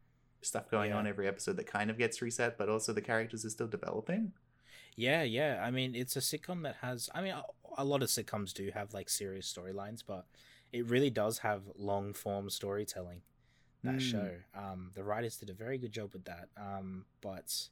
stuff 0.45 0.71
going 0.71 0.91
Yeah. 0.91 0.99
on 0.99 1.07
every 1.07 1.27
episode 1.29 1.57
that 1.57 1.67
kind 1.67 1.91
of 1.91 1.99
gets 1.99 2.21
reset, 2.23 2.57
but 2.59 2.69
also 2.69 2.93
the 2.93 3.01
characters 3.03 3.45
are 3.45 3.51
still 3.51 3.67
developing. 3.69 4.33
Yeah, 4.97 5.23
yeah. 5.23 5.61
I 5.63 5.71
mean, 5.71 5.95
it's 5.95 6.17
a 6.17 6.21
sitcom 6.21 6.63
that 6.63 6.77
has. 6.77 7.11
I 7.15 7.21
mean, 7.23 7.33
a, 7.33 7.45
a 7.77 7.85
lot 7.85 8.03
of 8.03 8.09
sitcoms 8.09 8.53
do 8.53 8.71
have 8.73 8.95
like 8.95 9.09
serious 9.09 9.53
storylines, 9.53 10.03
but 10.07 10.27
it 10.73 10.87
really 10.87 11.11
does 11.11 11.39
have 11.39 11.63
long 11.77 12.13
form 12.13 12.49
storytelling. 12.51 13.23
That 13.83 13.97
Mm. 13.97 14.01
show. 14.01 14.31
Um, 14.55 14.93
the 14.95 15.05
writers 15.05 15.37
did 15.37 15.51
a 15.51 15.55
very 15.55 15.79
good 15.79 15.93
job 15.93 16.13
with 16.13 16.25
that. 16.25 16.49
Um, 16.57 17.05
but 17.21 17.69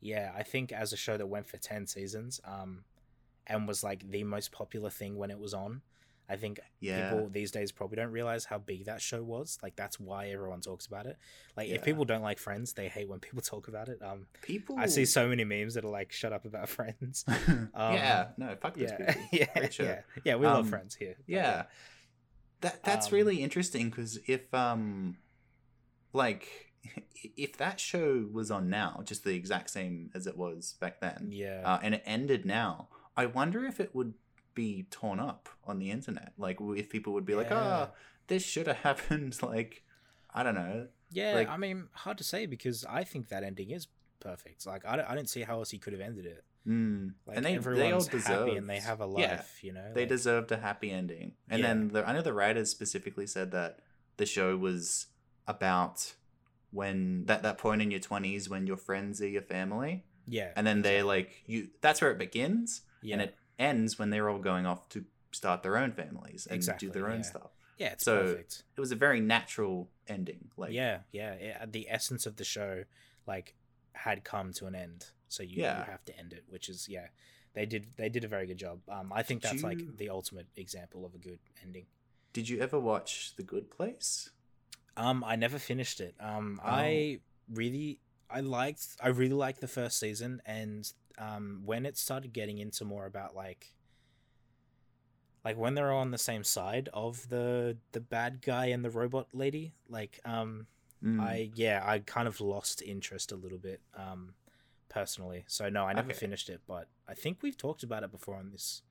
yeah, 0.00 0.32
I 0.36 0.42
think 0.42 0.72
as 0.72 0.92
a 0.92 0.96
show 0.96 1.16
that 1.16 1.26
went 1.26 1.46
for 1.46 1.56
ten 1.58 1.86
seasons, 1.86 2.40
um, 2.44 2.84
and 3.46 3.66
was 3.68 3.82
like 3.84 4.10
the 4.10 4.24
most 4.24 4.52
popular 4.52 4.90
thing 4.90 5.16
when 5.16 5.30
it 5.30 5.38
was 5.38 5.54
on. 5.54 5.82
I 6.28 6.36
think 6.36 6.60
Yeah. 6.80 7.10
people 7.10 7.28
these 7.28 7.50
days 7.50 7.72
probably 7.72 7.96
don't 7.96 8.12
realize 8.12 8.44
how 8.46 8.58
big 8.58 8.86
that 8.86 9.02
show 9.02 9.22
was. 9.22 9.58
Like 9.62 9.76
that's 9.76 10.00
why 10.00 10.28
everyone 10.30 10.60
talks 10.60 10.86
about 10.86 11.06
it. 11.06 11.18
Like 11.56 11.68
if 11.68 11.82
people 11.84 12.04
don't 12.04 12.22
like 12.22 12.38
Friends, 12.38 12.72
they 12.72 12.88
hate 12.88 13.08
when 13.08 13.18
people 13.20 13.42
talk 13.52 13.68
about 13.68 13.88
it. 13.88 13.98
Um, 14.02 14.26
People, 14.40 14.76
I 14.78 14.86
see 14.86 15.04
so 15.04 15.28
many 15.28 15.44
memes 15.44 15.74
that 15.74 15.84
are 15.84 15.90
like, 15.90 16.12
"Shut 16.12 16.32
up 16.32 16.44
about 16.44 16.68
Friends." 16.78 17.24
yeah, 17.76 18.28
no, 18.38 18.56
fuck 18.60 18.74
those 18.76 18.90
yeah, 18.98 19.12
people. 19.12 19.28
yeah, 19.32 19.68
show. 19.70 19.82
yeah, 19.84 20.00
yeah. 20.24 20.36
We 20.36 20.46
love 20.46 20.64
Um, 20.64 20.70
Friends 20.70 20.94
here. 20.94 21.16
Yeah. 21.26 21.64
That 22.60 22.82
that's 22.84 23.08
Um, 23.08 23.14
really 23.14 23.42
interesting 23.42 23.90
because 23.90 24.18
if 24.26 24.52
um 24.54 25.16
like 26.12 26.48
if 27.36 27.56
that 27.58 27.78
show 27.80 28.28
was 28.32 28.50
on 28.50 28.68
now, 28.70 29.00
just 29.04 29.24
the 29.24 29.34
exact 29.34 29.70
same 29.70 30.10
as 30.14 30.26
it 30.26 30.36
was 30.36 30.74
back 30.80 31.00
then, 31.00 31.28
yeah, 31.30 31.62
uh, 31.64 31.78
and 31.82 31.94
it 31.94 32.02
ended 32.04 32.44
now, 32.44 32.88
I 33.16 33.26
wonder 33.26 33.64
if 33.64 33.78
it 33.80 33.94
would 33.94 34.14
be 34.54 34.86
torn 34.90 35.18
up 35.20 35.48
on 35.64 35.78
the 35.78 35.90
internet. 35.90 36.32
Like 36.38 36.58
if 36.60 36.88
people 36.90 37.12
would 37.14 37.24
be 37.26 37.34
like, 37.34 37.50
Yeah. 37.50 37.86
"Oh, 37.88 37.94
this 38.26 38.44
should 38.44 38.66
have 38.66 38.76
happened." 38.88 39.42
Like 39.42 39.82
I 40.34 40.42
don't 40.42 40.54
know. 40.54 40.88
yeah. 41.10 41.34
like- 41.34 41.48
I 41.48 41.56
mean, 41.58 41.88
hard 41.92 42.18
to 42.18 42.24
say 42.24 42.46
because 42.46 42.84
I 42.88 43.04
think 43.04 43.28
that 43.28 43.44
ending 43.44 43.70
is 43.70 43.86
perfect. 44.20 44.64
Like, 44.66 44.86
I 44.86 44.96
don't, 44.96 45.10
I 45.10 45.14
don't 45.14 45.28
see 45.28 45.42
how 45.42 45.58
else 45.58 45.70
he 45.70 45.78
could 45.78 45.92
have 45.92 46.00
ended 46.00 46.24
it. 46.26 46.44
Mm. 46.66 47.14
Like, 47.26 47.36
and 47.36 47.44
they 47.44 47.56
they 47.58 47.90
all 47.92 48.00
deserve 48.00 48.46
happy 48.46 48.56
and 48.56 48.70
they 48.70 48.78
have 48.78 49.00
a 49.00 49.06
life. 49.06 49.20
Yeah, 49.62 49.66
you 49.66 49.72
know, 49.74 49.92
they 49.94 50.02
like- 50.02 50.08
deserved 50.08 50.52
a 50.52 50.56
happy 50.56 50.90
ending. 50.90 51.32
And 51.50 51.60
Yeah. 51.60 51.66
then 51.68 51.88
the, 51.88 52.08
I 52.08 52.12
know 52.12 52.22
the 52.22 52.32
writers 52.32 52.70
specifically 52.70 53.26
said 53.26 53.50
that 53.50 53.80
the 54.16 54.24
show 54.26 54.56
was 54.56 55.06
about 55.46 56.14
when 56.70 57.24
that 57.26 57.42
that 57.42 57.58
point 57.58 57.82
in 57.82 57.90
your 57.90 58.00
20s 58.00 58.48
when 58.48 58.66
your 58.66 58.76
friends 58.76 59.20
are 59.20 59.28
your 59.28 59.42
family 59.42 60.04
Yeah, 60.26 60.50
and 60.56 60.66
then 60.66 60.82
they 60.82 61.02
like 61.02 61.42
you 61.46 61.68
that's 61.80 62.00
where 62.00 62.10
it 62.10 62.18
begins 62.18 62.82
yeah, 63.02 63.14
and 63.14 63.22
it 63.22 63.36
ends 63.62 63.98
when 63.98 64.10
they're 64.10 64.28
all 64.28 64.38
going 64.38 64.66
off 64.66 64.88
to 64.90 65.04
start 65.30 65.62
their 65.62 65.76
own 65.78 65.92
families 65.92 66.46
and 66.46 66.56
Exactly, 66.56 66.88
do 66.88 66.92
their 66.92 67.08
own 67.08 67.18
yeah. 67.20 67.22
stuff 67.32 67.50
yeah, 67.78 67.92
it's 67.92 68.04
so- 68.04 68.20
perfect. 68.22 68.62
it 68.76 68.80
was 68.80 68.92
a 68.92 68.96
very 68.96 69.20
natural 69.20 69.88
ending 70.06 70.50
like 70.56 70.72
yeah, 70.72 70.98
yeah, 71.12 71.34
yeah. 71.40 71.64
The 71.66 71.86
essence 71.88 72.26
of 72.26 72.36
the 72.36 72.44
show, 72.44 72.84
like, 73.26 73.54
had 73.94 74.24
come 74.24 74.52
to 74.54 74.66
an 74.66 74.74
end, 74.74 75.06
so 75.28 75.42
you, 75.42 75.62
Yeah. 75.62 75.78
you 75.78 75.84
have 75.90 76.04
to 76.04 76.18
end 76.18 76.32
it. 76.32 76.44
Which 76.48 76.68
is, 76.68 76.88
yeah, 76.88 77.08
they 77.54 77.66
did 77.66 77.86
they 77.96 78.08
did 78.08 78.24
a 78.24 78.28
very 78.28 78.46
good 78.46 78.58
job. 78.58 78.80
Um, 78.88 79.10
I 79.12 79.22
think 79.22 79.40
Did 79.42 79.48
that's 79.52 79.62
you- 79.62 79.68
like 79.68 79.96
the 79.96 80.10
ultimate 80.10 80.46
example 80.56 81.04
of 81.06 81.14
a 81.14 81.18
good 81.18 81.38
ending. 81.62 81.86
did 82.32 82.48
you 82.48 82.60
ever 82.60 82.78
watch 82.78 83.34
the 83.36 83.42
good 83.42 83.70
place 83.70 84.30
Um, 84.96 85.24
I 85.24 85.34
never 85.36 85.58
finished 85.58 86.00
it. 86.00 86.14
Um, 86.20 86.60
Oh. 86.62 86.68
I 86.68 87.20
really, 87.48 87.98
I 88.28 88.40
liked, 88.40 88.86
I 89.00 89.08
really 89.08 89.34
liked 89.46 89.60
the 89.60 89.68
first 89.80 89.98
season, 89.98 90.40
and 90.46 90.90
um, 91.18 91.62
when 91.64 91.86
it 91.86 91.96
started 91.96 92.32
getting 92.32 92.58
into 92.58 92.84
more 92.84 93.06
about 93.06 93.34
like, 93.34 93.74
like 95.44 95.56
when 95.56 95.74
they're 95.74 95.92
on 95.92 96.10
the 96.10 96.18
same 96.18 96.44
side 96.44 96.88
of 96.92 97.28
the 97.28 97.76
the 97.92 98.00
bad 98.00 98.42
guy 98.42 98.66
and 98.66 98.84
the 98.84 98.90
robot 98.90 99.28
lady, 99.32 99.74
like, 99.88 100.20
um, 100.24 100.66
Mm. 101.04 101.20
I 101.20 101.50
yeah, 101.56 101.82
I 101.84 101.98
kind 101.98 102.28
of 102.28 102.40
lost 102.40 102.80
interest 102.80 103.32
a 103.32 103.34
little 103.34 103.58
bit, 103.58 103.80
um, 103.96 104.34
personally. 104.88 105.42
So 105.48 105.68
no, 105.68 105.82
I 105.84 105.92
never 105.94 106.10
Okay. 106.10 106.16
finished 106.20 106.48
it, 106.48 106.60
but 106.64 106.86
I 107.08 107.14
think 107.14 107.38
we've 107.42 107.56
talked 107.56 107.82
about 107.82 108.04
it 108.04 108.12
before 108.12 108.36
on 108.36 108.52
this 108.52 108.82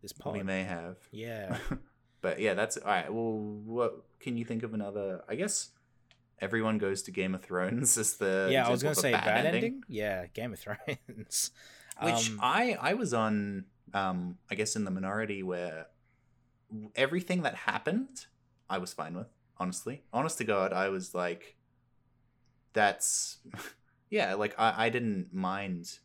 this 0.00 0.12
pod. 0.12 0.32
we 0.32 0.42
may 0.42 0.62
have 0.64 0.96
Yeah. 1.10 1.58
but 2.22 2.40
yeah, 2.40 2.54
that's 2.54 2.78
all 2.78 2.86
right. 2.90 3.12
Well, 3.12 3.36
what 3.66 4.04
can 4.20 4.38
you 4.38 4.46
think 4.46 4.62
of 4.62 4.72
another? 4.72 5.22
I 5.28 5.34
guess 5.34 5.68
everyone 6.40 6.78
goes 6.78 7.02
to 7.02 7.10
Game 7.10 7.34
of 7.34 7.42
Thrones 7.42 7.96
as 7.98 8.16
the 8.16 8.48
yeah, 8.50 8.66
I 8.66 8.70
was 8.70 8.82
gonna 8.82 8.94
say 8.94 9.12
bad, 9.12 9.46
ending. 9.46 9.82
Yeah, 9.88 10.26
Game 10.26 10.52
of 10.52 10.58
Thrones. 10.58 11.50
which 12.02 12.30
Um, 12.30 12.40
I 12.42 12.76
I 12.80 12.94
was 12.94 13.14
on. 13.14 13.66
Um, 13.92 14.38
I 14.50 14.56
guess 14.56 14.74
in 14.74 14.84
the 14.84 14.90
minority 14.90 15.42
where 15.42 15.86
everything 16.96 17.42
that 17.42 17.54
happened, 17.54 18.26
I 18.68 18.78
was 18.78 18.92
fine 18.92 19.14
with. 19.16 19.28
Honestly, 19.58 20.02
honest 20.12 20.38
to 20.38 20.44
God, 20.44 20.72
I 20.72 20.88
was 20.88 21.14
like, 21.14 21.56
that's 22.72 23.38
yeah. 24.10 24.34
Like 24.34 24.54
I 24.58 24.86
I 24.86 24.88
didn't 24.88 25.32
mind 25.32 25.98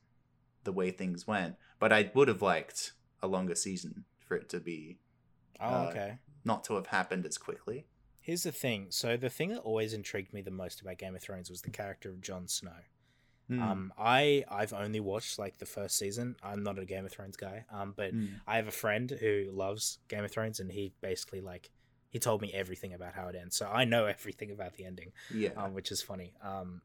the 0.64 0.72
way 0.72 0.92
things 0.92 1.26
went, 1.26 1.56
but 1.80 1.92
I 1.92 2.12
would 2.14 2.28
have 2.28 2.42
liked 2.42 2.94
a 3.22 3.28
longer 3.28 3.56
season 3.56 4.06
for 4.20 4.36
it 4.36 4.50
to 4.50 4.60
be 4.60 5.00
oh, 5.60 5.66
uh, 5.68 5.88
okay. 5.90 6.18
not 6.46 6.64
to 6.66 6.76
have 6.76 6.88
happened 6.88 7.26
as 7.26 7.38
quickly. 7.38 7.88
Here's 8.22 8.44
the 8.44 8.52
thing. 8.52 8.88
So 8.90 9.18
the 9.18 9.30
thing 9.30 9.50
that 9.50 9.60
always 9.60 9.94
intrigued 9.94 10.34
me 10.34 10.42
the 10.42 10.52
most 10.52 10.82
about 10.82 10.98
Game 10.98 11.16
of 11.16 11.22
Thrones 11.22 11.50
was 11.50 11.62
the 11.62 11.72
character 11.72 12.10
of 12.10 12.22
Jon 12.22 12.48
Snow. 12.48 12.72
Mm. 13.50 13.62
Um, 13.62 13.94
I 13.98 14.44
I've 14.50 14.74
only 14.74 15.00
watched 15.00 15.40
like 15.40 15.58
the 15.58 15.66
first 15.66 15.98
season. 15.98 16.36
I'm 16.44 16.62
not 16.62 16.78
a 16.78 16.86
Game 16.86 17.06
of 17.06 17.12
Thrones 17.12 17.36
guy. 17.38 17.66
Um, 17.72 17.94
but 17.98 18.14
Mm. 18.14 18.42
I 18.46 18.58
have 18.58 18.68
a 18.68 18.72
friend 18.72 19.10
who 19.20 19.50
loves 19.52 19.98
Game 20.08 20.24
of 20.24 20.32
Thrones, 20.32 20.60
and 20.60 20.72
he 20.72 20.94
basically 21.02 21.42
like 21.42 21.72
he 22.12 22.20
told 22.20 22.42
me 22.42 22.52
everything 22.54 22.94
about 22.94 23.14
how 23.14 23.28
it 23.28 23.36
ends. 23.36 23.56
So 23.56 23.68
I 23.68 23.86
know 23.86 24.06
everything 24.18 24.52
about 24.52 24.74
the 24.76 24.86
ending, 24.86 25.12
yeah. 25.34 25.50
um, 25.58 25.74
which 25.74 25.92
is 25.92 26.02
funny. 26.02 26.34
Um, 26.44 26.82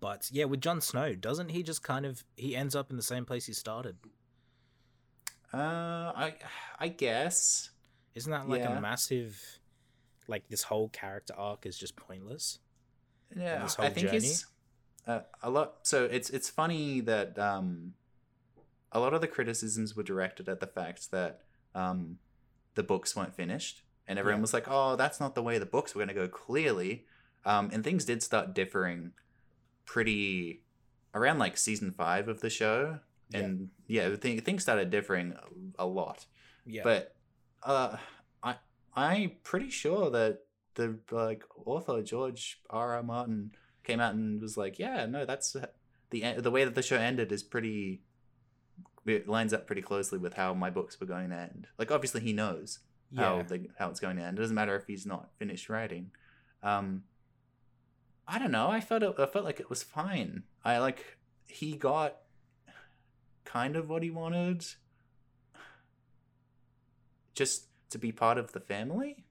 but 0.00 0.28
yeah, 0.32 0.44
with 0.44 0.60
Jon 0.60 0.80
Snow, 0.80 1.14
doesn't 1.16 1.48
he 1.48 1.62
just 1.64 1.82
kind 1.82 2.06
of 2.06 2.22
he 2.36 2.54
ends 2.54 2.76
up 2.76 2.90
in 2.90 2.96
the 2.96 3.02
same 3.02 3.24
place 3.24 3.46
he 3.46 3.52
started? 3.52 3.96
uh, 5.52 6.12
I 6.16 6.34
I 6.78 6.88
guess. 6.88 7.70
Isn't 8.14 8.30
that 8.30 8.48
like 8.48 8.60
Yeah. 8.60 8.76
a 8.76 8.80
massive, 8.80 9.40
like 10.28 10.48
this 10.48 10.64
whole 10.64 10.88
character 10.88 11.34
arc 11.36 11.66
is 11.66 11.76
just 11.78 11.96
pointless? 11.96 12.58
Yeah, 13.36 13.62
this 13.62 13.78
I 13.78 13.82
whole 13.86 13.94
think 13.94 14.06
journey? 14.08 14.18
it's 14.18 14.46
uh, 15.06 15.20
a 15.42 15.50
lot. 15.50 15.78
So 15.82 16.04
it's 16.04 16.30
it's 16.30 16.48
funny 16.50 17.00
that 17.00 17.38
um, 17.38 17.94
a 18.92 19.00
lot 19.00 19.14
of 19.14 19.20
the 19.20 19.28
criticisms 19.28 19.96
were 19.96 20.02
directed 20.02 20.48
at 20.48 20.60
the 20.60 20.66
fact 20.66 21.10
that 21.10 21.40
um, 21.74 22.18
the 22.74 22.82
books 22.82 23.16
weren't 23.16 23.34
finished, 23.34 23.82
and 24.06 24.18
everyone 24.18 24.40
Yeah. 24.40 24.42
was 24.42 24.52
like, 24.54 24.66
"Oh, 24.68 24.96
that's 24.96 25.18
not 25.20 25.34
the 25.34 25.42
way 25.42 25.58
the 25.58 25.66
books 25.66 25.94
were 25.94 26.00
going 26.00 26.08
to 26.08 26.14
go." 26.14 26.28
Clearly, 26.28 27.06
um, 27.44 27.70
and 27.72 27.82
things 27.82 28.04
did 28.04 28.22
start 28.22 28.54
differing 28.54 29.12
pretty 29.86 30.62
around 31.14 31.38
like 31.38 31.56
season 31.56 31.90
five 31.90 32.28
of 32.28 32.40
the 32.40 32.50
show, 32.50 32.98
and 33.34 33.70
yeah, 33.86 34.08
the 34.08 34.16
thing, 34.16 34.40
things 34.40 34.62
started 34.62 34.90
differing 34.90 35.34
a 35.78 35.86
lot. 35.86 36.26
Yeah, 36.64 36.82
But 36.84 37.14
uh, 37.62 37.96
I'm 38.94 39.32
pretty 39.42 39.70
sure 39.70 40.10
that 40.10 40.40
the 40.74 40.98
like 41.10 41.44
author 41.64 42.02
George 42.02 42.60
R. 42.70 42.94
R. 42.94 43.02
Martin 43.02 43.52
came 43.84 44.00
out 44.00 44.14
and 44.14 44.40
was 44.40 44.56
like, 44.56 44.78
yeah, 44.78 45.06
no, 45.06 45.24
that's 45.24 45.56
the 46.10 46.22
e- 46.24 46.40
the 46.40 46.50
way 46.50 46.64
that 46.64 46.74
the 46.74 46.82
show 46.82 46.96
ended 46.96 47.32
is 47.32 47.42
pretty. 47.42 48.02
It 49.04 49.28
lines 49.28 49.52
up 49.52 49.66
pretty 49.66 49.82
closely 49.82 50.18
with 50.18 50.34
how 50.34 50.54
my 50.54 50.70
books 50.70 51.00
were 51.00 51.06
going 51.06 51.30
to 51.30 51.36
end. 51.36 51.66
Like, 51.76 51.90
obviously, 51.90 52.20
he 52.20 52.32
knows 52.32 52.78
how 53.16 53.42
the 53.42 53.68
how 53.78 53.90
it's 53.90 53.98
going 54.00 54.16
to 54.16 54.22
end. 54.22 54.38
It 54.38 54.42
doesn't 54.42 54.54
matter 54.54 54.76
if 54.76 54.86
he's 54.86 55.04
not 55.04 55.30
finished 55.38 55.68
writing. 55.68 56.12
Um, 56.62 57.02
I 58.28 58.38
don't 58.38 58.52
know. 58.52 58.68
I 58.68 58.80
felt 58.80 59.02
it, 59.02 59.14
I 59.18 59.26
felt 59.26 59.44
like 59.44 59.58
it 59.58 59.68
was 59.68 59.82
fine. 59.82 60.44
I 60.64 60.78
like 60.78 61.18
he 61.48 61.76
got 61.76 62.18
kind 63.44 63.74
of 63.74 63.88
what 63.88 64.02
he 64.04 64.10
wanted, 64.10 64.64
just 67.34 67.66
to 67.92 67.98
be 67.98 68.12
part 68.12 68.38
of 68.38 68.52
the 68.52 68.60
family, 68.60 69.24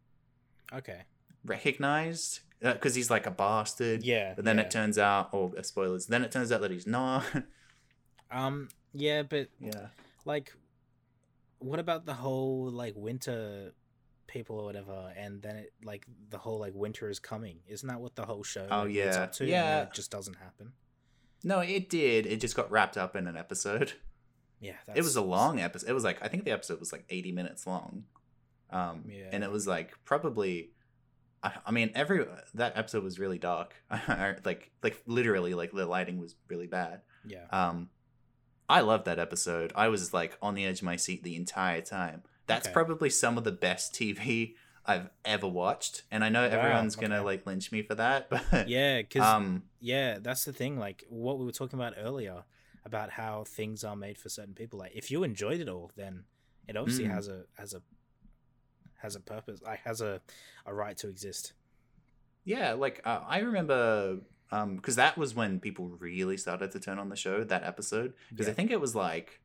okay, 0.73 1.01
recognized 1.45 2.41
because 2.61 2.95
he's 2.95 3.09
like 3.09 3.25
a 3.25 3.31
bastard. 3.31 4.03
yeah. 4.03 4.33
But 4.35 4.45
then 4.45 4.57
yeah. 4.57 4.63
it 4.63 4.71
turns 4.71 4.97
out, 4.97 5.29
or 5.31 5.51
uh, 5.57 5.63
spoilers. 5.63 6.05
Then 6.05 6.23
it 6.23 6.31
turns 6.31 6.51
out 6.51 6.61
that 6.61 6.71
he's 6.71 6.87
not. 6.87 7.23
um, 8.31 8.69
yeah, 8.93 9.23
but 9.23 9.49
yeah. 9.59 9.87
like, 10.25 10.53
what 11.59 11.79
about 11.79 12.05
the 12.05 12.13
whole 12.13 12.69
like 12.71 12.93
winter 12.95 13.73
people 14.27 14.59
or 14.59 14.65
whatever, 14.65 15.13
and 15.17 15.41
then 15.41 15.55
it 15.57 15.73
like 15.83 16.05
the 16.29 16.37
whole 16.37 16.59
like 16.59 16.73
winter 16.75 17.09
is 17.09 17.19
coming? 17.19 17.59
Isn't 17.67 17.87
that 17.89 17.99
what 17.99 18.15
the 18.15 18.25
whole 18.25 18.43
show? 18.43 18.67
Oh, 18.69 18.83
like, 18.83 18.93
yeah. 18.93 19.23
up 19.23 19.33
to? 19.33 19.45
Yeah. 19.45 19.83
it 19.83 19.93
just 19.93 20.11
doesn't 20.11 20.37
happen. 20.37 20.73
No, 21.43 21.59
it 21.59 21.89
did. 21.89 22.27
It 22.27 22.39
just 22.39 22.55
got 22.55 22.69
wrapped 22.69 22.97
up 22.97 23.15
in 23.15 23.27
an 23.27 23.35
episode. 23.35 23.93
Yeah, 24.59 24.75
it 24.93 25.01
was 25.01 25.15
a 25.15 25.21
long 25.21 25.59
episode. 25.59 25.89
It 25.89 25.93
was 25.93 26.03
like 26.03 26.23
I 26.23 26.27
think 26.27 26.45
the 26.45 26.51
episode 26.51 26.79
was 26.79 26.91
like 26.91 27.05
eighty 27.09 27.31
minutes 27.31 27.65
long, 27.65 28.03
um, 28.71 29.05
Yeah. 29.07 29.29
and 29.31 29.43
it 29.43 29.51
was 29.51 29.67
like 29.67 29.93
probably. 30.05 30.71
I, 31.43 31.51
I 31.65 31.71
mean, 31.71 31.91
every 31.95 32.25
that 32.53 32.77
episode 32.77 33.03
was 33.03 33.17
really 33.19 33.39
dark. 33.39 33.73
like, 34.45 34.71
like 34.83 35.01
literally, 35.07 35.53
like 35.55 35.71
the 35.71 35.85
lighting 35.85 36.19
was 36.19 36.35
really 36.47 36.67
bad. 36.67 37.01
Yeah, 37.25 37.45
Um, 37.49 37.89
I 38.69 38.81
loved 38.81 39.05
that 39.05 39.17
episode. 39.19 39.71
I 39.75 39.87
was 39.87 40.13
like 40.13 40.37
on 40.41 40.53
the 40.55 40.65
edge 40.65 40.79
of 40.79 40.85
my 40.85 40.95
seat 40.97 41.23
the 41.23 41.35
entire 41.35 41.81
time. 41.81 42.23
That's 42.47 42.67
Okay. 42.67 42.73
probably 42.73 43.09
some 43.09 43.37
of 43.37 43.43
the 43.43 43.51
best 43.51 43.93
TV 43.93 44.53
I've 44.85 45.09
ever 45.25 45.47
watched, 45.47 46.03
and 46.11 46.23
I 46.23 46.29
know 46.29 46.43
Wow, 46.47 46.53
everyone's 46.55 46.95
gonna 46.95 47.23
like 47.23 47.45
lynch 47.45 47.71
me 47.71 47.81
for 47.81 47.95
that, 47.95 48.29
but 48.51 48.67
yeah, 48.67 49.01
because 49.01 49.23
um, 49.23 49.63
yeah, 49.79 50.19
that's 50.19 50.45
the 50.45 50.53
thing. 50.53 50.77
Like 50.77 51.03
what 51.09 51.39
we 51.39 51.45
were 51.45 51.51
talking 51.51 51.79
about 51.79 51.93
earlier 51.97 52.43
about 52.85 53.11
how 53.11 53.43
things 53.45 53.83
are 53.83 53.95
made 53.95 54.17
for 54.17 54.29
certain 54.29 54.53
people. 54.53 54.79
Like 54.79 54.91
if 54.95 55.09
you 55.11 55.23
enjoyed 55.23 55.59
it 55.59 55.69
all, 55.69 55.91
then 55.95 56.25
it 56.67 56.77
obviously 56.77 57.05
Mm. 57.05 57.11
has 57.13 57.27
a 57.27 57.43
has 57.57 57.73
a 57.73 57.81
has 59.01 59.15
a 59.15 59.19
purpose. 59.19 59.61
Like 59.61 59.79
has 59.79 60.01
a 60.01 60.21
a 60.65 60.73
right 60.73 60.97
to 60.97 61.07
exist. 61.07 61.53
Yeah, 62.43 62.73
like 62.73 63.01
uh, 63.05 63.21
I 63.27 63.39
remember 63.39 64.17
um 64.51 64.75
because 64.75 64.95
that 64.95 65.17
was 65.17 65.33
when 65.35 65.59
people 65.59 65.87
really 65.99 66.37
started 66.37 66.71
to 66.71 66.79
turn 66.79 66.99
on 66.99 67.09
the 67.09 67.15
show 67.15 67.43
that 67.43 67.63
episode 67.63 68.13
because 68.29 68.49
I 68.49 68.53
think 68.53 68.71
it 68.71 68.81
was 68.81 68.95
like 68.95 69.39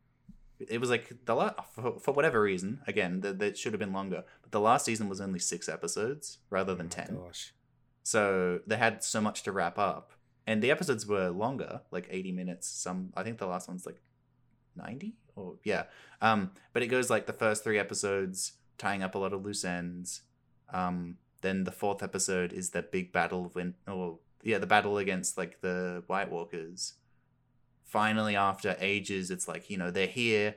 it 0.58 0.80
was 0.80 0.88
like 0.90 1.12
the 1.26 1.34
la- 1.34 1.60
for, 1.74 1.98
for 2.00 2.12
whatever 2.12 2.40
reason 2.40 2.80
again 2.86 3.20
that 3.20 3.38
that 3.38 3.56
should 3.58 3.72
have 3.72 3.78
been 3.78 3.92
longer 3.92 4.24
but 4.42 4.50
the 4.52 4.60
last 4.60 4.84
season 4.86 5.08
was 5.08 5.20
only 5.20 5.38
6 5.38 5.68
episodes 5.68 6.38
rather 6.50 6.74
than 6.74 6.86
Oh 6.86 6.88
10 6.88 7.18
Gosh. 7.26 7.52
so 8.02 8.60
they 8.66 8.76
had 8.78 9.04
so 9.04 9.20
much 9.20 9.42
to 9.44 9.52
wrap 9.52 9.78
up 9.78 10.12
and 10.46 10.62
the 10.62 10.70
episodes 10.70 11.06
were 11.06 11.28
longer 11.28 11.82
like 11.90 12.08
80 12.10 12.32
minutes 12.32 12.66
some 12.68 13.12
I 13.16 13.22
think 13.22 13.36
the 13.38 13.46
last 13.46 13.68
one's 13.68 13.84
like 13.86 14.00
90 14.76 15.14
or 15.36 15.54
yeah 15.62 15.84
um 16.22 16.50
but 16.72 16.82
it 16.82 16.88
goes 16.88 17.10
like 17.10 17.26
the 17.26 17.32
first 17.32 17.62
3 17.62 17.78
episodes 17.78 18.54
tying 18.78 19.02
up 19.02 19.14
a 19.14 19.18
lot 19.18 19.32
of 19.32 19.44
loose 19.44 19.64
ends. 19.64 20.22
Um 20.72 21.18
then 21.42 21.64
the 21.64 21.72
fourth 21.72 22.02
episode 22.02 22.52
is 22.52 22.70
the 22.70 22.82
big 22.82 23.12
battle 23.12 23.50
when, 23.52 23.74
or 23.86 24.18
yeah 24.42 24.58
the 24.58 24.66
battle 24.66 24.98
against 24.98 25.38
like 25.38 25.60
the 25.60 26.02
white 26.06 26.30
walkers. 26.30 26.94
Finally 27.84 28.36
after 28.36 28.76
ages 28.80 29.30
it's 29.30 29.48
like 29.48 29.70
you 29.70 29.78
know 29.78 29.90
they're 29.90 30.06
here 30.06 30.56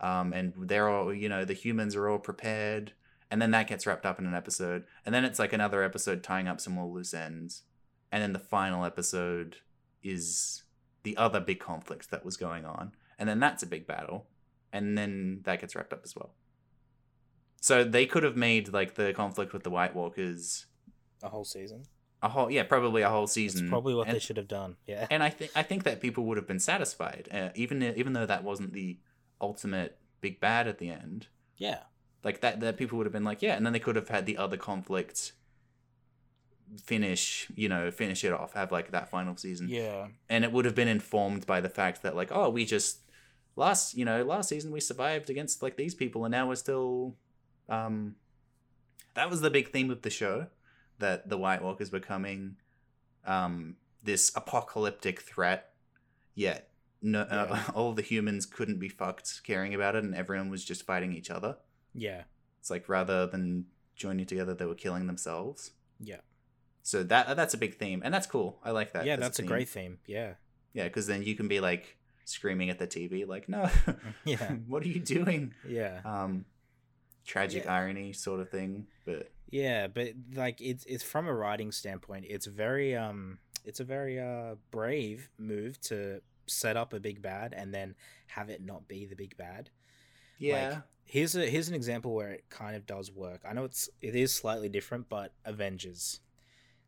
um 0.00 0.32
and 0.32 0.52
they're 0.56 0.88
all 0.88 1.12
you 1.12 1.28
know 1.28 1.44
the 1.44 1.54
humans 1.54 1.96
are 1.96 2.08
all 2.08 2.18
prepared. 2.18 2.92
And 3.30 3.42
then 3.42 3.50
that 3.50 3.66
gets 3.66 3.86
wrapped 3.86 4.06
up 4.06 4.18
in 4.18 4.24
an 4.24 4.34
episode. 4.34 4.84
And 5.04 5.14
then 5.14 5.24
it's 5.24 5.38
like 5.38 5.52
another 5.52 5.82
episode 5.82 6.22
tying 6.22 6.48
up 6.48 6.60
some 6.60 6.72
more 6.72 6.90
loose 6.90 7.12
ends. 7.12 7.62
And 8.10 8.22
then 8.22 8.32
the 8.32 8.38
final 8.38 8.86
episode 8.86 9.56
is 10.02 10.62
the 11.02 11.14
other 11.18 11.38
big 11.38 11.60
conflict 11.60 12.10
that 12.10 12.24
was 12.24 12.38
going 12.38 12.64
on. 12.64 12.92
And 13.18 13.28
then 13.28 13.38
that's 13.38 13.62
a 13.62 13.66
big 13.66 13.86
battle. 13.86 14.28
And 14.72 14.96
then 14.96 15.40
that 15.44 15.60
gets 15.60 15.76
wrapped 15.76 15.92
up 15.92 16.00
as 16.04 16.16
well 16.16 16.34
so 17.60 17.84
they 17.84 18.06
could 18.06 18.22
have 18.22 18.36
made 18.36 18.72
like 18.72 18.94
the 18.94 19.12
conflict 19.12 19.52
with 19.52 19.62
the 19.64 19.70
white 19.70 19.94
walkers 19.94 20.66
A 21.22 21.28
whole 21.28 21.44
season. 21.44 21.82
a 22.22 22.28
whole 22.28 22.50
yeah 22.50 22.62
probably 22.62 23.02
a 23.02 23.08
whole 23.10 23.22
That's 23.22 23.32
season 23.32 23.68
probably 23.68 23.94
what 23.94 24.06
and, 24.06 24.14
they 24.14 24.20
should 24.20 24.36
have 24.36 24.48
done. 24.48 24.76
Yeah. 24.86 25.06
and 25.10 25.22
i 25.22 25.30
think 25.30 25.50
i 25.56 25.62
think 25.62 25.82
that 25.84 26.00
people 26.00 26.24
would 26.26 26.36
have 26.36 26.46
been 26.46 26.60
satisfied 26.60 27.28
uh, 27.32 27.48
even 27.54 27.82
even 27.82 28.12
though 28.12 28.26
that 28.26 28.44
wasn't 28.44 28.72
the 28.72 28.98
ultimate 29.40 29.98
big 30.20 30.40
bad 30.40 30.66
at 30.68 30.78
the 30.78 30.90
end 30.90 31.26
Yeah. 31.56 31.80
like 32.24 32.40
that 32.40 32.60
that 32.60 32.76
people 32.76 32.96
would 32.98 33.06
have 33.06 33.12
been 33.12 33.24
like 33.24 33.42
yeah 33.42 33.54
and 33.56 33.64
then 33.64 33.72
they 33.72 33.78
could 33.80 33.96
have 33.96 34.08
had 34.08 34.26
the 34.26 34.36
other 34.36 34.56
conflict 34.56 35.32
finish 36.84 37.48
you 37.56 37.68
know 37.68 37.90
finish 37.90 38.22
it 38.24 38.32
off 38.32 38.52
have 38.52 38.70
like 38.70 38.90
that 38.90 39.08
final 39.08 39.36
season 39.36 39.68
Yeah. 39.68 40.08
and 40.28 40.44
it 40.44 40.52
would 40.52 40.64
have 40.66 40.74
been 40.74 40.88
informed 40.88 41.46
by 41.46 41.60
the 41.62 41.70
fact 41.70 42.02
that 42.02 42.14
like 42.14 42.28
oh 42.30 42.50
we 42.50 42.66
just 42.66 43.00
last 43.56 43.96
you 43.96 44.04
know 44.04 44.22
last 44.22 44.50
season 44.50 44.70
we 44.70 44.80
survived 44.80 45.30
against 45.30 45.62
like 45.62 45.76
these 45.76 45.94
people 45.94 46.24
and 46.26 46.32
now 46.32 46.46
we're 46.46 46.56
still 46.56 47.14
um 47.68 48.14
that 49.14 49.28
was 49.30 49.40
the 49.40 49.50
big 49.50 49.70
theme 49.72 49.90
of 49.90 50.02
the 50.02 50.10
show 50.10 50.46
that 50.98 51.28
the 51.28 51.38
white 51.38 51.62
walkers 51.62 51.90
were 51.92 52.00
coming 52.00 52.56
um 53.26 53.76
this 54.02 54.30
apocalyptic 54.34 55.20
threat 55.20 55.72
yet 56.34 56.70
no 57.02 57.20
uh, 57.22 57.62
all 57.74 57.92
the 57.92 58.02
humans 58.02 58.46
couldn't 58.46 58.78
be 58.78 58.88
fucked 58.88 59.42
caring 59.44 59.74
about 59.74 59.94
it 59.96 60.04
and 60.04 60.14
everyone 60.14 60.48
was 60.50 60.64
just 60.64 60.84
fighting 60.86 61.12
each 61.12 61.30
other 61.30 61.56
Yeah. 61.94 62.22
it's 62.60 62.70
like 62.70 62.88
rather 62.88 63.26
than 63.26 63.66
joining 63.96 64.26
together 64.26 64.54
they 64.54 64.64
were 64.66 64.74
killing 64.74 65.06
themselves 65.06 65.72
Yeah. 66.00 66.20
so 66.82 67.02
that 67.02 67.36
that's 67.36 67.54
a 67.54 67.58
big 67.58 67.76
theme 67.76 68.02
and 68.04 68.14
that's 68.14 68.26
cool 68.26 68.58
i 68.64 68.70
like 68.70 68.92
that 68.92 69.04
yeah, 69.04 69.16
that's 69.16 69.38
a 69.38 69.42
theme. 69.42 69.48
great 69.48 69.68
theme. 69.68 69.98
Yeah. 70.06 70.34
Yeah, 70.74 70.84
because 70.84 71.06
then 71.06 71.22
you 71.22 71.34
can 71.34 71.48
be 71.48 71.60
like 71.60 71.96
screaming 72.24 72.68
at 72.70 72.78
the 72.78 72.86
TV, 72.86 73.26
like, 73.26 73.48
"No, 73.48 73.68
Yeah. 74.24 74.52
what 74.68 74.82
are 74.84 74.86
you 74.88 75.00
doing?" 75.00 75.54
Yeah. 75.66 76.00
Um, 76.04 76.44
tragic 77.28 77.64
Yeah. 77.64 77.74
irony 77.74 78.12
sort 78.12 78.40
of 78.40 78.48
thing. 78.50 78.86
But 79.04 79.30
Yeah, 79.50 79.86
but 79.86 80.08
like 80.34 80.60
it's 80.60 80.84
it's 80.86 81.04
from 81.04 81.26
a 81.28 81.32
writing 81.34 81.70
standpoint, 81.72 82.24
it's 82.28 82.46
very 82.46 82.96
um 82.96 83.38
it's 83.64 83.80
a 83.80 83.84
very 83.84 84.18
uh 84.18 84.56
brave 84.70 85.30
move 85.38 85.80
to 85.82 86.20
set 86.46 86.76
up 86.76 86.92
a 86.94 87.00
big 87.00 87.20
bad 87.22 87.52
and 87.54 87.72
then 87.72 87.94
have 88.28 88.48
it 88.48 88.60
not 88.62 88.88
be 88.88 89.04
the 89.06 89.14
big 89.16 89.36
bad. 89.36 89.70
yeah, 90.38 90.80
Here's 91.04 91.34
a 91.36 91.46
here's 91.46 91.68
an 91.68 91.74
example 91.74 92.14
where 92.14 92.30
it 92.30 92.44
kind 92.50 92.76
of 92.76 92.84
does 92.86 93.10
work. 93.10 93.40
I 93.48 93.52
know 93.54 93.64
it's 93.64 93.88
it 94.02 94.14
is 94.14 94.34
slightly 94.34 94.68
different, 94.68 95.08
but 95.08 95.32
Avengers. 95.44 96.20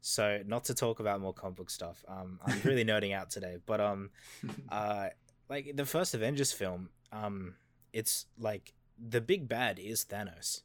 So 0.03 0.43
not 0.47 0.65
to 0.65 0.75
talk 0.75 1.01
about 1.01 1.21
more 1.21 1.35
comic 1.35 1.57
book 1.57 1.71
stuff. 1.71 2.05
Um, 2.09 2.39
I'm 2.45 2.61
really 2.65 2.85
nerding 2.85 3.15
out 3.15 3.31
today, 3.31 3.57
but 3.67 3.81
um, 3.81 4.11
uh, 4.71 5.09
like 5.49 5.73
the 5.75 5.85
first 5.87 6.15
Avengers 6.15 6.53
film, 6.53 6.89
um, 7.13 7.55
it's 7.93 8.27
like 8.39 8.73
the 9.09 9.21
big 9.21 9.49
bad 9.49 9.79
is 9.79 10.05
Thanos, 10.05 10.63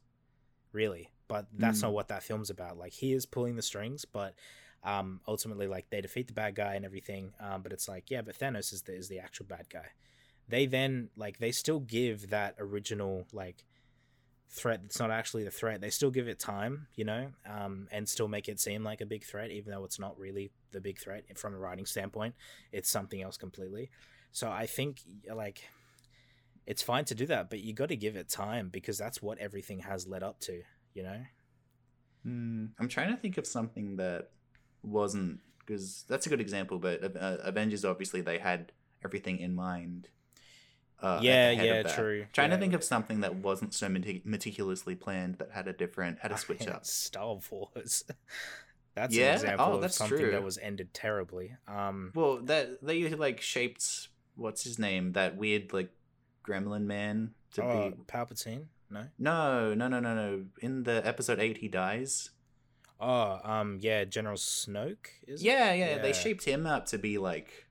really. 0.72 1.10
But 1.28 1.46
that's 1.52 1.78
Mm. 1.78 1.82
not 1.84 1.92
what 1.92 2.08
that 2.08 2.22
film's 2.22 2.50
about. 2.50 2.78
Like 2.78 2.92
he 2.92 3.12
is 3.12 3.26
pulling 3.26 3.56
the 3.56 3.62
strings, 3.62 4.04
but 4.04 4.34
Um, 4.84 5.20
ultimately, 5.26 5.66
like 5.66 5.90
they 5.90 6.00
defeat 6.00 6.28
the 6.28 6.32
bad 6.32 6.54
guy 6.54 6.74
and 6.74 6.84
everything. 6.84 7.32
Um, 7.40 7.62
but 7.62 7.72
it's 7.72 7.88
like, 7.88 8.08
yeah, 8.08 8.22
but 8.22 8.38
Thanos 8.38 8.72
is 8.72 8.82
the 8.82 8.94
is 8.94 9.08
the 9.08 9.18
actual 9.18 9.44
bad 9.46 9.68
guy. 9.68 9.88
They 10.48 10.66
then 10.66 11.10
like 11.16 11.38
they 11.38 11.50
still 11.50 11.80
give 11.80 12.30
that 12.30 12.54
original 12.58 13.26
like 13.32 13.64
threat 14.48 14.82
that's 14.82 15.00
not 15.00 15.10
actually 15.10 15.42
the 15.42 15.50
threat. 15.50 15.80
They 15.80 15.90
still 15.90 16.12
give 16.12 16.28
it 16.28 16.38
time, 16.38 16.86
you 16.94 17.04
know, 17.04 17.32
um, 17.46 17.88
and 17.90 18.08
still 18.08 18.28
make 18.28 18.48
it 18.48 18.60
seem 18.60 18.84
like 18.84 19.00
a 19.00 19.06
big 19.06 19.24
threat, 19.24 19.50
even 19.50 19.72
though 19.72 19.84
it's 19.84 19.98
not 19.98 20.16
really 20.20 20.52
the 20.70 20.80
big 20.80 21.00
threat 21.00 21.24
from 21.36 21.54
a 21.54 21.58
writing 21.58 21.86
standpoint. 21.86 22.36
It's 22.70 22.88
something 22.88 23.20
else 23.20 23.36
completely. 23.36 23.90
So 24.30 24.48
I 24.52 24.66
think 24.66 25.00
like 25.34 25.64
it's 26.66 26.82
fine 26.82 27.04
to 27.06 27.14
do 27.14 27.26
that, 27.26 27.48
but 27.50 27.60
you 27.60 27.72
got 27.72 27.88
to 27.90 27.96
give 27.96 28.16
it 28.16 28.28
time 28.28 28.68
because 28.68 28.98
that's 28.98 29.22
what 29.22 29.38
everything 29.38 29.80
has 29.80 30.06
led 30.06 30.22
up 30.22 30.40
to, 30.40 30.62
you 30.94 31.02
know. 31.02 31.20
Mm, 32.26 32.70
I'm 32.78 32.88
trying 32.88 33.14
to 33.14 33.16
think 33.16 33.38
of 33.38 33.46
something 33.46 33.96
that 33.96 34.30
wasn't 34.82 35.40
because 35.66 36.04
that's 36.08 36.26
a 36.26 36.28
good 36.28 36.40
example. 36.40 36.78
But 36.78 37.16
uh, 37.16 37.38
Avengers, 37.42 37.84
obviously, 37.84 38.20
they 38.20 38.38
had 38.38 38.72
everything 39.04 39.38
in 39.38 39.54
mind. 39.54 40.08
Uh, 41.00 41.20
yeah, 41.22 41.50
yeah, 41.50 41.82
true. 41.82 42.26
Trying 42.32 42.50
yeah. 42.50 42.56
to 42.56 42.60
think 42.60 42.72
of 42.72 42.82
something 42.82 43.20
that 43.20 43.34
wasn't 43.36 43.74
so 43.74 43.88
metic- 43.88 44.24
meticulously 44.24 44.94
planned 44.94 45.36
that 45.38 45.50
had 45.52 45.68
a 45.68 45.72
different 45.72 46.18
had 46.20 46.32
a 46.32 46.38
switch 46.38 46.66
up. 46.66 46.86
Star 46.86 47.38
Wars. 47.50 48.04
that's 48.94 49.14
yeah? 49.14 49.28
an 49.28 49.34
example 49.34 49.66
oh, 49.66 49.82
of 49.82 49.92
something 49.92 50.18
true. 50.18 50.30
that 50.30 50.42
was 50.42 50.58
ended 50.58 50.94
terribly. 50.94 51.54
Um, 51.68 52.12
well, 52.14 52.38
that 52.44 52.82
they 52.82 53.08
like 53.10 53.40
shaped 53.40 54.08
what's 54.36 54.64
his 54.64 54.78
name 54.78 55.12
that 55.12 55.36
weird 55.36 55.72
like 55.72 55.90
gremlin 56.46 56.84
man 56.84 57.32
to 57.54 57.62
oh, 57.62 57.90
be 57.90 57.96
Palpatine. 58.04 58.66
No, 58.90 59.04
no, 59.18 59.74
no, 59.74 59.88
no, 59.88 60.00
no, 60.00 60.14
no. 60.14 60.44
In 60.60 60.84
the 60.84 61.04
episode 61.06 61.40
eight, 61.40 61.58
he 61.58 61.68
dies. 61.68 62.30
Oh, 63.00 63.40
um, 63.44 63.78
yeah, 63.80 64.04
General 64.04 64.36
Snoke 64.36 65.08
is. 65.26 65.42
Yeah, 65.42 65.72
yeah, 65.72 65.96
yeah, 65.96 66.02
They 66.02 66.12
shaped 66.12 66.44
him 66.44 66.66
up 66.66 66.86
to 66.86 66.98
be 66.98 67.18
like, 67.18 67.66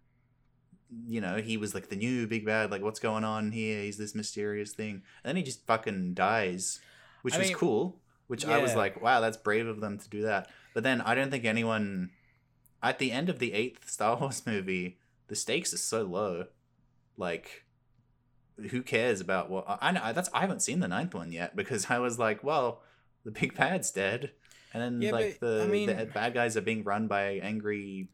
you 1.07 1.19
know, 1.19 1.37
he 1.37 1.57
was 1.57 1.73
like 1.73 1.89
the 1.89 1.95
new 1.95 2.27
big 2.27 2.45
bad. 2.45 2.69
Like, 2.69 2.83
what's 2.83 2.99
going 2.99 3.23
on 3.23 3.51
here? 3.51 3.81
He's 3.81 3.97
this 3.97 4.13
mysterious 4.13 4.73
thing, 4.73 5.03
and 5.23 5.29
then 5.29 5.35
he 5.35 5.43
just 5.43 5.65
fucking 5.65 6.13
dies, 6.13 6.79
which 7.21 7.35
I 7.35 7.39
was 7.39 7.47
mean, 7.47 7.57
cool. 7.57 7.99
Which 8.27 8.43
yeah. 8.43 8.55
I 8.55 8.57
was 8.59 8.75
like, 8.75 9.01
wow, 9.01 9.21
that's 9.21 9.37
brave 9.37 9.67
of 9.67 9.81
them 9.81 9.99
to 9.99 10.09
do 10.09 10.23
that. 10.23 10.49
But 10.73 10.83
then 10.83 11.01
I 11.01 11.15
don't 11.15 11.31
think 11.31 11.45
anyone, 11.45 12.09
at 12.81 12.99
the 12.99 13.11
end 13.11 13.29
of 13.29 13.39
the 13.39 13.53
eighth 13.53 13.89
Star 13.89 14.17
Wars 14.19 14.43
movie, 14.45 14.97
the 15.27 15.35
stakes 15.35 15.73
are 15.73 15.77
so 15.77 16.03
low. 16.03 16.45
Like, 17.17 17.64
who 18.69 18.81
cares 18.81 19.21
about 19.21 19.49
what 19.49 19.65
I 19.81 19.91
know? 19.91 20.13
That's 20.13 20.29
I 20.33 20.41
haven't 20.41 20.61
seen 20.61 20.79
the 20.79 20.87
ninth 20.87 21.13
one 21.13 21.31
yet 21.31 21.55
because 21.55 21.87
I 21.89 21.99
was 21.99 22.17
like, 22.17 22.43
well, 22.43 22.81
the 23.23 23.31
big 23.31 23.55
bad's 23.55 23.91
dead, 23.91 24.31
and 24.73 24.81
then 24.81 25.01
yeah, 25.01 25.11
like 25.11 25.37
but, 25.39 25.47
the 25.47 25.63
I 25.63 25.67
mean, 25.67 25.87
the 25.87 26.05
bad 26.05 26.33
guys 26.33 26.55
are 26.57 26.61
being 26.61 26.83
run 26.83 27.07
by 27.07 27.39
angry 27.43 28.09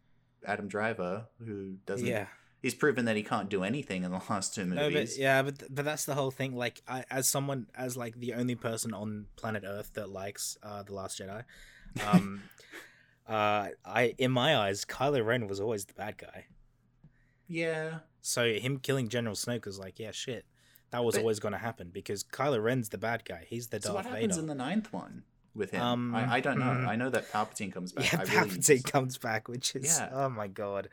Adam 0.46 0.68
Driver 0.68 1.28
who 1.46 1.76
doesn't. 1.86 2.08
Yeah. 2.08 2.28
He's 2.62 2.76
proven 2.76 3.06
that 3.06 3.16
he 3.16 3.24
can't 3.24 3.50
do 3.50 3.64
anything 3.64 4.04
in 4.04 4.12
the 4.12 4.22
last 4.30 4.54
two 4.54 4.66
movies. 4.66 4.78
No, 4.78 4.92
but, 4.92 5.18
yeah, 5.18 5.42
but 5.42 5.64
but 5.74 5.84
that's 5.84 6.06
the 6.06 6.14
whole 6.14 6.30
thing. 6.30 6.56
Like, 6.56 6.84
I, 6.88 7.04
as 7.10 7.28
someone, 7.28 7.66
as 7.76 7.98
like 7.98 8.20
the 8.20 8.36
only 8.36 8.54
person 8.54 8.94
on 8.94 9.26
planet 9.36 9.64
Earth 9.66 9.90
that 9.96 10.10
likes 10.10 10.58
uh, 10.62 10.84
the 10.84 10.94
Last 10.94 11.20
Jedi, 11.20 11.44
um, 12.06 12.44
uh, 13.28 13.70
I 13.84 14.14
in 14.20 14.30
my 14.30 14.56
eyes, 14.56 14.86
Kylo 14.86 15.26
Ren 15.26 15.48
was 15.48 15.60
always 15.60 15.86
the 15.86 15.94
bad 15.94 16.20
guy. 16.20 16.46
Yeah. 17.48 18.00
So 18.22 18.54
him 18.54 18.78
killing 18.78 19.10
General 19.10 19.36
Snoke 19.36 19.66
was 19.66 19.80
like, 19.80 20.00
yeah, 20.00 20.12
shit. 20.12 20.46
That 20.92 21.04
was 21.04 21.16
but, 21.16 21.22
always 21.22 21.40
going 21.40 21.54
to 21.54 21.58
happen 21.58 21.90
because 21.92 22.24
Kylo 22.24 22.62
Ren's 22.62 22.90
the 22.90 22.98
bad 22.98 23.24
guy. 23.26 23.46
He's 23.48 23.68
the 23.68 23.80
Darth 23.80 23.86
so 23.86 23.94
what 23.94 24.06
happens 24.06 24.36
Vader. 24.36 24.40
in 24.42 24.48
the 24.48 24.56
ninth 24.56 24.92
one 24.92 25.24
with 25.56 25.72
him? 25.72 25.82
Um, 25.82 26.16
I, 26.16 26.36
I, 26.36 26.40
don't 26.42 26.60
know. 26.60 26.66
Mm, 26.66 26.88
I 26.88 26.96
know 26.96 27.10
that 27.10 27.32
Palpatine 27.32 27.72
comes 27.72 27.94
back. 27.94 28.12
Yeah, 28.12 28.22
I 28.22 28.26
Palpatine 28.26 28.70
really 28.70 28.82
comes 28.82 29.18
back, 29.18 29.48
which 29.48 29.76
is 29.76 29.98
yeah. 29.98 30.10
oh 30.12 30.30
my 30.30 30.48
god, 30.48 30.90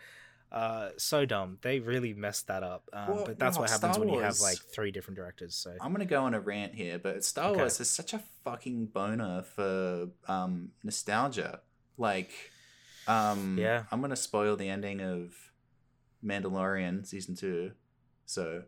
uh, 0.51 0.91
so 0.97 1.25
dumb. 1.27 1.59
They 1.63 1.81
really 1.81 2.15
messed 2.15 2.47
that 2.47 2.63
up. 2.63 2.89
Um, 2.93 3.09
well, 3.09 3.25
but 3.27 3.39
that's 3.39 3.59
what 3.59 3.71
happens 3.71 3.97
Star 3.97 4.05
when 4.05 4.15
you 4.15 4.21
have 4.21 4.41
like 4.41 4.59
three 4.59 4.91
different 4.91 5.17
directors. 5.17 5.55
So 5.55 5.75
I'm 5.81 5.93
gonna 5.93 6.07
go 6.07 6.25
on 6.25 6.35
a 6.35 6.41
rant 6.41 6.75
here, 6.75 6.99
but 6.99 7.25
Star 7.25 7.51
okay. 7.51 7.59
Wars 7.59 7.81
is 7.81 7.91
such 7.91 8.15
a 8.15 8.21
fucking 8.45 8.87
boner 8.87 9.43
for 9.43 10.09
um, 10.27 10.71
nostalgia. 10.83 11.61
Like, 11.97 12.31
um, 13.07 13.57
yeah, 13.59 13.85
I'm 13.91 14.01
gonna 14.01 14.17
spoil 14.17 14.57
the 14.57 14.69
ending 14.69 15.01
of 15.01 15.35
Mandalorian 16.25 17.07
season 17.07 17.37
two. 17.37 17.73
So 18.27 18.65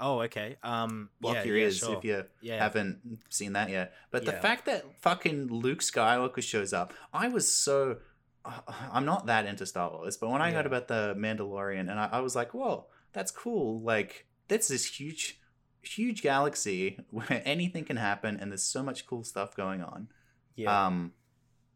Oh, 0.00 0.20
okay. 0.22 0.56
Um, 0.62 1.10
block 1.20 1.36
yeah, 1.36 1.44
your 1.44 1.56
yeah, 1.56 1.70
sure. 1.70 1.96
if 1.98 2.04
you 2.04 2.24
yeah. 2.40 2.58
haven't 2.58 3.20
seen 3.28 3.52
that 3.54 3.70
yet. 3.70 3.94
But 4.10 4.24
the 4.24 4.32
fact 4.32 4.66
that 4.66 4.84
fucking 5.00 5.48
Luke 5.48 5.80
Skywalker 5.80 6.42
shows 6.42 6.72
up, 6.72 6.92
I 7.12 7.28
was 7.28 7.50
so. 7.50 7.98
Uh, 8.44 8.60
I'm 8.92 9.04
not 9.04 9.26
that 9.26 9.46
into 9.46 9.66
Star 9.66 9.90
Wars, 9.90 10.16
but 10.16 10.30
when 10.30 10.42
I 10.42 10.50
heard 10.50 10.66
about 10.66 10.88
the 10.88 11.14
Mandalorian, 11.16 11.90
and 11.90 11.92
I, 11.92 12.08
I 12.12 12.20
was 12.20 12.34
like, 12.34 12.54
"Whoa, 12.54 12.86
that's 13.12 13.30
cool!" 13.30 13.80
Like, 13.80 14.26
that's 14.48 14.68
this 14.68 14.84
huge, 14.98 15.40
huge 15.82 16.22
galaxy 16.22 16.98
where 17.10 17.42
anything 17.44 17.84
can 17.84 17.96
happen, 17.96 18.38
and 18.40 18.50
there's 18.50 18.64
so 18.64 18.82
much 18.82 19.06
cool 19.06 19.24
stuff 19.24 19.56
going 19.56 19.82
on. 19.82 20.08
Yeah. 20.56 20.86
Um, 20.86 21.12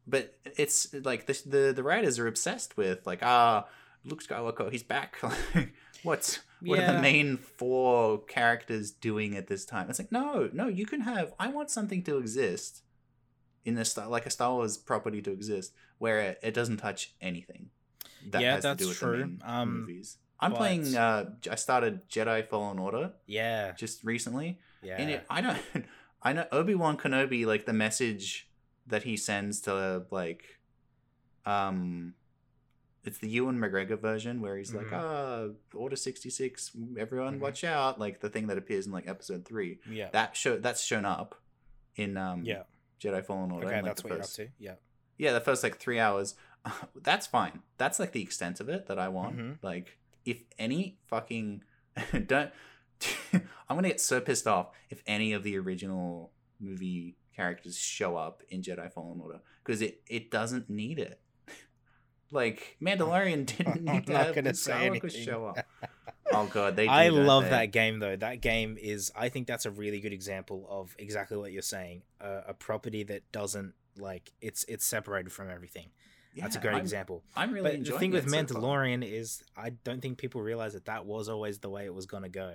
but 0.06 0.38
it's 0.56 0.94
like 1.04 1.26
the 1.26 1.40
the, 1.46 1.72
the 1.74 1.82
writers 1.82 2.18
are 2.18 2.26
obsessed 2.26 2.76
with 2.76 3.06
like 3.06 3.20
ah 3.22 3.66
Luke 4.08 4.22
Skywalker, 4.22 4.70
he's 4.70 4.82
back. 4.82 5.16
What's 6.02 6.40
what 6.60 6.78
yeah. 6.78 6.90
are 6.90 6.94
the 6.94 7.02
main 7.02 7.36
four 7.36 8.22
characters 8.24 8.90
doing 8.90 9.36
at 9.36 9.46
this 9.46 9.64
time? 9.64 9.90
It's 9.90 9.98
like 9.98 10.12
no, 10.12 10.48
no. 10.52 10.68
You 10.68 10.86
can 10.86 11.02
have. 11.02 11.32
I 11.38 11.48
want 11.48 11.70
something 11.70 12.02
to 12.04 12.18
exist 12.18 12.82
in 13.64 13.76
a 13.76 13.84
star 13.84 14.08
like 14.08 14.26
a 14.26 14.30
Star 14.30 14.54
Wars 14.54 14.76
property 14.76 15.20
to 15.22 15.30
exist 15.30 15.72
where 15.98 16.20
it, 16.20 16.40
it 16.42 16.54
doesn't 16.54 16.78
touch 16.78 17.14
anything. 17.20 17.70
That 18.30 18.42
yeah, 18.42 18.60
that's 18.60 18.98
true. 18.98 19.38
um, 19.44 19.80
movies. 19.80 20.18
I'm 20.40 20.52
but... 20.52 20.58
playing. 20.58 20.96
Uh, 20.96 21.30
I 21.50 21.54
started 21.56 22.08
Jedi 22.08 22.46
Fallen 22.48 22.78
Order. 22.78 23.12
Yeah, 23.26 23.72
just 23.72 24.04
recently. 24.04 24.58
Yeah, 24.82 24.96
and 24.98 25.10
it, 25.10 25.26
I 25.28 25.40
don't. 25.40 25.58
I 26.22 26.32
know 26.32 26.46
Obi 26.50 26.74
Wan 26.74 26.96
Kenobi. 26.96 27.46
Like 27.46 27.66
the 27.66 27.72
message 27.72 28.48
that 28.86 29.02
he 29.02 29.16
sends 29.16 29.60
to 29.62 30.04
like, 30.10 30.58
um, 31.44 32.14
it's 33.04 33.18
the 33.18 33.28
Ewan 33.28 33.58
McGregor 33.58 33.98
version 33.98 34.40
where 34.40 34.56
he's 34.56 34.72
mm-hmm. 34.72 34.92
like, 34.92 34.92
ah, 34.92 35.46
Order 35.74 35.96
sixty 35.96 36.30
six, 36.30 36.72
everyone 36.98 37.34
mm-hmm. 37.34 37.42
watch 37.42 37.64
out, 37.64 37.98
like 37.98 38.20
the 38.20 38.28
thing 38.28 38.48
that 38.48 38.58
appears 38.58 38.86
in 38.86 38.92
like 38.92 39.08
episode 39.08 39.44
three. 39.44 39.78
Yeah, 39.90 40.08
that 40.12 40.36
show 40.36 40.58
that's 40.58 40.82
shown 40.82 41.04
up 41.04 41.34
in 41.96 42.16
um 42.16 42.44
yeah 42.44 42.62
Jedi 43.00 43.24
Fallen 43.24 43.50
Order. 43.50 43.66
Okay, 43.66 43.76
like, 43.76 43.84
that's 43.84 44.04
what 44.04 44.12
first, 44.12 44.38
you're 44.38 44.46
up 44.46 44.52
to. 44.52 44.64
Yeah, 44.64 44.74
yeah, 45.16 45.32
the 45.32 45.40
first 45.40 45.62
like 45.62 45.78
three 45.78 45.98
hours. 45.98 46.34
that's 47.02 47.26
fine. 47.26 47.60
That's 47.76 47.98
like 47.98 48.12
the 48.12 48.22
extent 48.22 48.60
of 48.60 48.68
it 48.68 48.86
that 48.86 48.98
I 48.98 49.08
want. 49.08 49.36
Mm-hmm. 49.36 49.52
Like, 49.62 49.98
if 50.24 50.42
any 50.58 50.98
fucking 51.06 51.62
don't, 52.26 52.50
I'm 53.32 53.76
gonna 53.76 53.88
get 53.88 54.00
so 54.00 54.20
pissed 54.20 54.46
off 54.46 54.70
if 54.90 55.02
any 55.06 55.32
of 55.32 55.42
the 55.42 55.58
original 55.58 56.32
movie 56.60 57.16
characters 57.34 57.78
show 57.78 58.16
up 58.16 58.42
in 58.48 58.62
Jedi 58.62 58.92
Fallen 58.92 59.20
Order 59.20 59.40
because 59.64 59.82
it 59.82 60.02
it 60.08 60.30
doesn't 60.30 60.68
need 60.68 60.98
it. 60.98 61.20
Like 62.30 62.76
Mandalorian 62.82 63.46
didn't 63.56 63.84
need 63.84 64.06
to 64.06 64.16
have 64.16 64.34
Skywalker 64.34 65.10
show 65.10 65.46
up. 65.46 65.58
oh 66.32 66.46
god, 66.46 66.76
they. 66.76 66.86
I 66.88 67.08
love 67.08 67.44
they? 67.44 67.50
that 67.50 67.72
game 67.72 68.00
though. 68.00 68.16
That 68.16 68.40
game 68.40 68.76
is. 68.80 69.10
I 69.16 69.28
think 69.28 69.46
that's 69.46 69.66
a 69.66 69.70
really 69.70 70.00
good 70.00 70.12
example 70.12 70.66
of 70.68 70.94
exactly 70.98 71.36
what 71.36 71.52
you're 71.52 71.62
saying. 71.62 72.02
Uh, 72.20 72.42
a 72.46 72.54
property 72.54 73.02
that 73.04 73.30
doesn't 73.32 73.74
like 73.96 74.32
it's 74.40 74.64
it's 74.64 74.84
separated 74.84 75.32
from 75.32 75.50
everything. 75.50 75.88
Yeah, 76.34 76.44
that's 76.44 76.56
a 76.56 76.60
great 76.60 76.74
I'm, 76.74 76.80
example. 76.80 77.24
I'm 77.34 77.52
really. 77.52 77.78
But 77.78 77.86
the 77.86 77.98
thing 77.98 78.10
with 78.10 78.26
Mandalorian 78.26 79.02
so 79.02 79.08
is, 79.08 79.42
I 79.56 79.70
don't 79.70 80.00
think 80.00 80.18
people 80.18 80.42
realize 80.42 80.74
that 80.74 80.84
that 80.84 81.06
was 81.06 81.28
always 81.28 81.58
the 81.58 81.70
way 81.70 81.84
it 81.84 81.94
was 81.94 82.06
going 82.06 82.22
to 82.22 82.28
go. 82.28 82.54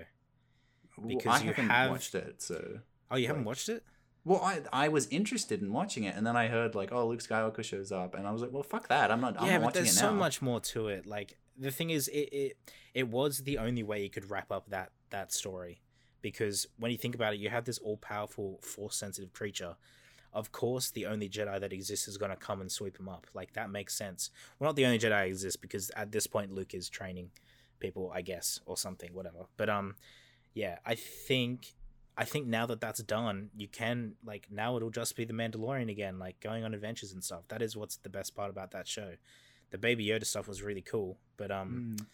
Because 1.05 1.25
well, 1.25 1.35
I 1.35 1.39
you 1.39 1.47
haven't 1.47 1.69
have... 1.69 1.91
watched 1.91 2.15
it, 2.15 2.41
so. 2.41 2.79
Oh, 3.09 3.15
you 3.15 3.23
like... 3.23 3.27
haven't 3.27 3.45
watched 3.45 3.69
it? 3.69 3.83
Well, 4.25 4.41
I 4.41 4.61
I 4.71 4.87
was 4.87 5.07
interested 5.07 5.61
in 5.61 5.73
watching 5.73 6.05
it, 6.05 6.15
and 6.15 6.25
then 6.25 6.37
I 6.37 6.47
heard 6.47 6.75
like, 6.75 6.91
oh, 6.91 7.07
Luke 7.07 7.19
Skywalker 7.21 7.63
shows 7.63 7.91
up, 7.91 8.15
and 8.15 8.25
I 8.25 8.31
was 8.31 8.41
like, 8.41 8.51
well, 8.51 8.63
fuck 8.63 8.87
that, 8.87 9.11
I'm 9.11 9.19
not. 9.19 9.35
I'm 9.39 9.47
yeah, 9.47 9.57
not 9.57 9.65
but 9.65 9.73
there's 9.73 9.97
so 9.97 10.13
much 10.13 10.41
more 10.41 10.59
to 10.61 10.87
it. 10.87 11.05
Like 11.05 11.37
the 11.57 11.71
thing 11.71 11.89
is, 11.89 12.07
it, 12.07 12.29
it 12.31 12.57
it 12.93 13.07
was 13.09 13.39
the 13.39 13.57
only 13.57 13.83
way 13.83 14.01
you 14.01 14.09
could 14.09 14.29
wrap 14.29 14.51
up 14.51 14.69
that 14.69 14.91
that 15.09 15.33
story, 15.33 15.81
because 16.21 16.67
when 16.77 16.91
you 16.91 16.97
think 16.97 17.15
about 17.15 17.33
it, 17.33 17.39
you 17.39 17.49
have 17.49 17.65
this 17.65 17.79
all 17.79 17.97
powerful, 17.97 18.59
force 18.61 18.95
sensitive 18.95 19.33
creature. 19.33 19.75
Of 20.31 20.51
course, 20.51 20.89
the 20.89 21.05
only 21.05 21.29
Jedi 21.29 21.59
that 21.59 21.71
exists 21.71 22.07
is 22.07 22.17
going 22.17 22.31
to 22.31 22.35
come 22.35 22.59
and 22.59 22.71
sweep 22.71 22.99
him 22.99 23.07
up. 23.07 23.27
Like 23.35 23.53
that 23.53 23.69
makes 23.69 23.93
sense. 23.93 24.31
Well, 24.57 24.69
not 24.69 24.75
the 24.75 24.85
only 24.85 24.97
Jedi 24.97 25.09
that 25.09 25.27
exists 25.27 25.57
because 25.57 25.91
at 25.95 26.11
this 26.11 26.25
point 26.25 26.51
Luke 26.51 26.73
is 26.73 26.89
training 26.89 27.29
people, 27.79 28.11
I 28.15 28.21
guess, 28.21 28.59
or 28.65 28.75
something, 28.75 29.13
whatever. 29.13 29.45
But 29.57 29.69
um, 29.69 29.95
yeah, 30.55 30.79
I 30.85 30.95
think 30.95 31.75
I 32.15 32.25
think 32.25 32.47
now 32.47 32.65
that 32.67 32.79
that's 32.79 33.01
done, 33.01 33.49
you 33.55 33.67
can 33.67 34.15
like 34.23 34.47
now 34.51 34.75
it'll 34.77 34.91
just 34.91 35.15
be 35.15 35.25
the 35.25 35.33
Mandalorian 35.33 35.89
again, 35.89 36.19
like 36.19 36.39
going 36.39 36.63
on 36.63 36.73
adventures 36.73 37.11
and 37.11 37.23
stuff. 37.23 37.43
That 37.47 37.61
is 37.61 37.75
what's 37.75 37.97
the 37.97 38.09
best 38.09 38.35
part 38.35 38.49
about 38.49 38.71
that 38.71 38.87
show. 38.87 39.13
The 39.71 39.77
Baby 39.79 40.05
Yoda 40.05 40.25
stuff 40.25 40.47
was 40.47 40.61
really 40.61 40.81
cool, 40.81 41.17
but 41.37 41.49
um, 41.49 41.95
mm. 41.97 42.05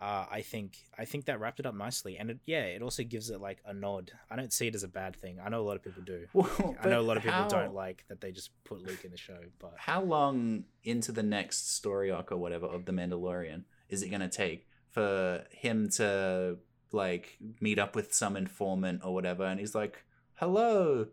uh, 0.00 0.26
I 0.28 0.42
think 0.42 0.78
I 0.98 1.04
think 1.04 1.26
that 1.26 1.38
wrapped 1.38 1.60
it 1.60 1.66
up 1.66 1.74
nicely, 1.76 2.16
and 2.18 2.30
it, 2.30 2.38
yeah, 2.46 2.64
it 2.64 2.82
also 2.82 3.04
gives 3.04 3.30
it 3.30 3.40
like 3.40 3.58
a 3.64 3.72
nod. 3.72 4.10
I 4.28 4.34
don't 4.34 4.52
see 4.52 4.66
it 4.66 4.74
as 4.74 4.82
a 4.82 4.88
bad 4.88 5.14
thing. 5.14 5.38
I 5.40 5.48
know 5.50 5.60
a 5.60 5.66
lot 5.66 5.76
of 5.76 5.84
people 5.84 6.02
do. 6.02 6.26
Well, 6.32 6.76
I 6.82 6.88
know 6.88 7.00
a 7.00 7.02
lot 7.02 7.16
of 7.16 7.22
people 7.22 7.38
how- 7.38 7.48
don't 7.48 7.74
like 7.74 8.04
that 8.08 8.20
they 8.20 8.32
just 8.32 8.50
put 8.64 8.80
Luke 8.80 9.04
in 9.04 9.12
the 9.12 9.16
show, 9.16 9.38
but 9.60 9.74
How 9.76 10.02
long 10.02 10.64
into 10.82 11.12
the 11.12 11.22
next 11.22 11.76
story 11.76 12.10
arc 12.10 12.32
or 12.32 12.36
whatever 12.38 12.66
of 12.66 12.86
the 12.86 12.92
Mandalorian 12.92 13.62
is 13.88 14.02
it 14.02 14.08
going 14.08 14.20
to 14.20 14.28
take 14.28 14.66
for 14.90 15.44
him 15.52 15.88
to 15.90 16.58
like 16.92 17.38
meet 17.60 17.78
up 17.78 17.94
with 17.94 18.12
some 18.14 18.36
informant 18.36 19.02
or 19.04 19.14
whatever, 19.14 19.44
and 19.44 19.58
he's 19.60 19.74
like, 19.74 20.04
"Hello, 20.34 21.06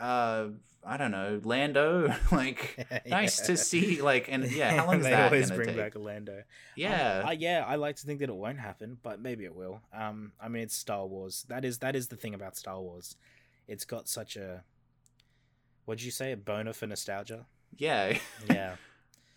uh, 0.00 0.46
I 0.84 0.96
don't 0.96 1.10
know, 1.10 1.40
Lando, 1.44 2.14
like." 2.32 2.74
Nice 3.06 3.40
to 3.46 3.56
see, 3.56 4.00
like, 4.02 4.28
and 4.30 4.50
yeah, 4.50 4.76
how 4.76 4.86
long 4.86 4.98
is 4.98 5.04
they 5.04 5.10
that 5.10 5.32
always 5.32 5.50
bring 5.50 5.68
take? 5.68 5.76
back 5.76 5.96
Orlando. 5.96 6.42
Yeah, 6.76 7.20
Um, 7.20 7.26
I, 7.28 7.32
yeah, 7.32 7.64
I 7.66 7.76
like 7.76 7.96
to 7.96 8.06
think 8.06 8.20
that 8.20 8.28
it 8.28 8.34
won't 8.36 8.58
happen, 8.58 8.98
but 9.02 9.20
maybe 9.20 9.44
it 9.44 9.54
will. 9.54 9.80
Um, 9.92 10.32
I 10.40 10.48
mean, 10.48 10.62
it's 10.64 10.76
Star 10.76 11.06
Wars. 11.06 11.44
That 11.48 11.64
is 11.64 11.78
that 11.78 11.96
is 11.96 12.08
the 12.08 12.16
thing 12.16 12.34
about 12.34 12.56
Star 12.56 12.80
Wars. 12.80 13.16
It's 13.66 13.84
got 13.84 14.08
such 14.08 14.36
a 14.36 14.62
what'd 15.86 16.02
you 16.02 16.10
say 16.10 16.32
a 16.32 16.36
boner 16.36 16.72
for 16.74 16.86
nostalgia? 16.86 17.46
yeah. 17.76 18.18
Yeah, 18.48 18.76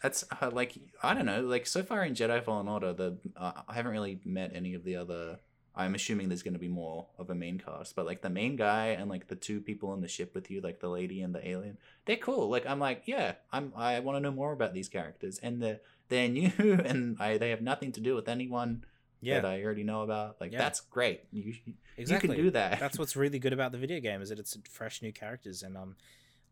That's 0.02 0.24
uh, 0.42 0.50
like 0.52 0.78
I 1.04 1.14
don't 1.14 1.26
know. 1.26 1.42
Like 1.42 1.68
so 1.68 1.84
far 1.84 2.04
in 2.04 2.14
Jedi 2.14 2.44
Fallen 2.44 2.68
Order, 2.68 2.94
the 2.94 3.18
uh, 3.38 3.52
I 3.68 3.74
haven't 3.74 3.92
really 3.92 4.20
met 4.26 4.52
any 4.54 4.74
of 4.74 4.84
the 4.84 4.96
other. 4.96 5.40
I'm 5.74 5.96
assuming 5.96 6.28
there's 6.28 6.44
going 6.44 6.54
to 6.54 6.60
be 6.60 6.68
more 6.68 7.08
of 7.18 7.30
a 7.30 7.36
main 7.36 7.58
cast, 7.58 7.96
but 7.96 8.06
like 8.06 8.22
the 8.22 8.30
main 8.30 8.58
guy 8.58 8.88
and 8.88 9.10
like 9.10 9.30
the 9.30 9.36
two 9.36 9.62
people 9.62 9.90
on 9.92 10.02
the 10.02 10.08
ship 10.08 10.36
with 10.36 10.52
you, 10.52 10.60
like 10.60 10.82
the 10.82 10.90
lady 10.90 11.22
and 11.22 11.34
the 11.34 11.48
alien, 11.48 11.78
they're 12.06 12.18
cool. 12.18 12.50
Like 12.50 12.66
I'm 12.66 12.80
like, 12.80 13.04
yeah, 13.06 13.36
I'm 13.54 13.72
I 13.76 14.00
want 14.02 14.18
to 14.18 14.20
know 14.20 14.32
more 14.32 14.52
about 14.52 14.74
these 14.74 14.90
characters, 14.90 15.40
and 15.42 15.62
they're 15.62 15.80
they're 16.10 16.28
new 16.30 16.52
and 16.58 17.18
I 17.20 17.38
they 17.38 17.52
have 17.52 17.62
nothing 17.62 17.92
to 17.94 18.02
do 18.02 18.16
with 18.16 18.28
anyone 18.28 18.84
yeah, 19.22 19.40
that 19.40 19.46
I 19.46 19.64
already 19.64 19.84
know 19.84 20.02
about. 20.02 20.42
Like 20.42 20.52
Yeah. 20.52 20.60
that's 20.60 20.82
great. 20.82 21.22
You 21.32 21.54
exactly. 21.96 22.30
you 22.30 22.36
can 22.36 22.44
do 22.46 22.52
that. 22.52 22.80
That's 22.80 22.98
what's 22.98 23.16
really 23.16 23.40
good 23.40 23.54
about 23.54 23.72
the 23.72 23.78
video 23.78 24.00
game 24.00 24.22
is 24.22 24.30
that 24.30 24.40
it's 24.40 24.58
fresh 24.70 25.02
new 25.02 25.14
characters 25.14 25.64
and 25.64 25.78
um, 25.78 25.96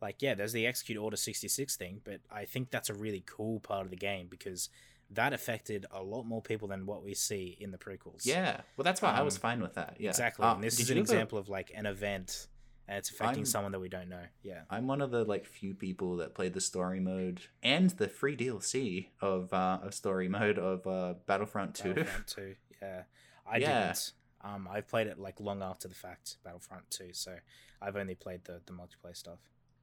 like 0.01 0.21
yeah, 0.21 0.33
there's 0.35 0.53
the 0.53 0.65
Execute 0.67 0.97
Order 0.97 1.17
sixty 1.17 1.47
six 1.47 1.75
thing, 1.75 2.01
but 2.03 2.19
I 2.31 2.45
think 2.45 2.71
that's 2.71 2.89
a 2.89 2.93
really 2.93 3.23
cool 3.25 3.59
part 3.59 3.85
of 3.85 3.89
the 3.91 3.97
game 3.97 4.27
because 4.29 4.69
that 5.11 5.33
affected 5.33 5.85
a 5.91 6.03
lot 6.03 6.23
more 6.23 6.41
people 6.41 6.67
than 6.67 6.85
what 6.85 7.03
we 7.03 7.15
see 7.15 7.57
in 7.59 7.71
the 7.71 7.77
prequels. 7.79 8.25
yeah. 8.25 8.61
Well, 8.77 8.83
that's 8.83 9.01
why 9.01 9.11
I 9.11 9.21
was 9.23 9.35
Um, 9.35 9.41
fine 9.41 9.61
with 9.61 9.73
that. 9.73 9.95
Yeah, 9.99 10.09
exactly. 10.11 10.45
Uh, 10.45 10.53
and 10.55 10.63
this 10.63 10.79
is 10.79 10.91
an 10.91 10.97
example 10.99 11.39
of 11.39 11.49
like 11.49 11.71
an 11.73 11.87
event, 11.87 12.45
and 12.87 12.97
it's 12.99 13.09
affecting 13.09 13.39
I'm- 13.39 13.45
someone 13.45 13.71
that 13.71 13.79
we 13.79 13.89
don't 13.89 14.07
know. 14.09 14.25
Yeah. 14.43 14.61
I'm 14.69 14.85
one 14.87 15.01
of 15.01 15.09
the 15.09 15.23
like 15.25 15.45
few 15.45 15.73
people 15.73 16.17
that 16.17 16.35
played 16.35 16.53
the 16.53 16.61
story 16.61 16.99
mode 16.99 17.41
and 17.63 17.89
the 17.91 18.07
free 18.07 18.37
DLC 18.37 19.09
of 19.19 19.51
uh 19.51 19.79
of 19.81 19.93
story 19.95 20.27
mode 20.29 20.59
of 20.59 20.85
uh 20.85 21.15
Battlefront 21.25 21.73
2. 21.75 21.93
Battlefront 21.95 22.27
2. 22.27 22.55
Yeah. 22.81 23.03
I 23.47 23.57
Yeah. 23.57 23.85
didn't. 23.87 24.11
Um, 24.41 24.67
I've 24.71 24.87
played 24.87 25.07
it 25.07 25.17
like 25.19 25.39
long 25.39 25.61
after 25.63 25.87
the 25.87 25.95
fact, 25.95 26.37
Battlefront 26.45 26.89
2, 26.91 27.13
so 27.13 27.35
I've 27.81 27.95
only 27.97 28.15
played 28.15 28.45
the, 28.45 28.61
the 28.67 28.73
multiplayer 28.73 29.17
stuff. 29.17 29.39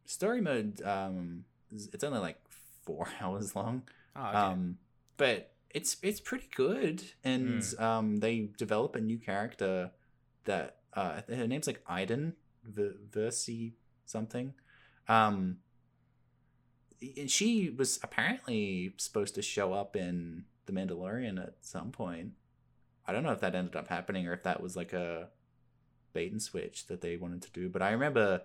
Story 0.07 0.41
mode 0.41 0.81
um 0.83 1.45
it's 1.73 2.05
only 2.05 2.19
like 2.21 2.39
4 2.85 3.09
hours 3.21 3.55
long. 3.57 3.83
Oh, 4.15 4.27
okay. 4.29 4.37
Um 4.39 4.79
but 5.17 5.53
it's 5.75 5.97
it's 6.03 6.21
pretty 6.21 6.49
good 6.55 7.03
and 7.25 7.63
Hmm. 7.63 7.83
um 7.83 8.17
they 8.19 8.49
develop 8.57 8.97
a 8.97 9.01
new 9.01 9.19
character 9.19 9.91
that 10.45 10.77
uh 10.95 11.21
her 11.29 11.47
name's 11.47 11.67
like 11.67 11.83
Iden 11.87 12.35
v- 12.65 12.95
Versi 13.11 13.73
something. 14.05 14.55
Um 15.09 15.59
and 17.19 17.31
she 17.31 17.69
was 17.71 18.01
apparently 18.03 18.95
supposed 18.97 19.35
to 19.35 19.43
show 19.43 19.73
up 19.75 19.97
in 19.97 20.45
The 20.65 20.73
Mandalorian 20.73 21.41
at 21.43 21.55
some 21.61 21.91
point. 21.93 22.33
I 23.07 23.13
don't 23.13 23.23
know 23.23 23.33
if 23.33 23.41
that 23.41 23.55
ended 23.55 23.77
up 23.77 23.89
happening 23.89 24.27
or 24.27 24.33
if 24.33 24.43
that 24.45 24.63
was 24.63 24.77
like 24.77 24.93
a 24.95 25.29
bait 26.15 26.33
and 26.33 26.41
switch 26.41 26.87
that 26.87 27.03
they 27.03 27.17
wanted 27.19 27.43
to 27.43 27.51
do, 27.51 27.69
but 27.69 27.83
I 27.83 27.91
remember 27.91 28.41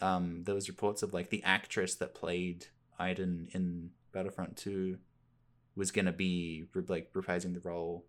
um 0.00 0.44
there 0.44 0.54
was 0.54 0.68
reports 0.68 1.02
of 1.02 1.12
like 1.12 1.30
the 1.30 1.42
actress 1.42 1.94
that 1.96 2.14
played 2.14 2.66
Iden 2.98 3.48
in 3.52 3.90
Battlefront 4.12 4.56
2 4.56 4.98
was 5.76 5.90
to 6.06 6.12
be 6.12 6.64
re- 6.74 6.84
like 6.88 7.12
reprising 7.12 7.54
the 7.54 7.60
role 7.60 8.04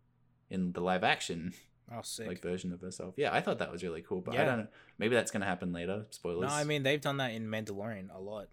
in 0.50 0.74
the 0.74 0.82
live 0.82 1.04
action 1.04 1.54
oh, 1.94 2.02
like 2.26 2.42
version 2.42 2.74
of 2.74 2.82
herself. 2.82 3.14
Yeah, 3.18 3.34
I 3.34 3.42
thought 3.42 3.60
that 3.60 3.72
was 3.72 3.84
really 3.84 4.02
cool, 4.02 4.22
but 4.22 4.36
I 4.38 4.46
don't 4.46 4.60
know. 4.60 4.68
Maybe 4.98 5.16
that's 5.16 5.32
to 5.42 5.48
happen 5.48 5.72
later. 5.72 6.06
Spoilers. 6.10 6.50
no, 6.50 6.56
I 6.56 6.64
mean, 6.64 6.84
they've 6.84 7.02
done 7.02 7.18
that 7.18 7.32
in 7.32 7.48
Mandalorian 7.48 8.14
a 8.14 8.20
lot. 8.20 8.48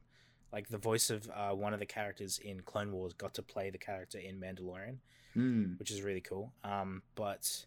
Like, 0.52 0.68
the 0.68 0.78
voice 0.78 1.10
of 1.10 1.28
uh, 1.34 1.50
one 1.50 1.74
of 1.74 1.78
the 1.80 1.86
characters 1.86 2.38
in 2.38 2.60
Clone 2.60 2.92
Wars 2.92 3.12
got 3.12 3.34
to 3.34 3.42
play 3.42 3.70
the 3.70 3.78
character 3.78 4.18
in 4.18 4.40
Mandalorian, 4.40 4.96
Hmm. 5.34 5.74
which 5.78 5.90
is 5.90 6.02
really 6.02 6.22
cool. 6.22 6.52
Um, 6.64 7.02
but 7.14 7.66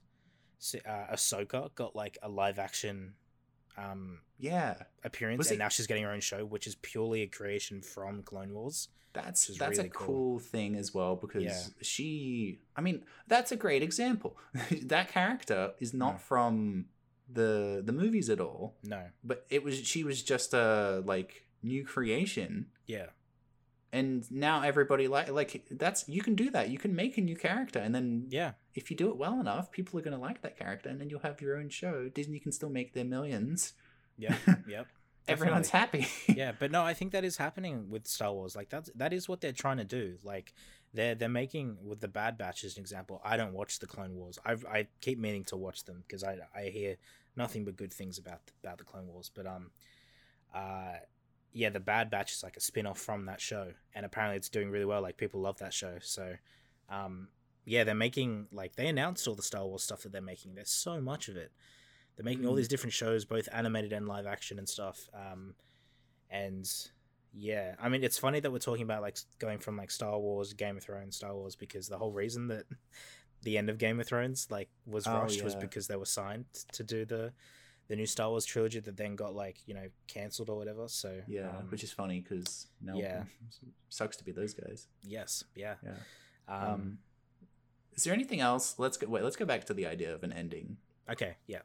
uh, 0.86 1.14
Ahsoka 1.14 1.74
got 1.76 1.95
like 1.95 2.18
a 2.24 2.30
live 2.30 2.57
action 2.59 3.14
um, 3.78 4.19
yeah. 4.39 4.76
appearance, 5.03 5.38
Was 5.39 5.47
and 5.51 5.55
it- 5.55 5.63
now 5.63 5.69
she's 5.69 5.88
getting 5.88 6.03
her 6.03 6.11
own 6.11 6.19
show, 6.22 6.45
which 6.45 6.67
is 6.67 6.76
purely 6.76 7.22
a 7.24 7.28
creation 7.28 7.82
from 7.82 8.24
Clone 8.24 8.53
Wars. 8.53 8.89
That's 9.13 9.47
that's 9.57 9.78
a 9.78 9.89
cool. 9.89 10.05
cool. 10.07 10.39
thing 10.39 10.76
as 10.78 10.93
well 10.93 11.17
because 11.17 11.43
Yeah. 11.43 11.59
she 11.82 12.59
I 12.78 12.82
mean 12.82 13.03
that's 13.28 13.51
a 13.51 13.57
great 13.57 13.84
example. 13.84 14.38
that 14.84 15.09
character 15.09 15.74
is 15.80 15.93
not 15.93 16.15
Mm. 16.15 16.22
from 16.22 16.86
the 17.30 17.82
the 17.86 17.91
movies 17.91 18.30
at 18.30 18.39
all, 18.39 18.76
No, 18.84 19.03
but 19.24 19.45
it 19.49 19.63
was 19.63 19.86
she 19.86 20.05
was 20.05 20.24
just 20.24 20.53
a 20.53 21.03
like 21.05 21.45
new 21.61 21.84
creation 21.86 22.67
yeah, 22.88 23.07
and 23.93 24.29
now 24.31 24.61
everybody 24.61 25.07
like 25.07 25.29
like 25.29 25.65
that's 25.71 26.07
you 26.07 26.21
can 26.21 26.35
do 26.35 26.49
that. 26.51 26.69
You 26.69 26.77
can 26.77 26.95
make 26.95 27.17
a 27.17 27.21
new 27.21 27.35
character 27.35 27.79
and 27.79 27.93
then 27.93 28.27
yeah, 28.29 28.53
if 28.73 28.89
you 28.89 28.97
do 28.97 29.09
it 29.09 29.17
well 29.17 29.39
enough, 29.39 29.71
people 29.71 29.99
are 29.99 30.01
going 30.01 30.15
to 30.15 30.21
like 30.21 30.41
that 30.41 30.57
character 30.57 30.89
and 30.89 30.99
then 30.99 31.09
you'll 31.09 31.19
have 31.19 31.41
your 31.41 31.57
own 31.57 31.69
show. 31.69 32.09
Disney 32.09 32.39
can 32.39 32.51
still 32.51 32.69
make 32.69 32.93
their 32.93 33.05
millions. 33.05 33.73
yeah, 34.17 34.35
yep. 34.67 34.87
Everyone's 35.27 35.69
happy. 35.69 36.07
yeah, 36.27 36.51
but 36.57 36.71
no, 36.71 36.83
I 36.83 36.93
think 36.93 37.11
that 37.11 37.23
is 37.23 37.37
happening 37.37 37.89
with 37.89 38.07
Star 38.07 38.33
Wars. 38.33 38.55
Like 38.55 38.69
that's 38.69 38.89
that 38.95 39.13
is 39.13 39.27
what 39.27 39.41
they're 39.41 39.51
trying 39.51 39.77
to 39.77 39.83
do. 39.83 40.17
Like 40.23 40.53
they're 40.93 41.15
they're 41.15 41.29
making 41.29 41.77
with 41.83 41.99
the 41.99 42.07
Bad 42.07 42.37
Batch 42.37 42.63
as 42.63 42.77
an 42.77 42.81
example. 42.81 43.21
I 43.23 43.37
don't 43.37 43.53
watch 43.53 43.79
the 43.79 43.87
Clone 43.87 44.15
Wars. 44.15 44.39
I 44.45 44.55
I 44.69 44.87
keep 45.01 45.19
meaning 45.19 45.43
to 45.45 45.57
watch 45.57 45.83
them 45.83 46.03
because 46.07 46.23
I 46.23 46.37
I 46.55 46.69
hear 46.69 46.95
nothing 47.35 47.65
but 47.65 47.75
good 47.75 47.93
things 47.93 48.17
about 48.17 48.41
about 48.63 48.77
the 48.77 48.83
Clone 48.83 49.07
Wars. 49.07 49.29
But 49.33 49.47
um, 49.47 49.71
uh, 50.53 50.95
yeah, 51.54 51.70
the 51.70 51.80
Bad 51.80 52.10
Batch 52.10 52.32
is 52.34 52.43
like 52.43 52.58
a 52.58 52.62
spin 52.62 52.86
off 52.86 52.99
from 52.99 53.26
that 53.26 53.41
show, 53.41 53.74
and 53.93 54.06
apparently 54.06 54.38
it's 54.38 54.49
doing 54.49 54.70
really 54.72 54.86
well. 54.86 55.02
Like 55.02 55.18
people 55.18 55.41
love 55.41 55.58
that 55.60 55.74
show. 55.74 55.97
So, 56.02 56.36
um, 56.89 57.28
yeah, 57.66 57.84
they're 57.84 57.93
making 57.95 58.47
like 58.52 58.76
they 58.76 58.88
announced 58.88 59.28
all 59.28 59.36
the 59.36 59.41
Star 59.41 59.66
Wars 59.66 59.84
stuff 59.84 60.04
that 60.04 60.12
they're 60.12 60.22
making. 60.22 60.56
There's 60.56 60.70
so 60.70 61.02
much 61.02 61.28
of 61.28 61.36
it. 61.38 61.52
They're 62.16 62.26
making 62.26 62.45
all 62.45 62.54
Mm. 62.54 62.58
these 62.58 62.68
different 62.68 62.93
shows, 62.93 63.26
both 63.26 63.47
animated 63.54 63.93
and 63.93 64.08
live 64.08 64.26
action 64.26 64.58
and 64.60 64.68
stuff. 64.68 65.10
Um, 65.14 65.56
and 66.30 66.70
yeah, 67.34 67.76
I 67.80 67.89
mean, 67.89 68.04
it's 68.04 68.18
funny 68.18 68.39
that 68.39 68.52
we're 68.52 68.60
talking 68.60 68.84
about 68.84 69.02
like 69.02 69.18
going 69.39 69.60
from 69.60 69.78
like 69.78 69.91
Star 69.91 70.20
Wars, 70.20 70.54
Game 70.54 70.78
of 70.78 70.84
Thrones, 70.84 71.16
Star 71.16 71.34
Wars, 71.34 71.56
because 71.56 71.88
the 71.88 71.97
whole 71.97 72.12
reason 72.12 72.47
that 72.47 72.66
the 73.43 73.58
end 73.58 73.70
of 73.70 73.78
Game 73.78 73.99
of 73.99 74.08
Thrones 74.08 74.47
like 74.49 74.70
was 74.86 75.08
Oh, 75.08 75.14
rushed 75.14 75.43
was 75.43 75.56
because 75.56 75.88
they 75.88 75.95
were 75.95 76.06
signed 76.06 76.45
to 76.74 76.84
do 76.84 77.06
the 77.06 77.34
the 77.91 77.97
new 77.97 78.05
Star 78.05 78.29
Wars 78.29 78.45
trilogy 78.45 78.79
that 78.79 78.95
then 78.95 79.15
got 79.15 79.35
like 79.35 79.57
you 79.65 79.73
know 79.73 79.87
cancelled 80.07 80.49
or 80.49 80.57
whatever. 80.57 80.87
So 80.87 81.21
yeah, 81.27 81.49
um, 81.49 81.67
which 81.69 81.83
is 81.83 81.91
funny 81.91 82.21
because 82.21 82.67
no, 82.81 82.95
yeah. 82.95 83.23
sucks 83.89 84.15
to 84.17 84.23
be 84.23 84.31
those 84.31 84.53
guys. 84.53 84.87
yes, 85.03 85.43
yeah. 85.55 85.75
Yeah. 85.83 85.91
Um, 86.47 86.73
Um, 86.73 86.97
is 87.93 88.05
there 88.05 88.13
anything 88.13 88.39
else? 88.39 88.75
Let's 88.77 88.95
go. 88.97 89.07
Wait, 89.07 89.23
let's 89.23 89.35
go 89.35 89.45
back 89.45 89.65
to 89.65 89.73
the 89.73 89.85
idea 89.85 90.15
of 90.15 90.23
an 90.23 90.31
ending. 90.31 90.77
okay, 91.09 91.35
yeah. 91.47 91.59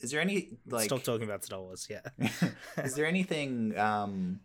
Is 0.00 0.10
there 0.10 0.20
any 0.20 0.58
like? 0.66 0.84
Stop 0.84 1.02
talking 1.02 1.24
about 1.24 1.44
Star 1.44 1.60
Wars. 1.60 1.88
Yeah. 1.90 2.02
is 2.84 2.94
there 2.94 3.06
anything? 3.06 3.76
Um, 3.78 4.40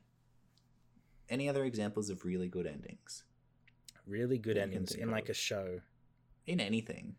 any 1.29 1.49
other 1.49 1.65
examples 1.65 2.09
of 2.09 2.23
really 2.23 2.47
good 2.47 2.67
endings 2.67 3.23
really 4.07 4.37
good 4.37 4.57
that 4.57 4.67
you 4.67 4.71
can 4.71 4.81
endings 4.81 4.91
in 4.95 5.11
like 5.11 5.25
of? 5.25 5.31
a 5.31 5.33
show. 5.33 5.81
in 6.45 6.59
anything? 6.59 7.15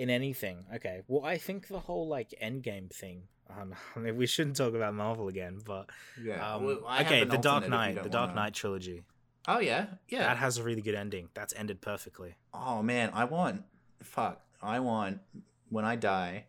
In 0.00 0.10
anything. 0.10 0.64
Okay. 0.76 1.02
Well, 1.08 1.24
I 1.24 1.36
think 1.38 1.68
the 1.68 1.80
whole 1.80 2.08
like 2.08 2.34
Endgame 2.42 2.90
thing. 2.92 3.22
Um, 3.50 3.74
I 3.96 3.98
mean, 4.02 4.16
we 4.16 4.26
shouldn't 4.26 4.56
talk 4.56 4.74
about 4.74 4.94
Marvel 4.94 5.28
again, 5.28 5.60
but 5.64 5.90
Yeah. 6.22 6.54
um, 6.54 6.64
well, 6.64 6.78
okay, 7.02 7.24
the 7.24 7.36
Dark 7.38 7.64
alternate 7.64 7.64
if 7.64 7.64
you 7.64 7.94
Knight, 7.94 8.02
the 8.04 8.08
Dark 8.08 8.28
wanna- 8.30 8.40
Knight 8.40 8.54
trilogy. 8.54 9.04
Oh 9.48 9.58
yeah, 9.58 9.86
yeah. 10.08 10.20
That 10.24 10.36
has 10.36 10.58
a 10.58 10.62
really 10.62 10.82
good 10.82 10.94
ending. 10.94 11.28
That's 11.34 11.54
ended 11.56 11.80
perfectly. 11.80 12.36
Oh 12.52 12.82
man, 12.82 13.10
I 13.14 13.24
want 13.24 13.62
fuck. 14.02 14.40
I 14.62 14.80
want 14.80 15.20
when 15.70 15.84
I 15.84 15.96
die. 15.96 16.44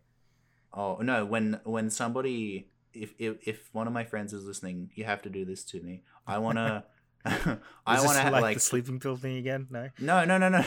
Oh 0.73 0.97
no, 1.01 1.25
when 1.25 1.59
when 1.63 1.89
somebody 1.89 2.67
if 2.93 3.13
if, 3.17 3.47
if 3.47 3.69
one 3.73 3.87
of 3.87 3.93
my 3.93 4.03
friends 4.03 4.33
is 4.33 4.45
listening, 4.45 4.91
you 4.95 5.05
have 5.05 5.21
to 5.23 5.29
do 5.29 5.45
this 5.45 5.63
to 5.71 5.81
me. 5.81 6.03
I 6.27 6.37
want 6.39 6.57
to 6.57 6.83
I 7.25 8.03
want 8.03 8.17
to 8.17 8.29
like, 8.31 8.41
like 8.41 8.57
the 8.57 8.59
sleeping 8.61 8.99
pill 8.99 9.15
thing 9.15 9.37
again. 9.37 9.67
No. 9.69 9.89
No, 9.99 10.25
no, 10.25 10.37
no, 10.37 10.49
no. 10.49 10.65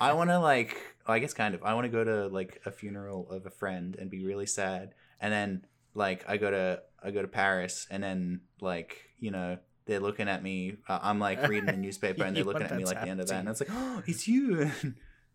I 0.00 0.12
want 0.12 0.30
to 0.30 0.38
like 0.38 0.76
I 1.06 1.18
guess 1.18 1.34
kind 1.34 1.54
of. 1.54 1.62
I 1.62 1.74
want 1.74 1.84
to 1.84 1.90
go 1.90 2.04
to 2.04 2.28
like 2.28 2.60
a 2.66 2.70
funeral 2.70 3.30
of 3.30 3.46
a 3.46 3.50
friend 3.50 3.96
and 3.98 4.10
be 4.10 4.24
really 4.24 4.46
sad 4.46 4.94
and 5.20 5.32
then 5.32 5.64
like 5.94 6.24
I 6.28 6.36
go 6.36 6.50
to 6.50 6.82
I 7.02 7.10
go 7.10 7.22
to 7.22 7.28
Paris 7.28 7.86
and 7.90 8.02
then 8.02 8.40
like, 8.60 9.10
you 9.18 9.30
know, 9.30 9.58
they're 9.86 10.00
looking 10.00 10.28
at 10.28 10.42
me. 10.42 10.76
Uh, 10.88 10.98
I'm 11.02 11.18
like 11.18 11.46
reading 11.48 11.66
the 11.66 11.76
newspaper 11.76 12.24
and 12.24 12.36
they're 12.36 12.44
looking 12.44 12.62
at 12.62 12.76
me 12.76 12.84
like 12.84 13.00
the 13.00 13.08
end 13.08 13.20
of 13.20 13.28
that, 13.28 13.40
and 13.40 13.48
it's 13.48 13.60
like, 13.60 13.70
oh, 13.72 14.02
it's 14.06 14.28
you. 14.28 14.70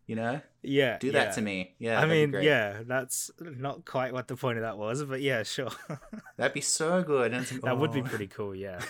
You 0.06 0.16
know, 0.16 0.40
Yeah. 0.62 0.96
do 0.96 1.12
that 1.12 1.26
yeah. 1.26 1.32
to 1.32 1.42
me. 1.42 1.74
Yeah, 1.78 2.00
I 2.00 2.06
mean, 2.06 2.34
yeah, 2.40 2.78
that's 2.86 3.30
not 3.38 3.84
quite 3.84 4.14
what 4.14 4.26
the 4.26 4.36
point 4.36 4.56
of 4.56 4.62
that 4.62 4.78
was, 4.78 5.04
but 5.04 5.20
yeah, 5.20 5.42
sure. 5.42 5.68
that'd 6.38 6.54
be 6.54 6.62
so 6.62 7.02
good. 7.02 7.34
And 7.34 7.52
like, 7.52 7.60
that 7.60 7.76
would 7.76 7.92
be 7.92 8.00
oh. 8.00 8.04
pretty 8.04 8.26
cool, 8.26 8.54
yeah. 8.54 8.80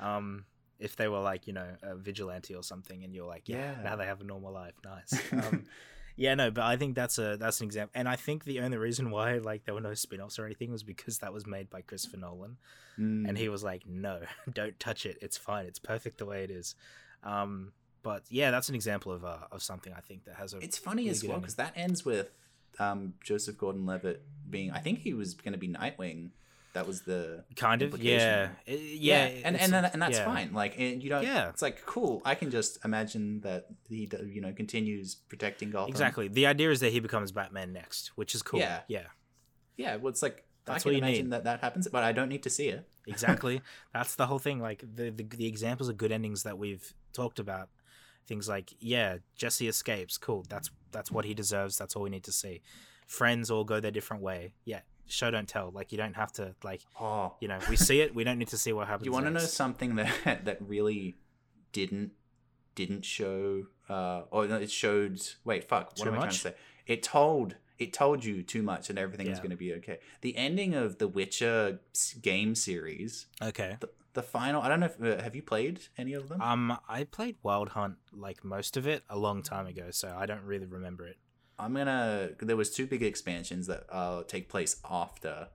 Um, 0.00 0.46
if 0.78 0.96
they 0.96 1.08
were 1.08 1.18
like, 1.20 1.46
you 1.46 1.52
know, 1.52 1.66
a 1.82 1.94
vigilante 1.94 2.54
or 2.54 2.62
something, 2.62 3.04
and 3.04 3.14
you're 3.14 3.26
like, 3.26 3.50
yeah, 3.50 3.72
Yeah. 3.76 3.82
now 3.82 3.96
they 3.96 4.06
have 4.06 4.22
a 4.22 4.24
normal 4.24 4.50
life, 4.50 4.72
nice. 4.82 5.12
Um, 5.30 5.66
yeah, 6.16 6.34
no, 6.34 6.50
but 6.50 6.64
I 6.64 6.76
think 6.76 6.94
that's 6.94 7.18
a 7.18 7.36
that's 7.36 7.60
an 7.60 7.66
example, 7.66 7.92
and 7.94 8.08
I 8.08 8.16
think 8.16 8.44
the 8.44 8.60
only 8.60 8.76
reason 8.76 9.10
why 9.10 9.38
like 9.38 9.64
there 9.64 9.74
were 9.74 9.80
no 9.80 9.94
spin-offs 9.94 10.38
or 10.38 10.44
anything 10.46 10.70
was 10.70 10.82
because 10.82 11.18
that 11.18 11.32
was 11.32 11.46
made 11.46 11.70
by 11.70 11.80
Christopher 11.82 12.16
Nolan, 12.18 12.56
Mm. 12.98 13.26
and 13.26 13.38
he 13.38 13.48
was 13.48 13.64
like, 13.64 13.86
no, 13.86 14.20
don't 14.52 14.78
touch 14.78 15.06
it, 15.06 15.16
it's 15.22 15.38
fine, 15.38 15.64
it's 15.64 15.78
perfect 15.78 16.18
the 16.18 16.26
way 16.26 16.44
it 16.44 16.50
is. 16.50 16.74
Um, 17.22 17.72
but 18.02 18.24
yeah, 18.28 18.50
that's 18.50 18.68
an 18.68 18.74
example 18.74 19.12
of 19.12 19.24
uh, 19.24 19.38
of 19.50 19.62
something 19.62 19.92
I 19.96 20.00
think 20.00 20.24
that 20.24 20.34
has 20.36 20.52
a 20.54 20.58
It's 20.58 20.76
funny 20.78 21.02
really 21.02 21.10
as 21.10 21.24
well 21.24 21.38
because 21.38 21.54
that 21.54 21.72
ends 21.76 22.04
with 22.04 22.30
um, 22.78 23.14
Joseph 23.22 23.56
Gordon-Levitt 23.56 24.22
being. 24.50 24.70
I 24.72 24.78
think 24.80 24.98
he 25.00 25.14
was 25.14 25.34
going 25.34 25.52
to 25.52 25.58
be 25.58 25.68
Nightwing. 25.68 26.30
That 26.74 26.86
was 26.86 27.02
the 27.02 27.44
kind 27.54 27.82
of 27.82 27.86
implication. 27.86 28.50
yeah, 28.66 28.76
yeah, 28.76 29.24
and 29.44 29.60
and 29.60 29.74
and 29.74 30.00
that's 30.00 30.18
yeah. 30.18 30.24
fine. 30.24 30.54
Like, 30.54 30.78
and 30.78 31.02
you 31.02 31.10
don't. 31.10 31.22
Yeah. 31.22 31.50
it's 31.50 31.60
like 31.60 31.84
cool. 31.84 32.22
I 32.24 32.34
can 32.34 32.50
just 32.50 32.82
imagine 32.84 33.40
that 33.40 33.66
he, 33.88 34.08
you 34.26 34.40
know, 34.40 34.52
continues 34.52 35.14
protecting 35.14 35.70
Gotham. 35.70 35.90
Exactly. 35.90 36.28
The 36.28 36.46
idea 36.46 36.70
is 36.70 36.80
that 36.80 36.92
he 36.92 37.00
becomes 37.00 37.30
Batman 37.30 37.72
next, 37.72 38.12
which 38.16 38.34
is 38.34 38.42
cool. 38.42 38.60
Yeah. 38.60 38.80
Yeah. 38.88 39.06
Yeah, 39.76 39.96
well, 39.96 40.08
it's 40.08 40.22
like 40.22 40.44
That's 40.64 40.86
I 40.86 40.88
what 40.88 40.92
can 40.94 41.02
you 41.02 41.08
imagine 41.08 41.24
need. 41.26 41.32
that 41.32 41.44
that 41.44 41.60
happens, 41.60 41.88
but 41.88 42.04
I 42.04 42.12
don't 42.12 42.28
need 42.28 42.42
to 42.44 42.50
see 42.50 42.68
it. 42.68 42.88
Exactly. 43.06 43.60
That's 43.92 44.14
the 44.14 44.26
whole 44.26 44.38
thing. 44.38 44.60
Like 44.60 44.84
the, 44.94 45.10
the 45.10 45.24
the 45.24 45.46
examples 45.46 45.88
of 45.88 45.96
good 45.96 46.12
endings 46.12 46.44
that 46.44 46.56
we've 46.56 46.94
talked 47.12 47.40
about. 47.40 47.68
Things 48.28 48.48
like, 48.48 48.72
yeah, 48.78 49.16
Jesse 49.34 49.66
escapes. 49.66 50.16
Cool. 50.16 50.46
That's 50.48 50.70
that's 50.92 51.10
what 51.10 51.24
he 51.24 51.34
deserves. 51.34 51.76
That's 51.76 51.96
all 51.96 52.04
we 52.04 52.10
need 52.10 52.24
to 52.24 52.32
see. 52.32 52.62
Friends 53.08 53.50
all 53.50 53.64
go 53.64 53.80
their 53.80 53.90
different 53.90 54.22
way. 54.22 54.54
Yeah. 54.64 54.82
Show 55.12 55.30
don't 55.30 55.48
tell. 55.48 55.70
Like 55.70 55.92
you 55.92 55.98
don't 55.98 56.14
have 56.16 56.32
to 56.34 56.54
like 56.64 56.82
Oh, 57.00 57.34
you 57.40 57.48
know, 57.48 57.58
we 57.68 57.76
see 57.76 58.00
it, 58.00 58.14
we 58.14 58.24
don't 58.24 58.38
need 58.38 58.48
to 58.48 58.58
see 58.58 58.72
what 58.72 58.86
happens. 58.92 59.06
you 59.06 59.12
want 59.12 59.26
to 59.26 59.30
know 59.30 59.40
something 59.40 59.96
that 59.96 60.10
that 60.46 60.58
really 60.60 61.16
didn't 61.72 62.12
didn't 62.74 63.04
show 63.04 63.64
uh 63.90 64.22
or 64.30 64.46
it 64.46 64.70
showed 64.70 65.20
wait 65.44 65.64
fuck 65.68 65.92
what 65.98 66.04
Too 66.04 66.08
am 66.08 66.14
i 66.14 66.18
trying 66.18 66.30
to 66.30 66.38
say 66.38 66.54
it 66.86 67.02
told 67.02 67.56
it 67.78 67.92
told 67.92 68.24
you 68.24 68.42
too 68.42 68.62
much 68.62 68.88
and 68.88 68.98
everything 68.98 69.26
Yeah. 69.26 69.32
going 69.38 69.50
to 69.50 69.56
be 69.56 69.74
okay 69.74 69.98
the 70.22 70.36
ending 70.36 70.74
of 70.74 70.96
the 70.98 71.06
witcher 71.08 71.80
game 72.22 72.54
series 72.54 73.26
Okay. 73.42 73.76
the, 73.80 73.90
the 74.14 74.22
final 74.22 74.62
i 74.62 74.68
don't 74.68 74.80
know 74.80 74.86
if 74.86 75.02
uh, 75.02 75.22
have 75.22 75.34
you 75.36 75.42
played 75.42 75.80
any 75.98 76.14
of 76.14 76.28
them 76.30 76.40
Um 76.40 76.78
I 76.88 77.04
played 77.04 77.36
Wild 77.42 77.70
Hunt 77.70 77.96
like 78.12 78.42
most 78.42 78.76
of 78.78 78.86
it 78.86 79.02
a 79.10 79.18
long 79.18 79.42
time 79.42 79.66
ago, 79.66 79.90
so 79.90 80.14
I 80.22 80.24
don't 80.26 80.44
really 80.44 80.66
remember 80.66 81.06
it. 81.06 81.16
I'm 81.62 81.74
gonna 81.74 82.30
there 82.40 82.56
was 82.56 82.70
two 82.70 82.86
big 82.86 83.02
expansions 83.02 83.66
that 83.66 83.84
uh 83.90 84.22
take 84.24 84.48
place 84.48 84.76
after 84.90 85.48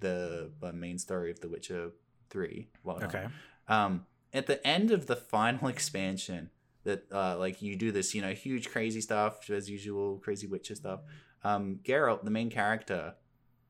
the 0.00 0.50
uh, 0.62 0.72
main 0.72 0.98
story 0.98 1.30
of 1.30 1.40
the 1.40 1.48
witcher 1.48 1.90
3 2.30 2.68
Wild 2.84 3.02
Hunt. 3.02 3.14
Okay. 3.14 3.26
um 3.68 4.06
at 4.32 4.46
the 4.46 4.64
end 4.66 4.90
of 4.90 5.06
the 5.06 5.16
final 5.16 5.68
expansion 5.76 6.50
that 6.84 7.04
uh 7.12 7.36
like 7.38 7.62
you 7.62 7.76
do 7.76 7.92
this 7.92 8.14
you 8.14 8.22
know 8.22 8.32
huge 8.32 8.70
crazy 8.70 9.00
stuff 9.00 9.48
as 9.50 9.68
usual 9.70 10.18
crazy 10.18 10.46
witcher 10.46 10.74
stuff 10.74 11.00
um 11.44 11.80
Geralt 11.84 12.24
the 12.24 12.30
main 12.30 12.50
character 12.50 13.14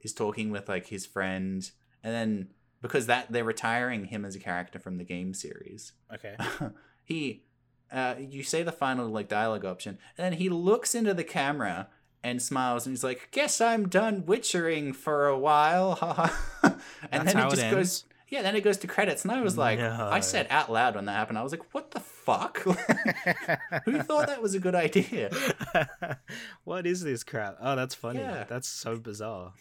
is 0.00 0.12
talking 0.12 0.50
with 0.50 0.68
like 0.68 0.86
his 0.86 1.04
friend 1.06 1.70
and 2.02 2.14
then 2.14 2.48
because 2.80 3.06
that 3.06 3.30
they're 3.30 3.44
retiring 3.44 4.06
him 4.06 4.24
as 4.24 4.34
a 4.34 4.40
character 4.40 4.78
from 4.78 4.96
the 4.96 5.04
game 5.04 5.34
series 5.34 5.92
Okay. 6.14 6.36
he 7.04 7.44
uh 7.92 8.14
you 8.18 8.42
say 8.42 8.62
the 8.62 8.72
final 8.72 9.08
like 9.08 9.28
dialogue 9.28 9.64
option 9.64 9.98
and 10.16 10.24
then 10.24 10.32
he 10.34 10.48
looks 10.48 10.94
into 10.94 11.14
the 11.14 11.24
camera 11.24 11.88
and 12.22 12.40
smiles 12.42 12.86
and 12.86 12.94
he's 12.94 13.04
like 13.04 13.28
guess 13.30 13.60
i'm 13.60 13.88
done 13.88 14.22
witchering 14.22 14.94
for 14.94 15.26
a 15.26 15.38
while 15.38 15.98
and 16.62 16.74
That's 17.10 17.32
then 17.32 17.46
it 17.46 17.50
just 17.50 17.70
goes 17.70 18.04
yeah, 18.30 18.42
then 18.42 18.54
it 18.54 18.60
goes 18.62 18.76
to 18.78 18.86
credits, 18.86 19.24
and 19.24 19.32
I 19.32 19.40
was 19.40 19.58
like, 19.58 19.80
No. 19.80 20.08
I 20.10 20.20
said 20.20 20.46
out 20.50 20.70
loud 20.70 20.94
when 20.94 21.06
that 21.06 21.12
happened, 21.14 21.36
I 21.36 21.42
was 21.42 21.50
like, 21.50 21.74
what 21.74 21.90
the 21.90 21.98
fuck? 21.98 22.58
Who 23.84 24.02
thought 24.02 24.28
that 24.28 24.40
was 24.40 24.54
a 24.54 24.60
good 24.60 24.76
idea? 24.76 25.30
what 26.64 26.86
is 26.86 27.02
this 27.02 27.24
crap? 27.24 27.56
Oh, 27.60 27.74
that's 27.74 27.94
funny. 27.96 28.20
Yeah. 28.20 28.44
That's 28.44 28.68
so 28.68 28.98
bizarre. 28.98 29.54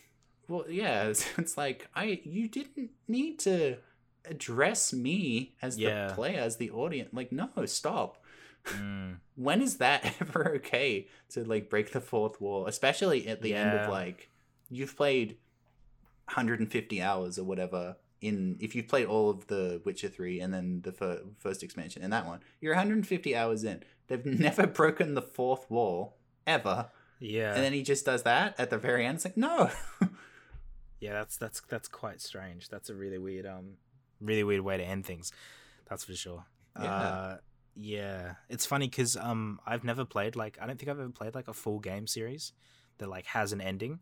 Well, 0.48 0.66
yeah, 0.70 1.06
it's, 1.06 1.26
it's 1.40 1.58
like 1.58 1.88
I 1.96 2.22
you 2.24 2.48
didn't 2.48 2.92
need 3.08 3.40
to 3.40 3.78
address 4.26 4.94
me 4.94 5.56
as 5.64 5.80
Yeah. 5.80 6.10
the 6.10 6.14
player, 6.14 6.40
as 6.40 6.58
the 6.58 6.70
audience. 6.70 7.10
Like, 7.12 7.32
no, 7.32 7.50
stop. 7.66 8.19
Mm. 8.74 9.18
When 9.36 9.62
is 9.62 9.78
that 9.78 10.16
ever 10.22 10.56
okay 10.58 11.08
to 11.30 11.44
like 11.44 11.70
break 11.70 11.92
the 11.92 12.02
fourth 12.02 12.40
wall, 12.42 12.68
especially 12.68 13.28
at 13.28 13.42
the 13.42 13.54
end 13.56 13.78
of 13.78 13.90
like 13.90 14.30
you've 14.70 14.96
played 14.96 15.38
150 16.26 17.02
hours 17.02 17.40
or 17.40 17.44
whatever 17.44 17.98
in 18.22 18.58
if 18.60 18.76
you've 18.76 18.88
played 18.88 19.08
all 19.08 19.30
of 19.30 19.48
the 19.48 19.82
Witcher 19.86 20.10
3 20.10 20.40
and 20.42 20.54
then 20.54 20.82
the 20.84 20.92
fir- 20.92 21.22
first 21.38 21.64
expansion 21.64 22.04
and 22.04 22.12
that 22.14 22.26
one 22.26 22.42
you're 22.60 22.74
150 22.74 23.36
hours 23.36 23.64
in 23.64 23.82
they've 24.08 24.26
never 24.40 24.68
broken 24.68 25.16
the 25.16 25.22
fourth 25.22 25.70
wall 25.72 26.18
ever 26.46 26.90
Yeah. 27.20 27.54
and 27.56 27.64
then 27.64 27.74
he 27.74 27.82
just 27.82 28.06
does 28.06 28.24
that 28.24 28.56
at 28.60 28.70
the 28.70 28.78
very 28.78 29.06
end 29.06 29.16
it's 29.16 29.26
like 29.26 29.38
no 29.38 29.72
yeah, 31.00 31.14
that's 31.14 31.38
that's 31.38 31.62
that's 31.70 31.88
quite 31.88 32.20
strange. 32.20 32.68
That's 32.68 32.90
a 32.90 32.94
really 32.94 33.18
weird 33.18 33.46
um 33.46 33.76
really 34.20 34.44
weird 34.44 34.62
way 34.62 34.76
to 34.78 34.84
end 34.84 35.06
things. 35.06 35.32
That's 35.90 36.04
for 36.04 36.14
sure. 36.14 36.44
Yeah. 36.78 36.94
Uh 36.94 37.38
yeah. 37.76 38.36
It's 38.50 38.66
funny 38.66 38.90
cuz 38.90 39.16
um 39.16 39.60
I've 39.66 39.84
never 39.84 40.06
played 40.06 40.36
like 40.36 40.58
I 40.62 40.68
don't 40.68 40.78
think 40.78 40.90
I've 40.90 41.00
ever 41.00 41.10
played 41.10 41.36
like 41.36 41.48
a 41.48 41.54
full 41.54 41.80
game 41.80 42.08
series 42.08 42.54
that 42.98 43.10
like 43.10 43.26
has 43.28 43.52
an 43.54 43.62
ending. 43.62 44.00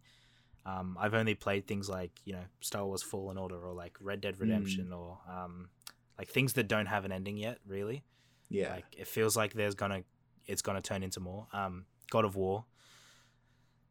Um 0.66 0.98
I've 1.00 1.14
only 1.14 1.36
played 1.36 1.68
things 1.68 1.88
like, 1.90 2.12
you 2.26 2.34
know, 2.34 2.46
Star 2.62 2.86
Wars 2.86 3.04
Fallen 3.04 3.38
Order 3.38 3.60
or 3.66 3.74
like 3.74 3.98
Red 4.02 4.22
Dead 4.22 4.40
Redemption 4.40 4.92
or 4.94 5.20
um 5.30 5.70
like 6.18 6.30
things 6.30 6.54
that 6.54 6.68
don't 6.68 6.88
have 6.88 7.06
an 7.06 7.12
ending 7.12 7.38
yet, 7.38 7.60
really. 7.66 8.04
yeah 8.50 8.74
Like 8.74 8.86
it 8.98 9.08
feels 9.08 9.38
like 9.38 9.54
there's 9.54 9.76
gonna 9.76 10.04
it's 10.46 10.62
gonna 10.62 10.82
turn 10.82 11.04
into 11.04 11.20
more. 11.20 11.48
Um, 11.54 11.86
God 12.10 12.24
of 12.26 12.36
War. 12.36 12.66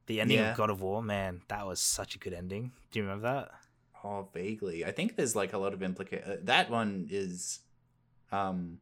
The 0.07 0.21
ending 0.21 0.39
Yeah. 0.39 0.53
of 0.53 0.57
God 0.57 0.71
of 0.71 0.81
War, 0.81 1.03
man, 1.03 1.43
that 1.49 1.67
was 1.67 1.81
such 1.81 2.15
a 2.15 2.19
good 2.19 2.33
ending. 2.33 2.73
Do 2.91 2.99
you 2.99 3.05
remember 3.05 3.25
that? 3.33 3.51
Oh, 4.05 4.29
vaguely. 4.33 4.85
I 4.85 4.93
think 4.93 5.17
there's 5.17 5.35
like 5.37 5.53
a 5.53 5.59
lot 5.59 5.75
of 5.75 5.81
implica 5.81 6.27
uh, 6.29 6.37
That 6.45 6.71
one 6.71 7.09
is, 7.11 7.61
um, 8.33 8.81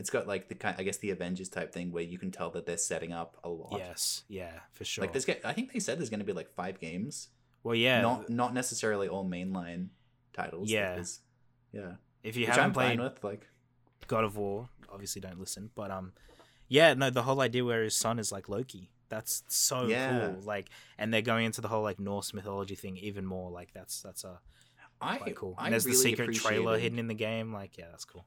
it's 0.00 0.10
got 0.10 0.26
like 0.26 0.48
the 0.48 0.54
kind, 0.56 0.74
I 0.78 0.82
guess 0.82 0.96
the 0.96 1.10
Avengers 1.10 1.48
type 1.48 1.72
thing 1.72 1.92
where 1.92 2.02
you 2.02 2.18
can 2.18 2.30
tell 2.30 2.50
that 2.50 2.66
they're 2.66 2.76
setting 2.76 3.12
up 3.12 3.36
a 3.44 3.48
lot. 3.48 3.74
Yes, 3.78 4.24
yeah, 4.28 4.50
for 4.72 4.84
sure. 4.84 5.02
Like 5.04 5.12
this, 5.12 5.28
I 5.44 5.52
think 5.52 5.72
they 5.72 5.78
said 5.78 5.98
there's 5.98 6.10
going 6.10 6.20
to 6.20 6.26
be 6.26 6.32
like 6.32 6.50
five 6.50 6.80
games. 6.80 7.28
well, 7.62 7.74
yeah. 7.74 8.00
Not 8.00 8.28
not 8.28 8.54
necessarily 8.54 9.06
all 9.08 9.24
mainline 9.24 9.88
titles. 10.32 10.70
Yeah. 10.70 10.94
there's- 10.94 11.20
yeah. 11.72 11.92
if 12.24 12.36
you 12.36 12.42
Which 12.46 12.48
haven't 12.56 12.64
I'm 12.64 12.72
played 12.72 12.98
with. 12.98 13.22
Like, 13.22 13.46
God 14.08 14.24
of 14.24 14.36
War, 14.36 14.68
obviously 14.92 15.20
don't 15.20 15.38
listen. 15.38 15.70
But 15.76 15.90
um, 15.92 16.12
yeah, 16.66 16.94
no, 16.94 17.10
the 17.10 17.22
whole 17.22 17.40
idea 17.40 17.64
where 17.64 17.84
his 17.84 17.94
son 17.94 18.18
is 18.18 18.32
like 18.32 18.48
Loki. 18.48 18.90
That's 19.08 19.42
so 19.48 19.86
Yeah. 19.86 20.30
cool. 20.30 20.40
Like, 20.44 20.68
and 20.98 21.12
they're 21.12 21.22
going 21.22 21.44
into 21.44 21.60
the 21.60 21.68
whole 21.68 21.82
like 21.82 21.98
Norse 22.00 22.32
mythology 22.32 22.74
thing 22.74 22.96
even 22.96 23.24
more. 23.26 23.50
Like, 23.50 23.72
that's 23.72 24.00
that's 24.02 24.24
a 24.24 24.40
I 25.00 25.18
cool. 25.34 25.54
I 25.58 25.64
And 25.66 25.72
there's 25.72 25.84
really 25.86 25.96
the 25.96 26.02
secret 26.02 26.34
trailer 26.34 26.78
hidden 26.78 26.98
in 26.98 27.06
the 27.08 27.14
game. 27.14 27.52
Like, 27.52 27.76
yeah, 27.78 27.86
that's 27.90 28.04
cool. 28.04 28.24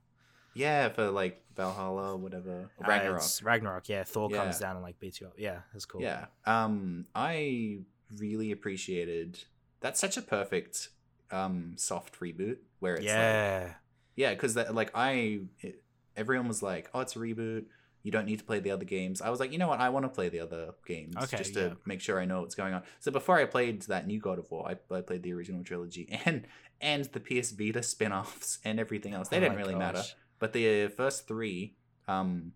Yeah, 0.55 0.89
for 0.89 1.09
like 1.09 1.43
Valhalla, 1.55 2.13
or 2.13 2.17
whatever. 2.17 2.69
Uh, 2.81 2.87
Ragnarok. 2.87 3.17
it's 3.17 3.41
Ragnarok, 3.43 3.89
yeah. 3.89 4.03
Thor 4.03 4.29
comes 4.29 4.59
down 4.59 4.75
and 4.75 4.83
like 4.83 4.99
beats 4.99 5.19
you 5.21 5.27
up. 5.27 5.33
Yeah, 5.37 5.59
that's 5.73 5.85
cool. 5.85 6.01
Yeah. 6.01 6.25
Um, 6.45 7.05
I 7.15 7.79
really 8.17 8.51
appreciated. 8.51 9.39
That's 9.79 9.99
such 9.99 10.17
a 10.17 10.21
perfect, 10.21 10.89
um, 11.31 11.73
soft 11.75 12.19
reboot 12.19 12.57
where 12.79 12.93
it's 12.93 13.01
like, 13.05 13.09
yeah. 13.09 13.73
Yeah, 14.15 14.33
because 14.33 14.55
like 14.55 14.91
I, 14.93 15.41
it, 15.59 15.83
everyone 16.15 16.47
was 16.47 16.61
like, 16.61 16.89
"Oh, 16.93 16.99
it's 16.99 17.15
a 17.15 17.19
reboot. 17.19 17.65
You 18.03 18.11
don't 18.11 18.25
need 18.25 18.37
to 18.39 18.45
play 18.45 18.59
the 18.59 18.69
other 18.71 18.85
games." 18.85 19.21
I 19.21 19.29
was 19.31 19.39
like, 19.39 19.51
you 19.51 19.57
know 19.57 19.67
what? 19.67 19.79
I 19.79 19.89
want 19.89 20.05
to 20.05 20.09
play 20.09 20.29
the 20.29 20.39
other 20.39 20.75
games 20.85 21.15
Okay, 21.17 21.37
just 21.37 21.55
to 21.55 21.61
yeah. 21.61 21.73
make 21.85 21.99
sure 21.99 22.19
I 22.19 22.25
know 22.25 22.41
what's 22.41 22.53
going 22.55 22.73
on. 22.75 22.83
So 22.99 23.11
before 23.11 23.39
I 23.39 23.45
played 23.45 23.81
that 23.83 24.05
new 24.05 24.19
God 24.19 24.37
of 24.39 24.51
War, 24.51 24.69
I, 24.69 24.95
I 24.95 25.01
played 25.01 25.23
the 25.23 25.33
original 25.33 25.63
trilogy 25.63 26.07
and 26.25 26.45
and 26.79 27.05
the 27.05 27.19
PS 27.19 27.51
Vita 27.51 27.81
spin-offs 27.81 28.59
and 28.63 28.79
everything 28.79 29.13
else. 29.13 29.29
They 29.29 29.37
Oh 29.37 29.39
didn't 29.39 29.57
really 29.57 29.75
matter, 29.75 29.97
gosh. 29.99 30.15
But 30.43 30.51
the 30.51 30.89
first 30.89 31.25
three, 31.25 31.77
um, 32.09 32.51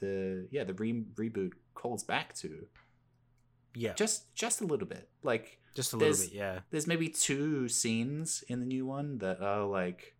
the 0.00 0.48
yeah, 0.50 0.64
the 0.64 0.72
re- 0.72 1.04
reboot 1.16 1.52
calls 1.74 2.02
back 2.02 2.34
to 2.36 2.66
Yeah, 3.74 3.92
just 3.92 4.34
just 4.34 4.62
a 4.62 4.64
little 4.64 4.88
bit. 4.88 5.10
Like 5.22 5.58
just 5.74 5.92
a 5.92 5.96
little 5.98 6.16
bit. 6.16 6.32
Yeah, 6.32 6.60
there's 6.70 6.86
maybe 6.86 7.08
two 7.10 7.68
scenes 7.68 8.42
in 8.48 8.60
the 8.60 8.66
new 8.66 8.86
one 8.86 9.18
that 9.18 9.42
are 9.42 9.66
like 9.66 10.16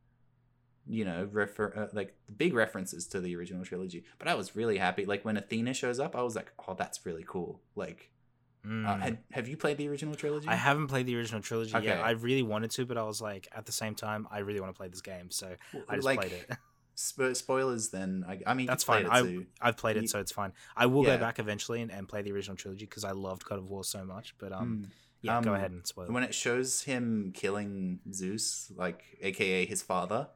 you 0.87 1.07
know 1.07 1.27
refer 1.33 1.73
uh, 1.75 1.89
like 1.95 2.15
big 2.37 2.53
references 2.53 3.07
to 3.09 3.19
the 3.19 3.35
original 3.35 3.65
trilogy 3.65 4.05
but 4.19 4.29
i 4.29 4.35
was 4.35 4.55
really 4.55 4.77
happy 4.77 5.07
like 5.07 5.25
when 5.25 5.39
athena 5.39 5.73
shows 5.73 5.99
up 5.99 6.15
i 6.15 6.21
was 6.21 6.37
like 6.37 6.53
oh 6.69 6.75
that's 6.75 7.07
really 7.07 7.25
cool 7.27 7.63
like 7.75 8.11
uh, 8.65 8.69
Mm. 8.69 9.01
had, 9.01 9.19
have 9.33 9.47
you 9.49 9.57
played 9.59 9.77
the 9.77 9.89
original 9.89 10.15
trilogy 10.15 10.49
I 10.49 10.55
haven't 10.57 10.89
played 10.89 11.05
the 11.07 11.17
original 11.17 11.41
trilogy 11.43 11.77
Okay. 11.77 11.87
yet. 11.87 12.01
I 12.01 12.11
really 12.13 12.43
wanted 12.43 12.71
to, 12.73 12.87
but 12.87 12.97
I 12.97 13.03
was 13.03 13.21
like, 13.21 13.47
at 13.55 13.67
the 13.67 13.73
same 13.73 13.95
time, 13.95 14.27
I 14.31 14.39
really 14.39 14.59
want 14.59 14.75
to 14.75 14.79
play 14.79 14.89
this 14.89 15.03
game, 15.03 15.31
so 15.31 15.49
I 15.89 15.97
just 15.97 16.07
like 16.07 16.19
played 16.19 16.33
it. 16.33 16.51
Spo- 16.97 17.35
spoilers 17.35 17.89
then. 17.91 18.25
I, 18.29 18.41
I 18.47 18.55
mean, 18.55 18.67
That's 18.67 18.85
fine. 18.85 19.07
I 19.07 19.21
so- 19.23 19.45
I've 19.61 19.77
played 19.77 19.97
it, 19.97 20.03
You- 20.03 20.09
so 20.09 20.21
it's 20.21 20.33
fine. 20.33 20.53
I 20.77 20.87
will 20.87 21.03
Yeah. 21.05 21.17
go 21.17 21.21
back 21.21 21.39
eventually 21.39 21.83
and, 21.83 21.91
and 21.91 22.09
play 22.09 22.23
the 22.23 22.33
original 22.33 22.57
trilogy 22.57 22.85
because 22.87 23.05
I 23.05 23.11
loved 23.13 23.45
God 23.45 23.59
of 23.59 23.69
War 23.69 23.83
so 23.85 24.05
much. 24.05 24.35
But 24.39 24.53
um, 24.53 24.85
Mm. 24.87 24.91
yeah, 25.23 25.41
go 25.43 25.51
Um, 25.51 25.57
ahead 25.57 25.71
and 25.73 25.87
spoil. 25.87 26.07
when 26.13 26.23
it 26.23 26.35
shows 26.35 26.83
him 26.83 27.33
killing 27.35 28.01
Zeus, 28.13 28.71
like 28.77 29.19
AKA 29.21 29.67
his 29.67 29.83
father, 29.83 30.29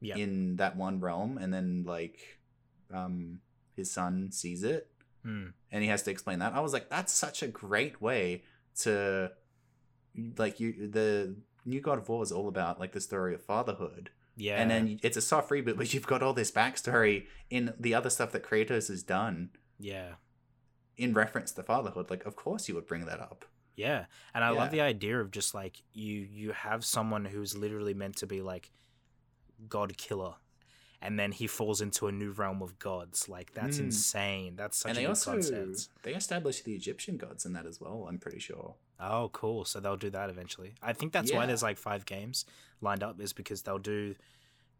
Yeah. 0.00 0.16
in 0.16 0.56
that 0.56 0.76
one 0.76 1.00
realm, 1.00 1.36
and 1.38 1.52
then 1.52 1.84
like, 1.84 2.38
um, 2.90 3.40
his 3.76 3.90
son 3.90 4.30
sees 4.32 4.62
it, 4.62 4.90
Mm. 5.26 5.52
and 5.70 5.82
he 5.82 5.88
has 5.90 6.02
to 6.04 6.10
explain 6.10 6.38
that. 6.38 6.52
I 6.54 6.60
was 6.60 6.72
like, 6.72 6.88
that's 6.88 7.12
such 7.12 7.42
a 7.42 7.48
great 7.48 8.00
way 8.00 8.44
to, 8.80 9.32
like, 10.38 10.58
you 10.60 10.88
the 10.88 11.36
new 11.64 11.80
God 11.80 11.98
of 11.98 12.08
War 12.08 12.22
is 12.22 12.32
all 12.32 12.48
about 12.48 12.80
like 12.80 12.92
the 12.92 13.00
story 13.00 13.34
of 13.34 13.42
fatherhood, 13.42 14.10
Yeah, 14.40 14.60
and 14.62 14.70
then 14.70 15.00
it's 15.02 15.16
a 15.16 15.20
soft 15.20 15.50
reboot, 15.50 15.76
but 15.76 15.92
you've 15.92 16.06
got 16.06 16.22
all 16.22 16.32
this 16.32 16.50
backstory 16.52 17.26
in 17.50 17.74
the 17.78 17.92
other 17.94 18.08
stuff 18.08 18.30
that 18.32 18.44
Kratos 18.44 18.86
has 18.88 19.02
done 19.02 19.50
yeah, 19.80 20.12
in 20.96 21.12
reference 21.12 21.50
to 21.52 21.62
fatherhood. 21.64 22.08
Like, 22.08 22.24
of 22.24 22.36
course 22.36 22.68
you 22.68 22.74
would 22.76 22.86
bring 22.86 23.04
that 23.06 23.20
up. 23.20 23.44
yeah, 23.76 24.06
and 24.34 24.44
I 24.44 24.50
love 24.50 24.70
the 24.70 24.80
idea 24.80 25.20
of 25.20 25.30
just 25.32 25.54
like 25.54 25.82
you 25.92 26.14
you 26.14 26.52
have 26.52 26.84
someone 26.84 27.24
who's 27.24 27.56
literally 27.56 27.94
meant 27.94 28.16
to 28.18 28.26
be 28.26 28.40
like 28.40 28.70
God 29.68 29.96
killer, 29.96 30.34
and 31.02 31.18
then 31.18 31.32
he 31.32 31.46
falls 31.48 31.80
into 31.80 32.06
a 32.06 32.12
new 32.12 32.30
realm 32.30 32.62
of 32.62 32.78
gods. 32.78 33.28
Like 33.28 33.54
that's 33.54 33.78
Mm. 33.78 33.84
insane. 33.86 34.56
That's 34.56 34.76
such 34.78 34.90
and 34.90 34.98
a 34.98 35.00
they 35.00 35.04
good 35.06 35.10
also 35.10 35.32
concept. 35.32 35.88
they 36.04 36.14
established 36.14 36.64
the 36.64 36.74
Egyptian 36.74 37.16
gods 37.16 37.44
in 37.44 37.54
that 37.54 37.66
as 37.66 37.80
well. 37.80 38.06
I'm 38.08 38.18
pretty 38.18 38.38
sure. 38.38 38.76
Oh, 39.00 39.30
cool. 39.32 39.64
So 39.64 39.80
they'll 39.80 39.96
do 39.96 40.10
that 40.10 40.28
eventually. 40.30 40.74
I 40.82 40.92
think 40.92 41.12
that's 41.12 41.32
why 41.32 41.46
there's 41.46 41.62
like 41.62 41.78
five 41.78 42.04
games 42.04 42.44
lined 42.80 43.02
up, 43.02 43.20
is 43.20 43.32
because 43.32 43.62
they'll 43.62 43.78
do 43.78 44.14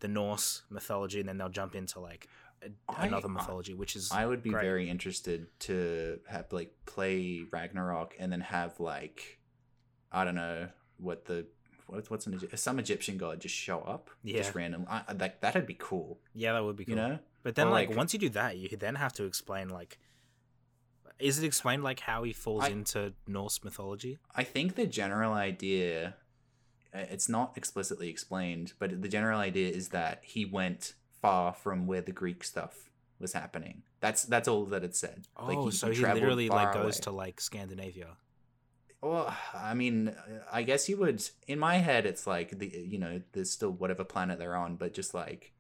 the 0.01 0.09
Norse 0.09 0.63
mythology 0.71 1.21
and 1.21 1.29
then 1.29 1.39
they'll 1.39 1.49
jump 1.49 1.75
into 1.75 2.01
like 2.01 2.29
a, 2.63 2.69
I- 2.89 3.07
another 3.07 3.27
uh, 3.27 3.31
mythology, 3.31 3.75
which 3.75 3.97
is 3.97 4.11
I 4.13 4.27
would 4.27 4.43
be 4.43 4.51
great. 4.51 4.63
very 4.65 4.89
interested 4.91 5.47
to 5.61 6.19
have 6.29 6.47
like 6.53 6.73
play 6.87 7.45
Ragnarok 7.51 8.15
and 8.19 8.31
then 8.33 8.41
have 8.41 8.79
like 8.81 9.39
I 10.11 10.25
don't 10.25 10.35
know 10.35 10.69
what 10.99 11.25
the 11.27 11.47
what, 11.87 12.11
what's 12.11 12.27
an 12.27 12.41
some 12.57 12.79
Egyptian 12.79 13.17
god 13.19 13.41
just 13.41 13.55
show 13.55 13.81
up 13.81 14.11
Yeah. 14.23 14.39
just 14.39 14.55
random. 14.55 14.87
I- 14.91 15.03
like 15.19 15.41
that'd 15.41 15.67
be 15.67 15.77
cool, 15.79 16.19
yeah, 16.35 16.53
that 16.55 16.65
would 16.65 16.77
be 16.77 16.85
cool. 16.85 16.95
you 16.97 17.01
know. 17.01 17.19
But 17.45 17.55
then, 17.55 17.71
like, 17.71 17.89
like- 17.89 17.97
once 17.97 18.13
you 18.13 18.19
do 18.19 18.29
that, 18.31 18.57
you 18.59 18.69
then 18.77 18.97
have 18.97 19.13
to 19.15 19.25
explain 19.25 19.69
like, 19.69 19.99
is 21.19 21.43
it 21.43 21.47
explained 21.47 21.83
like 21.83 22.01
how 22.01 22.23
he 22.23 22.33
falls 22.33 22.65
I- 22.65 22.69
into 22.69 23.15
Norse 23.27 23.63
mythology? 23.65 24.19
I 24.35 24.45
think 24.45 24.75
the 24.75 24.87
general 24.87 25.33
idea 25.33 26.15
uh, 26.95 27.05
it's 27.11 27.29
not 27.29 27.53
explicitly 27.57 28.09
explained, 28.09 28.73
but 28.79 29.03
the 29.03 29.09
general 29.09 29.39
idea 29.39 29.69
is 29.69 29.89
that 29.89 30.21
he 30.23 30.45
went 30.45 30.95
far 31.21 31.53
from 31.53 31.87
where 31.87 32.01
the 32.01 32.13
Greek 32.13 32.43
stuff 32.45 32.91
was 33.21 33.33
happening. 33.33 33.83
That's 34.01 34.25
that's 34.25 34.49
all 34.49 34.65
that 34.67 34.85
it 34.85 34.97
said. 34.97 35.27
Oh, 35.37 35.71
so 35.71 35.91
he 35.91 35.97
traveled 35.97 36.23
literally 36.23 36.49
like 36.49 36.73
goes 36.73 36.97
away. 36.97 37.03
to 37.03 37.11
like 37.11 37.41
Scandinavia. 37.41 38.17
Well, 39.01 39.35
I 39.55 39.75
mean, 39.75 40.15
I 40.51 40.63
guess 40.63 40.89
you 40.89 40.97
would. 40.99 41.23
In 41.47 41.59
my 41.59 41.77
head, 41.77 42.07
it's 42.07 42.27
like 42.27 42.59
the 42.59 42.69
you 42.69 42.99
know, 42.99 43.21
there's 43.33 43.51
still 43.51 43.71
whatever 43.71 44.05
planet 44.05 44.39
they're 44.39 44.57
on, 44.57 44.77
but 44.77 44.95
just 44.95 45.15
like 45.15 45.53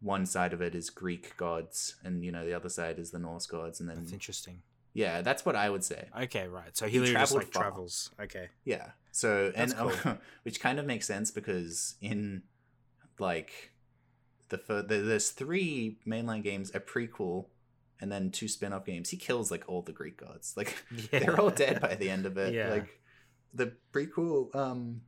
one 0.00 0.26
side 0.26 0.52
of 0.52 0.60
it 0.60 0.74
is 0.74 0.90
Greek 0.90 1.36
gods, 1.36 1.96
and 2.04 2.24
you 2.24 2.32
know, 2.32 2.44
the 2.44 2.54
other 2.54 2.68
side 2.68 2.98
is 2.98 3.10
the 3.10 3.18
Norse 3.18 3.46
gods, 3.46 3.80
and 3.80 3.88
then 3.88 3.96
That's 3.96 4.12
interesting. 4.12 4.62
Yeah, 4.94 5.20
that's 5.22 5.44
what 5.44 5.56
I 5.56 5.68
would 5.68 5.84
say. 5.84 6.08
Okay, 6.22 6.48
right. 6.48 6.74
So 6.76 6.86
he, 6.86 6.92
He 6.92 6.98
literally 7.00 7.20
just 7.20 7.34
like 7.34 7.52
far. 7.52 7.62
travels. 7.64 8.10
Okay. 8.20 8.48
Yeah. 8.64 8.92
So 9.10 9.52
and 9.54 9.74
cool. 9.76 9.92
which 10.44 10.60
kind 10.60 10.78
of 10.78 10.86
makes 10.86 11.06
sense 11.06 11.30
because 11.30 11.96
in 12.00 12.42
like 13.18 13.72
the, 14.48 14.84
there's 14.88 15.30
three 15.30 15.98
mainline 16.06 16.42
games, 16.42 16.70
a 16.74 16.80
prequel, 16.80 17.46
and 18.00 18.10
then 18.10 18.30
two 18.30 18.46
spin-off 18.48 18.84
games. 18.84 19.10
He 19.10 19.16
kills 19.16 19.50
like 19.50 19.64
all 19.68 19.82
the 19.82 19.92
Greek 19.92 20.16
gods. 20.16 20.54
Like 20.56 20.76
Yeah. 21.12 21.18
they're 21.20 21.40
all 21.40 21.50
dead 21.50 21.80
by 21.80 21.94
the 21.96 22.08
end 22.10 22.24
of 22.26 22.38
it. 22.38 22.54
Yeah. 22.54 22.70
Like 22.70 23.00
the 23.52 23.72
prequel 23.92 24.54
um 24.54 25.02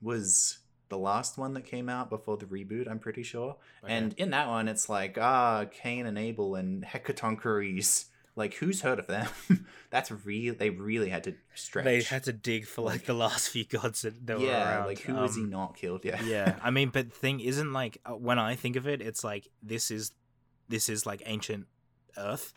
was 0.00 0.58
the 0.88 0.98
last 0.98 1.38
one 1.38 1.54
that 1.54 1.64
came 1.64 1.88
out 1.88 2.10
before 2.10 2.36
the 2.36 2.44
reboot, 2.46 2.86
I'm 2.90 2.98
pretty 2.98 3.22
sure. 3.22 3.56
Okay. 3.82 3.94
And 3.94 4.14
in 4.18 4.30
that 4.30 4.48
one 4.48 4.68
it's 4.68 4.88
like 4.88 5.16
ah 5.20 5.64
Cain 5.70 6.06
and 6.06 6.18
Abel 6.18 6.54
and 6.54 6.82
Hecatoncheires. 6.84 8.06
Like 8.34 8.54
who's 8.54 8.80
heard 8.80 8.98
of 8.98 9.06
them? 9.08 9.28
That's 9.90 10.10
real 10.10 10.54
they 10.54 10.70
really 10.70 11.10
had 11.10 11.24
to 11.24 11.34
stretch. 11.54 11.84
they 11.84 12.00
had 12.02 12.24
to 12.24 12.32
dig 12.32 12.66
for 12.66 12.80
like 12.82 13.04
the 13.04 13.12
last 13.14 13.50
few 13.50 13.64
gods 13.64 14.02
that, 14.02 14.26
that 14.26 14.38
were 14.38 14.46
yeah, 14.46 14.76
around. 14.78 14.86
like 14.86 15.00
who 15.00 15.14
was 15.14 15.36
he 15.36 15.42
Um, 15.42 15.50
not 15.50 15.76
killed? 15.76 16.04
Yeah. 16.04 16.22
yeah, 16.22 16.56
I 16.62 16.70
mean, 16.76 16.88
but 16.88 17.10
the 17.10 17.14
thing 17.16 17.40
isn't 17.40 17.72
like 17.74 17.98
uh, 18.06 18.12
when 18.12 18.38
I 18.38 18.54
think 18.54 18.76
of 18.76 18.88
it, 18.88 19.02
it's 19.02 19.22
like 19.22 19.48
this 19.62 19.90
is 19.90 20.12
this 20.68 20.88
is 20.88 21.04
like 21.04 21.22
ancient 21.26 21.66
Earth, 22.16 22.54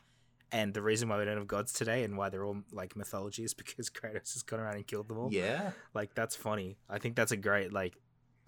and 0.51 0.73
the 0.73 0.81
reason 0.81 1.09
why 1.09 1.17
we 1.17 1.25
don't 1.25 1.37
have 1.37 1.47
gods 1.47 1.73
today 1.73 2.03
and 2.03 2.17
why 2.17 2.29
they're 2.29 2.45
all 2.45 2.61
like 2.71 2.95
mythology 2.95 3.43
is 3.43 3.53
because 3.61 3.89
Kratos 3.89 4.33
has 4.33 4.43
gone 4.43 4.61
around 4.61 4.75
and 4.75 4.87
killed 4.87 5.09
them 5.09 5.17
all. 5.17 5.29
Yeah. 5.33 5.71
like 5.93 6.15
that's 6.15 6.35
funny. 6.37 6.77
I 6.89 6.99
think 6.99 7.15
that's 7.17 7.31
a 7.33 7.37
great 7.37 7.73
like. 7.73 7.95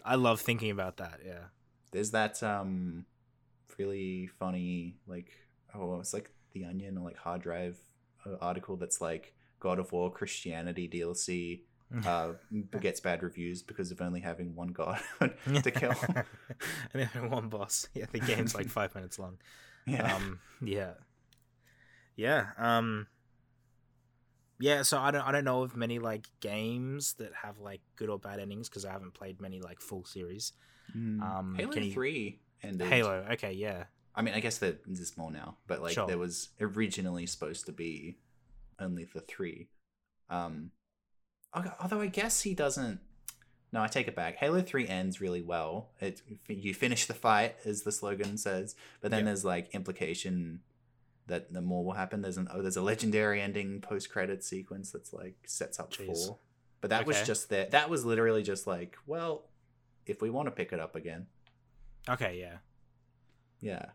I 0.05 0.15
love 0.15 0.39
thinking 0.39 0.71
about 0.71 0.97
that. 0.97 1.19
Yeah. 1.25 1.45
There's 1.91 2.11
that 2.11 2.41
um 2.41 3.05
really 3.77 4.27
funny 4.39 4.95
like 5.05 5.31
oh 5.75 5.99
it's 5.99 6.13
like 6.13 6.31
the 6.57 6.65
Onion 6.65 6.97
or 6.97 7.05
like 7.05 7.17
Hard 7.17 7.41
Drive 7.41 7.77
uh, 8.25 8.35
article 8.41 8.75
that's 8.77 8.99
like 9.01 9.33
God 9.59 9.79
of 9.79 9.91
War 9.91 10.11
Christianity 10.11 10.87
DLC 10.89 11.61
uh 12.05 12.33
gets 12.81 12.99
bad 12.99 13.23
reviews 13.23 13.63
because 13.63 13.91
of 13.91 14.01
only 14.01 14.19
having 14.19 14.53
one 14.55 14.67
god 14.67 14.99
to 15.63 15.71
kill. 15.71 15.93
and 16.93 17.09
then 17.13 17.29
one 17.29 17.47
boss. 17.47 17.87
Yeah, 17.93 18.05
the 18.11 18.19
game's 18.19 18.53
like 18.55 18.67
five 18.67 18.93
minutes 18.93 19.17
long. 19.17 19.37
yeah. 19.85 20.15
Um, 20.15 20.39
yeah, 20.61 20.91
yeah. 22.17 22.47
Um, 22.57 23.07
yeah. 24.59 24.81
So 24.81 24.97
I 24.97 25.11
don't, 25.11 25.21
I 25.21 25.31
don't 25.31 25.45
know 25.45 25.63
of 25.63 25.77
many 25.77 25.99
like 25.99 26.27
games 26.41 27.13
that 27.19 27.31
have 27.43 27.59
like 27.59 27.81
good 27.95 28.09
or 28.09 28.19
bad 28.19 28.39
endings 28.39 28.67
because 28.67 28.83
I 28.83 28.91
haven't 28.91 29.13
played 29.13 29.39
many 29.39 29.61
like 29.61 29.79
full 29.79 30.03
series. 30.03 30.53
Mm. 30.95 31.21
um, 31.21 31.55
Halo 31.57 31.73
you- 31.73 31.93
3 31.93 32.39
ended. 32.63 32.87
Halo. 32.87 33.25
Okay, 33.31 33.53
yeah. 33.53 33.85
I 34.17 34.21
mean, 34.23 34.33
I 34.33 34.39
guess 34.41 34.57
that 34.57 34.81
there's 34.85 35.15
more 35.15 35.31
now, 35.31 35.57
but 35.67 35.81
like 35.81 35.93
Sure. 35.93 36.07
there 36.07 36.17
was 36.17 36.49
originally 36.59 37.25
supposed 37.27 37.65
to 37.67 37.71
be 37.71 38.17
only 38.79 39.05
the 39.05 39.21
three. 39.21 39.69
Um, 40.29 40.71
al- 41.53 41.75
although 41.79 42.01
I 42.01 42.07
guess 42.07 42.41
he 42.41 42.53
doesn't. 42.53 42.99
No, 43.71 43.81
I 43.81 43.87
take 43.87 44.07
it 44.07 44.15
back. 44.15 44.37
Halo 44.37 44.61
Three 44.61 44.87
ends 44.87 45.21
really 45.21 45.41
well. 45.41 45.91
It 46.01 46.21
you 46.47 46.73
finish 46.73 47.05
the 47.05 47.13
fight, 47.13 47.55
as 47.63 47.83
the 47.83 47.91
slogan 47.91 48.37
says, 48.37 48.75
but 49.01 49.11
then 49.11 49.19
Yep. 49.19 49.25
there's 49.25 49.45
like 49.45 49.73
implication 49.75 50.61
that 51.27 51.53
the 51.53 51.61
more 51.61 51.83
will 51.85 51.91
happen. 51.93 52.21
There's 52.21 52.37
an 52.37 52.47
oh, 52.51 52.61
there's 52.61 52.77
a 52.77 52.81
legendary 52.81 53.39
ending 53.41 53.81
post 53.81 54.09
credit 54.09 54.43
sequence 54.43 54.91
that's 54.91 55.13
like 55.13 55.35
sets 55.45 55.79
up 55.79 55.91
Jeez. 55.91 56.05
four. 56.27 56.39
But 56.81 56.89
that 56.91 57.05
was 57.05 57.21
just 57.23 57.49
that. 57.49 57.71
That 57.71 57.89
was 57.89 58.03
literally 58.05 58.41
just 58.43 58.65
like, 58.67 58.97
well, 59.05 59.43
if 60.05 60.21
we 60.21 60.29
want 60.29 60.47
to 60.47 60.51
pick 60.51 60.71
it 60.73 60.79
up 60.79 60.95
again, 60.95 61.27
Okay, 62.09 62.39
yeah. 62.39 62.57
yeah. 63.59 63.87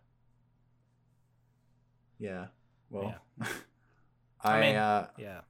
Yeah. 2.23 2.47
Well, 2.91 3.15
I 3.41 4.59
I, 4.59 4.61
mean, 4.61 4.77
uh 4.77 5.09
Yeah. 5.19 5.41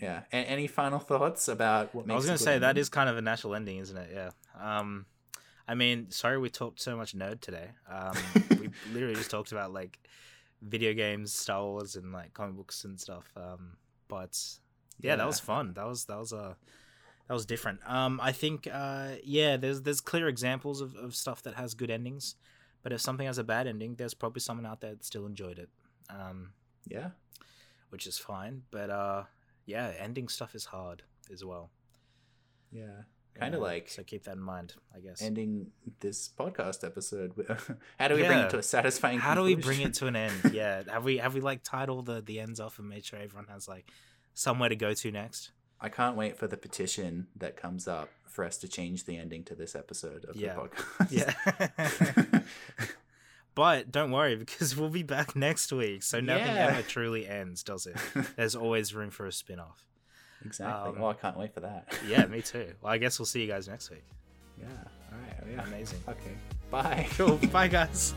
yeah. 0.00 0.22
A- 0.32 0.36
any 0.36 0.66
final 0.66 0.98
thoughts 0.98 1.48
about 1.48 1.94
what 1.94 2.06
makes 2.06 2.14
I 2.14 2.16
was 2.16 2.26
gonna 2.26 2.38
say 2.38 2.58
that 2.58 2.78
is 2.78 2.88
kind 2.88 3.08
of 3.08 3.16
a 3.16 3.22
natural 3.22 3.54
ending, 3.54 3.78
isn't 3.78 3.96
it? 3.96 4.10
Yeah. 4.12 4.30
Um, 4.58 5.06
I 5.66 5.74
mean, 5.74 6.10
sorry 6.10 6.38
we 6.38 6.50
talked 6.50 6.80
so 6.80 6.96
much 6.96 7.16
nerd 7.16 7.40
today. 7.40 7.70
Um, 7.90 8.16
we 8.60 8.70
literally 8.92 9.14
just 9.14 9.30
talked 9.30 9.52
about 9.52 9.72
like 9.72 9.98
video 10.62 10.94
games, 10.94 11.32
Star 11.32 11.62
Wars, 11.62 11.96
and 11.96 12.12
like 12.12 12.32
comic 12.32 12.56
books 12.56 12.84
and 12.84 12.98
stuff. 12.98 13.30
Um, 13.36 13.76
but 14.08 14.38
yeah, 15.00 15.16
that 15.16 15.26
was 15.26 15.40
fun. 15.40 15.74
That 15.74 15.86
was 15.86 16.04
that 16.06 16.18
was 16.18 16.32
uh, 16.32 16.54
that 17.28 17.34
was 17.34 17.46
different. 17.46 17.80
Um, 17.86 18.20
I 18.22 18.32
think 18.32 18.68
uh, 18.72 19.12
yeah, 19.24 19.56
there's 19.56 19.82
there's 19.82 20.00
clear 20.00 20.28
examples 20.28 20.80
of, 20.80 20.94
of 20.96 21.14
stuff 21.14 21.42
that 21.42 21.54
has 21.54 21.74
good 21.74 21.90
endings, 21.90 22.36
but 22.82 22.92
if 22.92 23.00
something 23.00 23.26
has 23.26 23.38
a 23.38 23.44
bad 23.44 23.66
ending, 23.66 23.94
there's 23.96 24.14
probably 24.14 24.40
someone 24.40 24.66
out 24.66 24.80
there 24.80 24.90
that 24.90 25.04
still 25.04 25.26
enjoyed 25.26 25.58
it. 25.58 25.68
Um, 26.10 26.50
yeah. 26.86 27.10
which 27.90 28.06
is 28.06 28.18
fine. 28.18 28.62
But 28.70 28.90
uh, 28.90 29.24
yeah, 29.66 29.92
ending 29.98 30.28
stuff 30.28 30.54
is 30.54 30.64
hard 30.66 31.02
as 31.32 31.44
well. 31.44 31.70
Yeah. 32.72 33.02
Kind 33.34 33.54
of 33.54 33.60
Yeah, 33.60 33.66
like 33.66 33.88
so 33.88 34.02
keep 34.04 34.24
that 34.24 34.36
in 34.36 34.40
mind, 34.40 34.74
I 34.94 35.00
guess. 35.00 35.20
ending 35.20 35.72
this 36.00 36.30
podcast 36.38 36.84
episode. 36.84 37.32
How 37.98 38.06
do 38.08 38.14
we 38.14 38.22
bring 38.22 38.38
it 38.38 38.50
to 38.50 38.58
a 38.58 38.62
satisfying? 38.62 39.18
How 39.18 39.34
do 39.34 39.42
we 39.42 39.56
bring 39.56 39.80
it 39.80 39.94
to 39.94 40.06
an 40.06 40.14
end? 40.14 40.52
Yeah, 40.52 40.82
have 40.92 41.02
we 41.04 41.16
have 41.18 41.34
we 41.34 41.40
like 41.40 41.64
tied 41.64 41.88
all 41.88 42.02
the 42.02 42.20
the 42.20 42.38
ends 42.38 42.60
off 42.60 42.78
and 42.78 42.88
made 42.88 43.04
sure 43.04 43.18
everyone 43.18 43.46
has 43.48 43.66
like 43.66 43.90
somewhere 44.34 44.68
to 44.68 44.76
go 44.76 44.94
to 44.94 45.10
next? 45.10 45.50
I 45.80 45.88
can't 45.88 46.16
wait 46.16 46.38
for 46.38 46.46
the 46.46 46.56
petition 46.56 47.26
that 47.36 47.56
comes 47.56 47.88
up 47.88 48.08
for 48.24 48.44
us 48.44 48.56
to 48.58 48.68
change 48.68 49.04
the 49.04 49.16
ending 49.16 49.42
to 49.44 49.56
this 49.56 49.74
episode 49.74 50.24
of 50.26 50.36
Yeah. 50.36 50.54
the 50.54 50.60
podcast. 50.60 51.10
Yeah. 51.10 52.40
but 53.54 53.90
don't 53.92 54.10
worry 54.10 54.36
because 54.44 54.76
we'll 54.76 54.88
be 54.90 55.02
back 55.02 55.34
next 55.36 55.72
week. 55.72 56.02
So 56.02 56.20
nothing 56.20 56.46
Yeah. 56.46 56.68
ever 56.70 56.82
truly 56.82 57.26
ends, 57.26 57.62
does 57.62 57.86
it? 57.86 57.96
There's 58.36 58.54
always 58.56 58.94
room 58.94 59.10
for 59.10 59.26
a 59.26 59.32
spin-off. 59.32 59.84
exactly. 60.44 60.90
Um, 60.96 60.96
oh, 61.02 61.06
I 61.08 61.14
can't 61.14 61.38
wait 61.38 61.54
for 61.54 61.60
that. 61.60 61.98
Yeah, 62.06 62.26
me 62.34 62.42
too. 62.42 62.72
Well, 62.82 62.92
I 62.92 62.98
guess 62.98 63.18
we'll 63.18 63.26
see 63.26 63.40
you 63.42 63.48
guys 63.48 63.68
next 63.68 63.90
week. 63.90 64.04
yeah. 64.60 64.66
All 65.12 65.18
right. 65.18 65.52
Yeah. 65.56 65.66
Amazing. 65.66 66.00
Okay. 66.08 66.34
Bye. 66.70 67.06
Cool. 67.16 67.36
Bye, 67.52 67.68
guys. 67.68 68.14